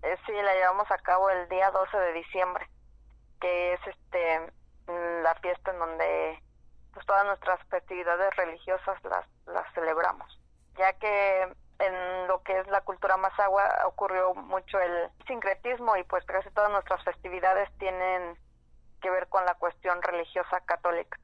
Eh, 0.03 0.17
sí, 0.27 0.33
la 0.33 0.55
llevamos 0.55 0.91
a 0.91 0.99
cabo 0.99 1.31
el 1.31 1.49
día 1.49 1.71
12 1.71 1.97
de 1.97 2.13
diciembre, 2.15 2.69
que 3.41 3.75
es 3.75 3.81
este 3.87 4.53
la 5.23 5.37
fiesta 5.37 5.71
en 5.71 5.79
donde 5.79 6.43
pues 6.95 7.07
todas 7.07 7.25
nuestras 7.27 7.61
festividades 7.69 8.35
religiosas 8.35 8.99
las, 9.05 9.25
las 9.47 9.73
celebramos, 9.73 10.37
ya 10.77 10.93
que 10.95 11.43
en 11.79 12.27
lo 12.27 12.43
que 12.43 12.59
es 12.59 12.67
la 12.67 12.81
cultura 12.81 13.17
mazagua 13.19 13.87
ocurrió 13.87 14.35
mucho 14.35 14.81
el 14.81 15.11
sincretismo 15.29 15.97
y 15.97 16.03
pues 16.03 16.25
casi 16.25 16.51
todas 16.51 16.73
nuestras 16.73 17.05
festividades 17.05 17.71
tienen 17.79 18.37
que 19.01 19.11
ver 19.11 19.29
con 19.29 19.45
la 19.45 19.55
cuestión 19.55 20.03
religiosa 20.03 20.61
católica. 20.63 21.21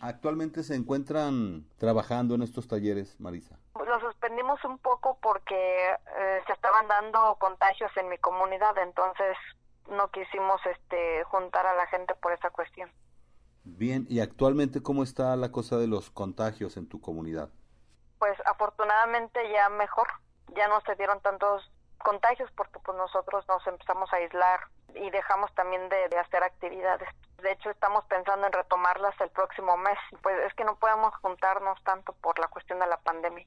¿Actualmente 0.00 0.62
se 0.62 0.74
encuentran 0.74 1.64
trabajando 1.78 2.34
en 2.34 2.42
estos 2.42 2.66
talleres, 2.66 3.20
Marisa? 3.20 3.58
Lo 3.74 4.00
suspendimos 4.00 4.64
un 4.64 4.78
poco 4.78 5.18
porque 5.22 5.90
eh, 5.90 6.40
se 6.46 6.52
estaban 6.52 6.88
dando 6.88 7.36
contagios 7.38 7.90
en 7.96 8.08
mi 8.08 8.18
comunidad, 8.18 8.76
entonces 8.78 9.36
no 9.90 10.10
quisimos 10.10 10.60
este 10.66 11.24
juntar 11.24 11.66
a 11.66 11.74
la 11.74 11.86
gente 11.86 12.14
por 12.16 12.32
esa 12.32 12.50
cuestión. 12.50 12.90
Bien, 13.64 14.06
¿y 14.08 14.20
actualmente 14.20 14.82
cómo 14.82 15.02
está 15.02 15.36
la 15.36 15.52
cosa 15.52 15.76
de 15.76 15.86
los 15.86 16.10
contagios 16.10 16.76
en 16.76 16.88
tu 16.88 17.00
comunidad? 17.00 17.50
Pues 18.18 18.36
afortunadamente 18.46 19.40
ya 19.52 19.68
mejor, 19.68 20.08
ya 20.56 20.66
no 20.68 20.80
se 20.80 20.96
dieron 20.96 21.20
tantos 21.20 21.70
contagios 21.98 22.50
porque 22.56 22.78
pues 22.80 22.96
nosotros 22.98 23.44
nos 23.48 23.64
empezamos 23.66 24.12
a 24.12 24.16
aislar 24.16 24.60
y 24.94 25.10
dejamos 25.10 25.54
también 25.54 25.88
de, 25.88 26.18
hacer 26.18 26.42
actividades. 26.42 27.08
De 27.42 27.52
hecho 27.52 27.70
estamos 27.70 28.04
pensando 28.06 28.46
en 28.46 28.52
retomarlas 28.52 29.14
el 29.20 29.30
próximo 29.30 29.76
mes. 29.76 29.98
Pues 30.22 30.36
es 30.46 30.54
que 30.54 30.64
no 30.64 30.76
podemos 30.76 31.14
juntarnos 31.16 31.82
tanto 31.84 32.12
por 32.14 32.38
la 32.38 32.48
cuestión 32.48 32.78
de 32.78 32.86
la 32.86 32.98
pandemia. 32.98 33.46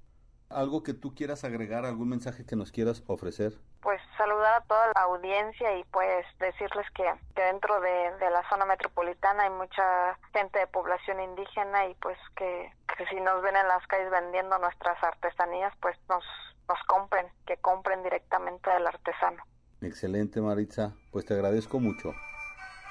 ¿Algo 0.50 0.84
que 0.84 0.94
tú 0.94 1.16
quieras 1.16 1.44
agregar, 1.44 1.86
algún 1.86 2.10
mensaje 2.10 2.46
que 2.46 2.56
nos 2.56 2.72
quieras 2.72 3.04
ofrecer? 3.08 3.58
Pues 3.82 4.00
saludar 4.16 4.62
a 4.62 4.66
toda 4.66 4.88
la 4.94 5.02
audiencia 5.02 5.78
y 5.78 5.84
pues 5.86 6.26
decirles 6.40 6.86
que, 6.94 7.04
dentro 7.36 7.82
de, 7.82 8.12
la 8.20 8.48
zona 8.50 8.66
metropolitana 8.66 9.44
hay 9.44 9.50
mucha 9.50 10.18
gente 10.34 10.60
de 10.60 10.68
población 10.68 11.20
indígena 11.20 11.88
y 11.88 11.96
pues 11.96 12.18
que, 12.36 12.72
que 12.96 13.06
si 13.08 13.20
nos 13.22 13.42
ven 13.42 13.56
en 13.56 13.68
las 13.68 13.86
calles 13.88 14.12
vendiendo 14.12 14.58
nuestras 14.60 15.04
artesanías, 15.04 15.74
pues 15.82 15.98
nos, 16.10 16.24
nos 16.70 16.80
compren, 16.88 17.28
que 17.48 17.58
compren 17.58 18.04
directamente 18.04 18.70
del 18.70 18.86
artesano. 18.86 19.44
Excelente 19.82 20.42
Maritza, 20.42 20.94
pues 21.12 21.26
te 21.26 21.34
agradezco 21.34 21.80
mucho. 21.80 22.14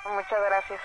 Muchas 0.04 0.38
gracias. 0.46 0.80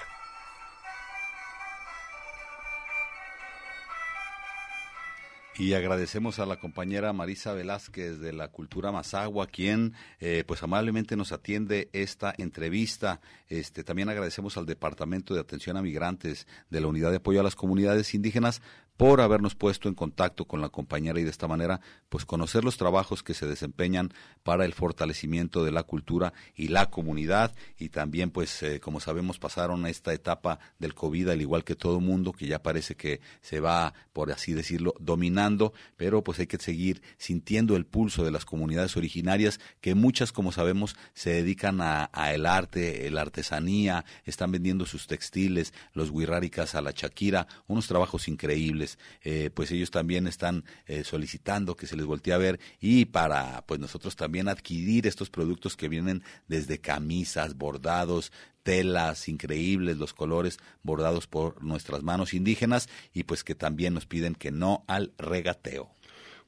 Y 5.59 5.73
agradecemos 5.73 6.39
a 6.39 6.45
la 6.45 6.55
compañera 6.55 7.11
Marisa 7.11 7.51
Velázquez 7.51 8.21
de 8.21 8.31
la 8.31 8.47
Cultura 8.47 8.93
Mazagua, 8.93 9.45
quien 9.45 9.93
eh, 10.21 10.45
pues 10.47 10.63
amablemente 10.63 11.17
nos 11.17 11.33
atiende 11.33 11.89
esta 11.91 12.33
entrevista. 12.37 13.19
Este, 13.49 13.83
también 13.83 14.07
agradecemos 14.07 14.55
al 14.55 14.65
Departamento 14.65 15.33
de 15.33 15.41
Atención 15.41 15.75
a 15.75 15.81
Migrantes 15.81 16.47
de 16.69 16.79
la 16.79 16.87
Unidad 16.87 17.09
de 17.09 17.17
Apoyo 17.17 17.41
a 17.41 17.43
las 17.43 17.57
Comunidades 17.57 18.13
Indígenas 18.13 18.61
por 18.99 19.21
habernos 19.21 19.55
puesto 19.55 19.87
en 19.87 19.95
contacto 19.95 20.43
con 20.43 20.59
la 20.59 20.67
compañera 20.67 21.21
y 21.21 21.23
de 21.23 21.29
esta 21.29 21.47
manera 21.47 21.79
pues 22.09 22.25
conocer 22.25 22.65
los 22.65 22.75
trabajos 22.75 23.23
que 23.23 23.33
se 23.33 23.47
desempeñan 23.47 24.11
para 24.43 24.65
el 24.65 24.73
fortalecimiento 24.73 25.63
de 25.63 25.71
la 25.71 25.83
cultura 25.83 26.33
y 26.53 26.67
la 26.67 26.89
comunidad 26.89 27.55
y 27.77 27.87
también 27.89 28.29
pues 28.29 28.61
eh, 28.61 28.81
como 28.81 28.99
sabemos 28.99 29.39
pasaron 29.39 29.85
esta 29.85 30.13
etapa 30.13 30.59
del 30.79 30.95
COVID 30.95 31.29
al 31.29 31.39
igual 31.39 31.63
que 31.63 31.77
todo 31.77 32.01
mundo 32.01 32.33
que 32.33 32.47
ya 32.47 32.61
parece 32.61 32.95
que 32.95 33.21
se 33.39 33.61
va 33.61 33.93
por 34.11 34.33
así 34.33 34.51
decirlo 34.51 34.93
dominando 34.99 35.71
pero 35.95 36.21
pues 36.21 36.39
hay 36.39 36.47
que 36.47 36.57
seguir 36.57 37.01
sintiendo 37.17 37.77
el 37.77 37.85
pulso 37.85 38.25
de 38.25 38.31
las 38.31 38.43
comunidades 38.43 38.97
originarias 38.97 39.61
que 39.79 39.95
muchas 39.95 40.33
como 40.33 40.51
sabemos 40.51 40.97
se 41.13 41.29
dedican 41.29 41.79
a, 41.79 42.09
el 42.33 42.45
arte, 42.45 43.09
la 43.11 43.21
artesanía, 43.21 44.03
están 44.25 44.51
vendiendo 44.51 44.85
sus 44.85 45.07
textiles, 45.07 45.73
los 45.93 46.11
guirráricas 46.11 46.75
a 46.75 46.81
la 46.81 46.91
Shakira, 46.91 47.47
unos 47.67 47.87
trabajos 47.87 48.27
increíbles 48.27 48.88
eh, 49.21 49.49
pues 49.53 49.71
ellos 49.71 49.91
también 49.91 50.25
están 50.25 50.63
eh, 50.87 51.03
solicitando 51.03 51.75
que 51.75 51.85
se 51.85 51.95
les 51.95 52.05
voltee 52.05 52.33
a 52.33 52.37
ver 52.37 52.59
y 52.79 53.05
para 53.05 53.63
pues 53.65 53.79
nosotros 53.79 54.15
también 54.15 54.47
adquirir 54.47 55.05
estos 55.05 55.29
productos 55.29 55.75
que 55.75 55.89
vienen 55.89 56.23
desde 56.47 56.79
camisas, 56.79 57.55
bordados, 57.55 58.31
telas 58.63 59.27
increíbles, 59.27 59.97
los 59.97 60.13
colores 60.13 60.57
bordados 60.83 61.27
por 61.27 61.63
nuestras 61.63 62.03
manos 62.03 62.33
indígenas 62.33 62.87
y 63.13 63.23
pues 63.23 63.43
que 63.43 63.55
también 63.55 63.93
nos 63.93 64.05
piden 64.05 64.35
que 64.35 64.51
no 64.51 64.83
al 64.87 65.13
regateo. 65.17 65.91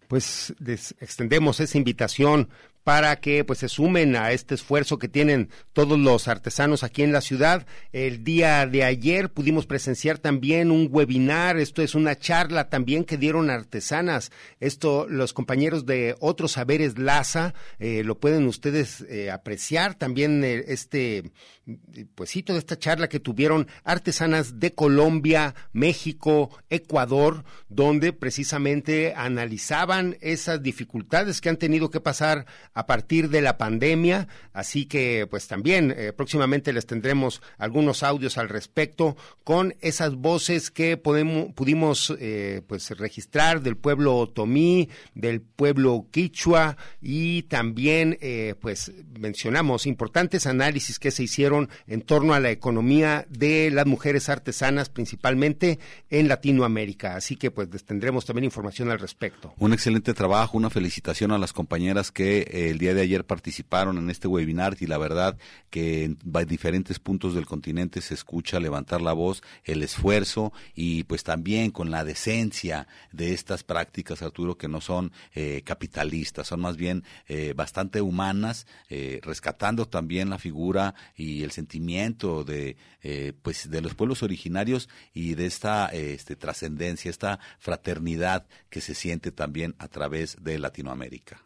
Pues 0.07 0.53
extendemos 0.99 1.59
esa 1.61 1.77
invitación 1.77 2.49
para 2.84 3.15
que 3.17 3.43
pues 3.43 3.59
se 3.59 3.69
sumen 3.69 4.15
a 4.15 4.32
este 4.32 4.55
esfuerzo 4.55 4.97
que 4.97 5.07
tienen 5.07 5.49
todos 5.73 5.99
los 5.99 6.27
artesanos 6.27 6.84
aquí 6.84 7.03
en 7.03 7.11
la 7.11 7.21
ciudad. 7.21 7.65
El 7.91 8.23
día 8.23 8.65
de 8.65 8.84
ayer 8.84 9.29
pudimos 9.29 9.65
presenciar 9.65 10.17
también 10.17 10.71
un 10.71 10.88
webinar, 10.91 11.57
esto 11.57 11.82
es 11.82 11.95
una 11.95 12.17
charla 12.17 12.69
también 12.69 13.03
que 13.03 13.17
dieron 13.17 13.49
artesanas. 13.49 14.32
Esto 14.59 15.07
los 15.07 15.34
compañeros 15.34 15.86
de 15.86 16.15
Otros 16.19 16.53
Saberes 16.53 16.97
Laza 16.97 17.53
eh, 17.79 18.03
lo 18.03 18.19
pueden 18.19 18.47
ustedes 18.47 19.01
eh, 19.09 19.32
apreciar 19.32 19.95
también 19.95 20.43
eh, 20.43 20.65
este 20.67 21.32
pues 22.15 22.30
sí, 22.30 22.43
toda 22.43 22.59
esta 22.59 22.78
charla 22.78 23.09
que 23.09 23.19
tuvieron 23.19 23.67
artesanas 23.84 24.59
de 24.59 24.74
Colombia, 24.74 25.55
México, 25.74 26.49
Ecuador, 26.69 27.43
donde 27.69 28.13
precisamente 28.13 29.13
analizaban 29.15 30.17
esas 30.22 30.61
dificultades 30.61 31.41
que 31.41 31.49
han 31.49 31.57
tenido 31.57 31.89
que 31.89 31.99
pasar 31.99 32.45
a 32.74 32.86
partir 32.86 33.30
de 33.30 33.41
la 33.41 33.57
pandemia, 33.57 34.28
así 34.53 34.86
que 34.86 35.28
pues 35.30 35.47
también 35.47 35.93
eh, 35.95 36.13
próximamente 36.13 36.74
les 36.74 36.86
tendremos 36.86 37.41
algunos 37.57 38.03
audios 38.03 38.38
al 38.38 38.49
respecto 38.49 39.17
con 39.43 39.76
esas 39.82 40.15
voces 40.15 40.72
que 40.72 40.97
podemos, 40.97 41.53
pudimos 41.53 42.13
eh, 42.19 42.61
pues 42.67 42.89
registrar 42.97 43.61
del 43.61 43.78
pueblo 43.78 44.17
otomí, 44.17 44.89
del 45.15 45.41
pueblo 45.41 46.07
quichua 46.11 46.78
y 47.01 47.43
también 47.43 48.17
eh, 48.22 48.55
pues 48.59 48.91
mencionamos 49.19 49.86
importantes 49.86 50.45
análisis 50.45 50.99
que 50.99 51.11
se 51.11 51.24
hicieron 51.24 51.61
en 51.88 52.01
torno 52.01 52.34
a 52.34 52.39
la 52.39 52.51
economía 52.51 53.26
de 53.30 53.72
las 53.72 53.86
mujeres 53.86 54.30
artesanas 54.30 54.89
principalmente 54.89 55.80
en 56.09 56.28
Latinoamérica, 56.28 57.16
así 57.16 57.36
que 57.36 57.51
pues 57.51 57.70
tendremos 57.84 58.26
también 58.26 58.45
información 58.45 58.89
al 58.91 58.99
respecto. 58.99 59.53
Un 59.57 59.74
excelente 59.74 60.14
trabajo, 60.14 60.57
una 60.57 60.70
felicitación 60.70 61.32
a 61.32 61.38
las 61.38 61.53
compañeras 61.53 62.12
que 62.12 62.70
el 62.70 62.78
día 62.78 62.93
de 62.93 63.01
ayer 63.01 63.26
participaron 63.26 63.97
en 63.97 64.09
este 64.09 64.28
webinar 64.28 64.78
y 64.80 64.88
la 64.88 64.97
verdad 64.97 65.38
que 65.70 66.03
en 66.03 66.18
diferentes 66.47 66.99
puntos 66.99 67.34
del 67.34 67.45
continente 67.45 68.01
se 68.01 68.14
escucha 68.14 68.59
levantar 68.59 69.01
la 69.01 69.14
voz, 69.14 69.41
el 69.64 69.84
esfuerzo 69.84 70.53
y 70.76 71.03
pues 71.03 71.24
también 71.24 71.72
con 71.72 71.91
la 71.91 72.03
decencia 72.03 72.88
de 73.12 73.34
estas 73.34 73.64
prácticas, 73.64 74.22
Arturo, 74.22 74.57
que 74.57 74.68
no 74.68 74.82
son 74.82 75.12
eh, 75.34 75.62
capitalistas, 75.66 76.47
son 76.47 76.62
más 76.62 76.78
bien 76.78 77.03
eh, 77.28 77.53
bastante 77.55 78.01
humanas, 78.01 78.68
eh, 78.89 79.20
rescatando 79.24 79.88
también 79.88 80.30
la 80.30 80.39
figura 80.39 80.95
y 81.16 81.40
el 81.43 81.51
sentimiento 81.51 82.43
de 82.43 82.77
pues 83.41 83.69
de 83.69 83.81
los 83.81 83.95
pueblos 83.95 84.23
originarios 84.23 84.89
y 85.13 85.33
de 85.33 85.45
esta 85.47 85.87
este, 85.87 86.35
trascendencia, 86.35 87.09
esta 87.09 87.39
fraternidad 87.59 88.45
que 88.69 88.81
se 88.81 88.93
siente 88.93 89.31
también 89.31 89.75
a 89.79 89.87
través 89.87 90.37
de 90.41 90.59
Latinoamérica 90.59 91.43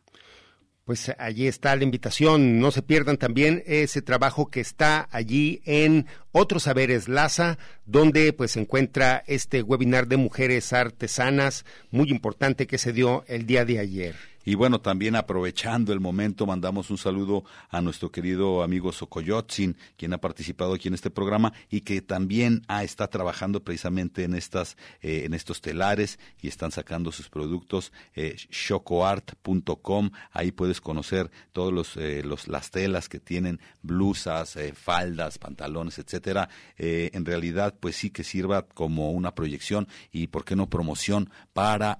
pues 0.85 1.11
allí 1.17 1.47
está 1.47 1.75
la 1.75 1.83
invitación. 1.83 2.59
No 2.59 2.69
se 2.69 2.83
pierdan 2.83 3.17
también 3.17 3.63
ese 3.65 4.03
trabajo 4.03 4.47
que 4.47 4.61
está 4.61 5.09
allí 5.11 5.61
en 5.65 6.05
Otros 6.37 6.63
Saberes 6.63 7.07
Laza, 7.07 7.57
donde 7.85 8.33
pues 8.33 8.51
se 8.51 8.59
encuentra 8.59 9.23
este 9.25 9.61
webinar 9.61 10.07
de 10.07 10.17
mujeres 10.17 10.73
artesanas 10.73 11.63
muy 11.91 12.09
importante 12.09 12.67
que 12.67 12.77
se 12.77 12.91
dio 12.91 13.23
el 13.29 13.45
día 13.45 13.63
de 13.63 13.79
ayer. 13.79 14.15
Y 14.47 14.53
bueno, 14.53 14.79
también 14.79 15.15
aprovechando 15.15 15.91
el 15.91 15.99
momento, 15.99 16.45
mandamos 16.45 16.91
un 16.91 16.99
saludo 16.99 17.43
a 17.69 17.81
nuestro 17.81 18.11
querido 18.11 18.61
amigo 18.61 18.91
Sokoyotzin, 18.91 19.75
quien 19.97 20.13
ha 20.13 20.19
participado 20.19 20.75
aquí 20.75 20.87
en 20.87 20.93
este 20.93 21.09
programa 21.09 21.51
y 21.71 21.81
que 21.81 21.99
también 22.03 22.61
ah, 22.67 22.83
está 22.83 23.07
trabajando 23.07 23.63
precisamente 23.63 24.23
en 24.23 24.35
estas, 24.35 24.77
eh, 25.01 25.23
en 25.25 25.33
estos 25.33 25.61
telares 25.61 26.19
y 26.43 26.47
están 26.47 26.71
sacando 26.71 27.11
sus 27.11 27.27
productos, 27.27 27.91
eh, 28.13 28.35
shocoart.com, 28.51 30.11
ahí 30.31 30.51
puedes 30.51 30.79
conocer 30.79 31.31
todos 31.51 31.73
los, 31.73 31.97
eh, 31.97 32.21
los, 32.23 32.47
las 32.47 32.69
telas 32.69 33.09
que 33.09 33.19
tienen, 33.19 33.59
blusas, 33.81 34.59
faldas, 34.75 35.39
pantalones, 35.39 35.97
etcétera. 36.25 36.49
en 36.77 37.25
realidad, 37.25 37.75
pues 37.79 37.95
sí 37.95 38.09
que 38.09 38.23
sirva 38.23 38.63
como 38.67 39.11
una 39.11 39.35
proyección 39.35 39.87
y, 40.11 40.27
¿por 40.27 40.43
qué 40.45 40.55
no, 40.55 40.69
promoción 40.69 41.29
para 41.53 41.99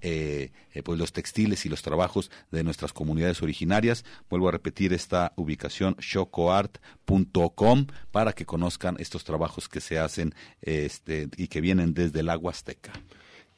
pues 0.84 0.99
los 0.99 1.13
textiles 1.13 1.65
y 1.65 1.69
los 1.69 1.82
trabajos 1.82 2.32
de 2.51 2.63
nuestras 2.63 2.93
comunidades 2.93 3.41
originarias. 3.41 4.03
Vuelvo 4.30 4.49
a 4.49 4.51
repetir 4.51 4.93
esta 4.93 5.34
ubicación, 5.36 5.95
chocoart.com, 5.97 7.88
para 8.11 8.34
que 8.34 8.45
conozcan 8.45 8.95
estos 8.99 9.23
trabajos 9.23 9.69
que 9.69 9.82
se 9.82 9.99
hacen 9.99 10.34
este, 10.61 11.30
y 11.38 11.47
que 11.47 11.61
vienen 11.61 11.93
desde 11.93 12.21
el 12.21 12.30
agua 12.30 12.51
azteca. 12.51 12.91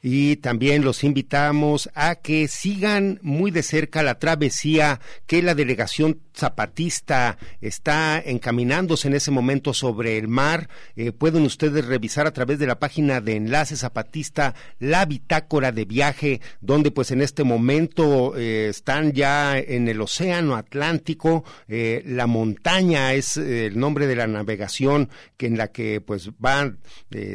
Y 0.00 0.36
también 0.36 0.84
los 0.84 1.02
invitamos 1.02 1.90
a 1.94 2.16
que 2.16 2.46
sigan 2.46 3.18
muy 3.22 3.50
de 3.50 3.64
cerca 3.64 4.04
la 4.04 4.18
travesía 4.18 5.00
que 5.26 5.42
la 5.42 5.56
delegación 5.56 6.20
zapatista 6.38 7.36
está 7.60 8.22
encaminándose 8.24 9.08
en 9.08 9.14
ese 9.14 9.32
momento 9.32 9.74
sobre 9.74 10.16
el 10.16 10.28
mar. 10.28 10.68
Eh, 10.94 11.10
pueden 11.10 11.42
ustedes 11.42 11.84
revisar 11.84 12.28
a 12.28 12.32
través 12.32 12.60
de 12.60 12.68
la 12.68 12.78
página 12.78 13.20
de 13.20 13.34
Enlace 13.34 13.76
Zapatista 13.76 14.54
la 14.78 15.04
bitácora 15.04 15.72
de 15.72 15.84
viaje, 15.84 16.40
donde 16.60 16.92
pues 16.92 17.10
en 17.10 17.20
este 17.20 17.42
momento 17.42 18.36
eh, 18.36 18.68
están 18.68 19.12
ya 19.12 19.58
en 19.58 19.88
el 19.88 20.00
Océano 20.00 20.54
Atlántico. 20.54 21.44
Eh, 21.66 22.02
la 22.06 22.28
montaña 22.28 23.14
es 23.14 23.36
el 23.36 23.78
nombre 23.78 24.06
de 24.06 24.14
la 24.14 24.28
navegación 24.28 25.10
que 25.36 25.46
en 25.46 25.58
la 25.58 25.68
que 25.68 26.00
pues 26.00 26.30
van 26.38 26.78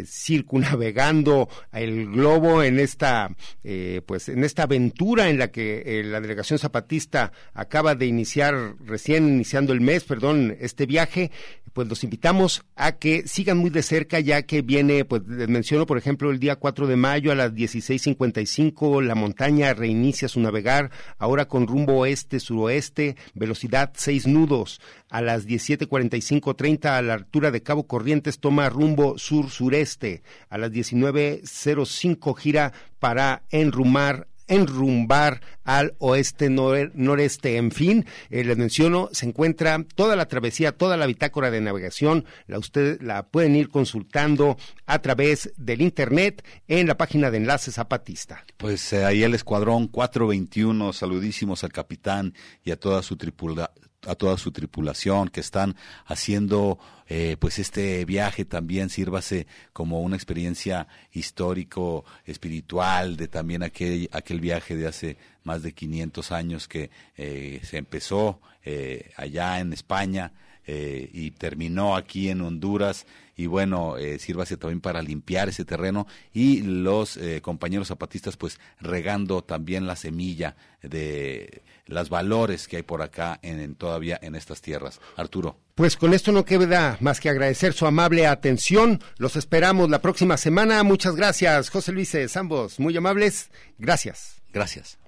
circunavegando 0.05 1.49
el 1.74 2.11
globo 2.11 2.53
en 2.62 2.80
esta, 2.80 3.36
eh, 3.64 4.01
pues, 4.06 4.30
en 4.30 4.43
esta 4.43 4.64
aventura 4.64 5.30
en 5.30 5.39
la 5.39 5.49
que 5.49 5.84
eh, 5.86 6.04
la 6.04 6.22
delegación 6.22 6.60
zapatista 6.60 7.32
acaba 7.54 7.95
de 7.95 8.06
iniciar, 8.06 8.76
recién 8.86 9.28
iniciando 9.30 9.74
el 9.74 9.82
mes, 9.82 10.04
perdón, 10.04 10.56
este 10.60 10.86
viaje, 10.86 11.32
pues 11.74 11.88
los 11.88 12.04
invitamos 12.04 12.64
a 12.76 12.93
que 12.93 13.28
sigan 13.28 13.58
muy 13.58 13.70
de 13.70 13.82
cerca, 13.82 14.20
ya 14.20 14.43
que 14.43 14.62
viene, 14.62 15.06
pues 15.06 15.24
les 15.28 15.47
menciono, 15.47 15.86
por 15.86 15.97
ejemplo, 15.97 16.30
el 16.30 16.39
día 16.39 16.58
4 16.58 16.86
de 16.86 16.95
mayo 16.95 17.32
a 17.32 17.36
las 17.36 17.54
16.55, 17.54 19.01
la 19.01 19.16
montaña 19.16 19.74
reinicia 19.74 20.28
su 20.28 20.39
navegar, 20.39 20.91
ahora 21.18 21.47
con 21.47 21.68
rumbo 21.68 21.97
oeste-suroeste, 21.99 23.16
velocidad 23.34 23.91
6 23.95 24.28
nudos. 24.28 24.80
A 25.14 25.22
las 25.22 25.45
17.45.30 25.45 26.86
a 26.86 26.99
la 27.03 27.14
altura 27.14 27.51
de 27.51 27.61
Cabo 27.61 27.86
Corrientes 27.86 28.39
toma 28.39 28.68
rumbo 28.68 29.20
sur-sureste. 29.20 30.24
A 30.49 30.57
las 30.57 30.72
19.05 30.72 32.36
gira 32.36 32.74
para 32.97 33.43
enrumar 33.51 34.28
enrumbar 34.47 35.41
al 35.64 35.93
oeste 35.99 36.49
noreste. 36.49 37.57
En 37.57 37.70
fin, 37.72 38.07
eh, 38.32 38.43
les 38.43 38.57
menciono, 38.57 39.09
se 39.11 39.28
encuentra 39.28 39.86
toda 39.95 40.16
la 40.16 40.28
travesía, 40.28 40.72
toda 40.72 40.97
la 40.97 41.05
bitácora 41.05 41.51
de 41.51 41.61
navegación, 41.61 42.26
la 42.47 42.57
ustedes 42.57 43.01
la 43.03 43.28
pueden 43.28 43.55
ir 43.55 43.70
consultando 43.70 44.57
a 44.88 44.99
través 44.99 45.53
del 45.57 45.82
internet 45.82 46.43
en 46.68 46.88
la 46.88 46.97
página 46.97 47.30
de 47.30 47.38
Enlace 47.38 47.72
Zapatista. 47.72 48.45
Pues 48.57 48.91
eh, 48.93 49.05
ahí 49.05 49.22
el 49.22 49.36
escuadrón 49.36 49.88
421, 49.88 50.91
saludísimos 50.91 51.64
al 51.64 51.72
capitán 51.72 52.34
y 52.64 52.72
a 52.72 52.80
toda 52.80 53.03
su 53.03 53.16
tripulación 53.16 53.83
a 54.08 54.16
toda 54.16 54.38
su 54.38 54.51
tripulación 54.51 55.30
que 55.30 55.39
están 55.39 55.76
haciendo 56.06 56.80
eh, 57.08 57.38
pues 57.39 57.60
este 57.60 58.06
viaje 58.06 58.45
también 58.45 58.89
sírvase 58.89 59.45
como 59.72 60.01
una 60.01 60.16
experiencia 60.16 60.88
histórico 61.12 62.06
espiritual 62.26 63.18
de 63.18 63.28
también 63.28 63.64
aquel 63.64 64.10
aquel 64.12 64.39
viaje 64.39 64.76
de 64.76 64.88
hace 64.88 65.18
más 65.43 65.62
de 65.62 65.74
500 65.74 66.32
años 66.32 66.68
que 66.68 66.89
eh, 67.18 67.60
se 67.64 67.78
empezó 67.78 68.39
eh, 68.64 69.12
allá 69.18 69.60
en 69.60 69.74
España 69.74 70.32
y 70.66 71.32
terminó 71.32 71.97
aquí 71.97 72.30
en 72.30 72.39
Honduras 72.39 73.06
y 73.36 73.48
bueno, 73.48 73.98
eh, 73.98 74.20
sírvase 74.20 74.58
también 74.58 74.82
para 74.82 75.02
limpiar 75.02 75.50
ese 75.50 75.66
terreno 75.66 76.08
y 76.34 76.62
los 76.62 77.18
eh, 77.18 77.42
compañeros 77.42 77.88
zapatistas 77.88 78.38
pues 78.38 78.60
regando 78.80 79.44
también 79.44 79.88
la 79.88 79.96
semilla 79.96 80.56
de 80.82 81.64
los 81.86 82.10
valores 82.10 82.68
que 82.68 82.78
hay 82.78 82.84
por 82.84 83.02
acá 83.02 83.40
en, 83.42 83.76
todavía 83.76 84.20
en 84.22 84.36
estas 84.36 84.62
tierras. 84.62 85.00
Arturo. 85.16 85.58
Pues 85.76 85.98
con 85.98 86.14
esto 86.14 86.32
no 86.32 86.46
queda 86.46 86.98
más 87.00 87.20
que 87.20 87.30
agradecer 87.30 87.74
su 87.74 87.88
amable 87.88 88.28
atención. 88.28 89.02
Los 89.18 89.36
esperamos 89.36 89.90
la 89.90 90.02
próxima 90.02 90.38
semana. 90.38 90.84
Muchas 90.84 91.16
gracias, 91.16 91.70
José 91.70 91.92
Luis, 91.92 92.14
ambos 92.38 92.80
muy 92.80 92.96
amables. 92.96 93.50
Gracias. 93.80 94.42
Gracias. 94.54 95.00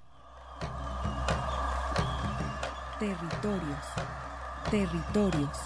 Territorios. 2.99 3.85
Territorios. 4.71 5.57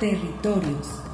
Territorios. 0.00 1.13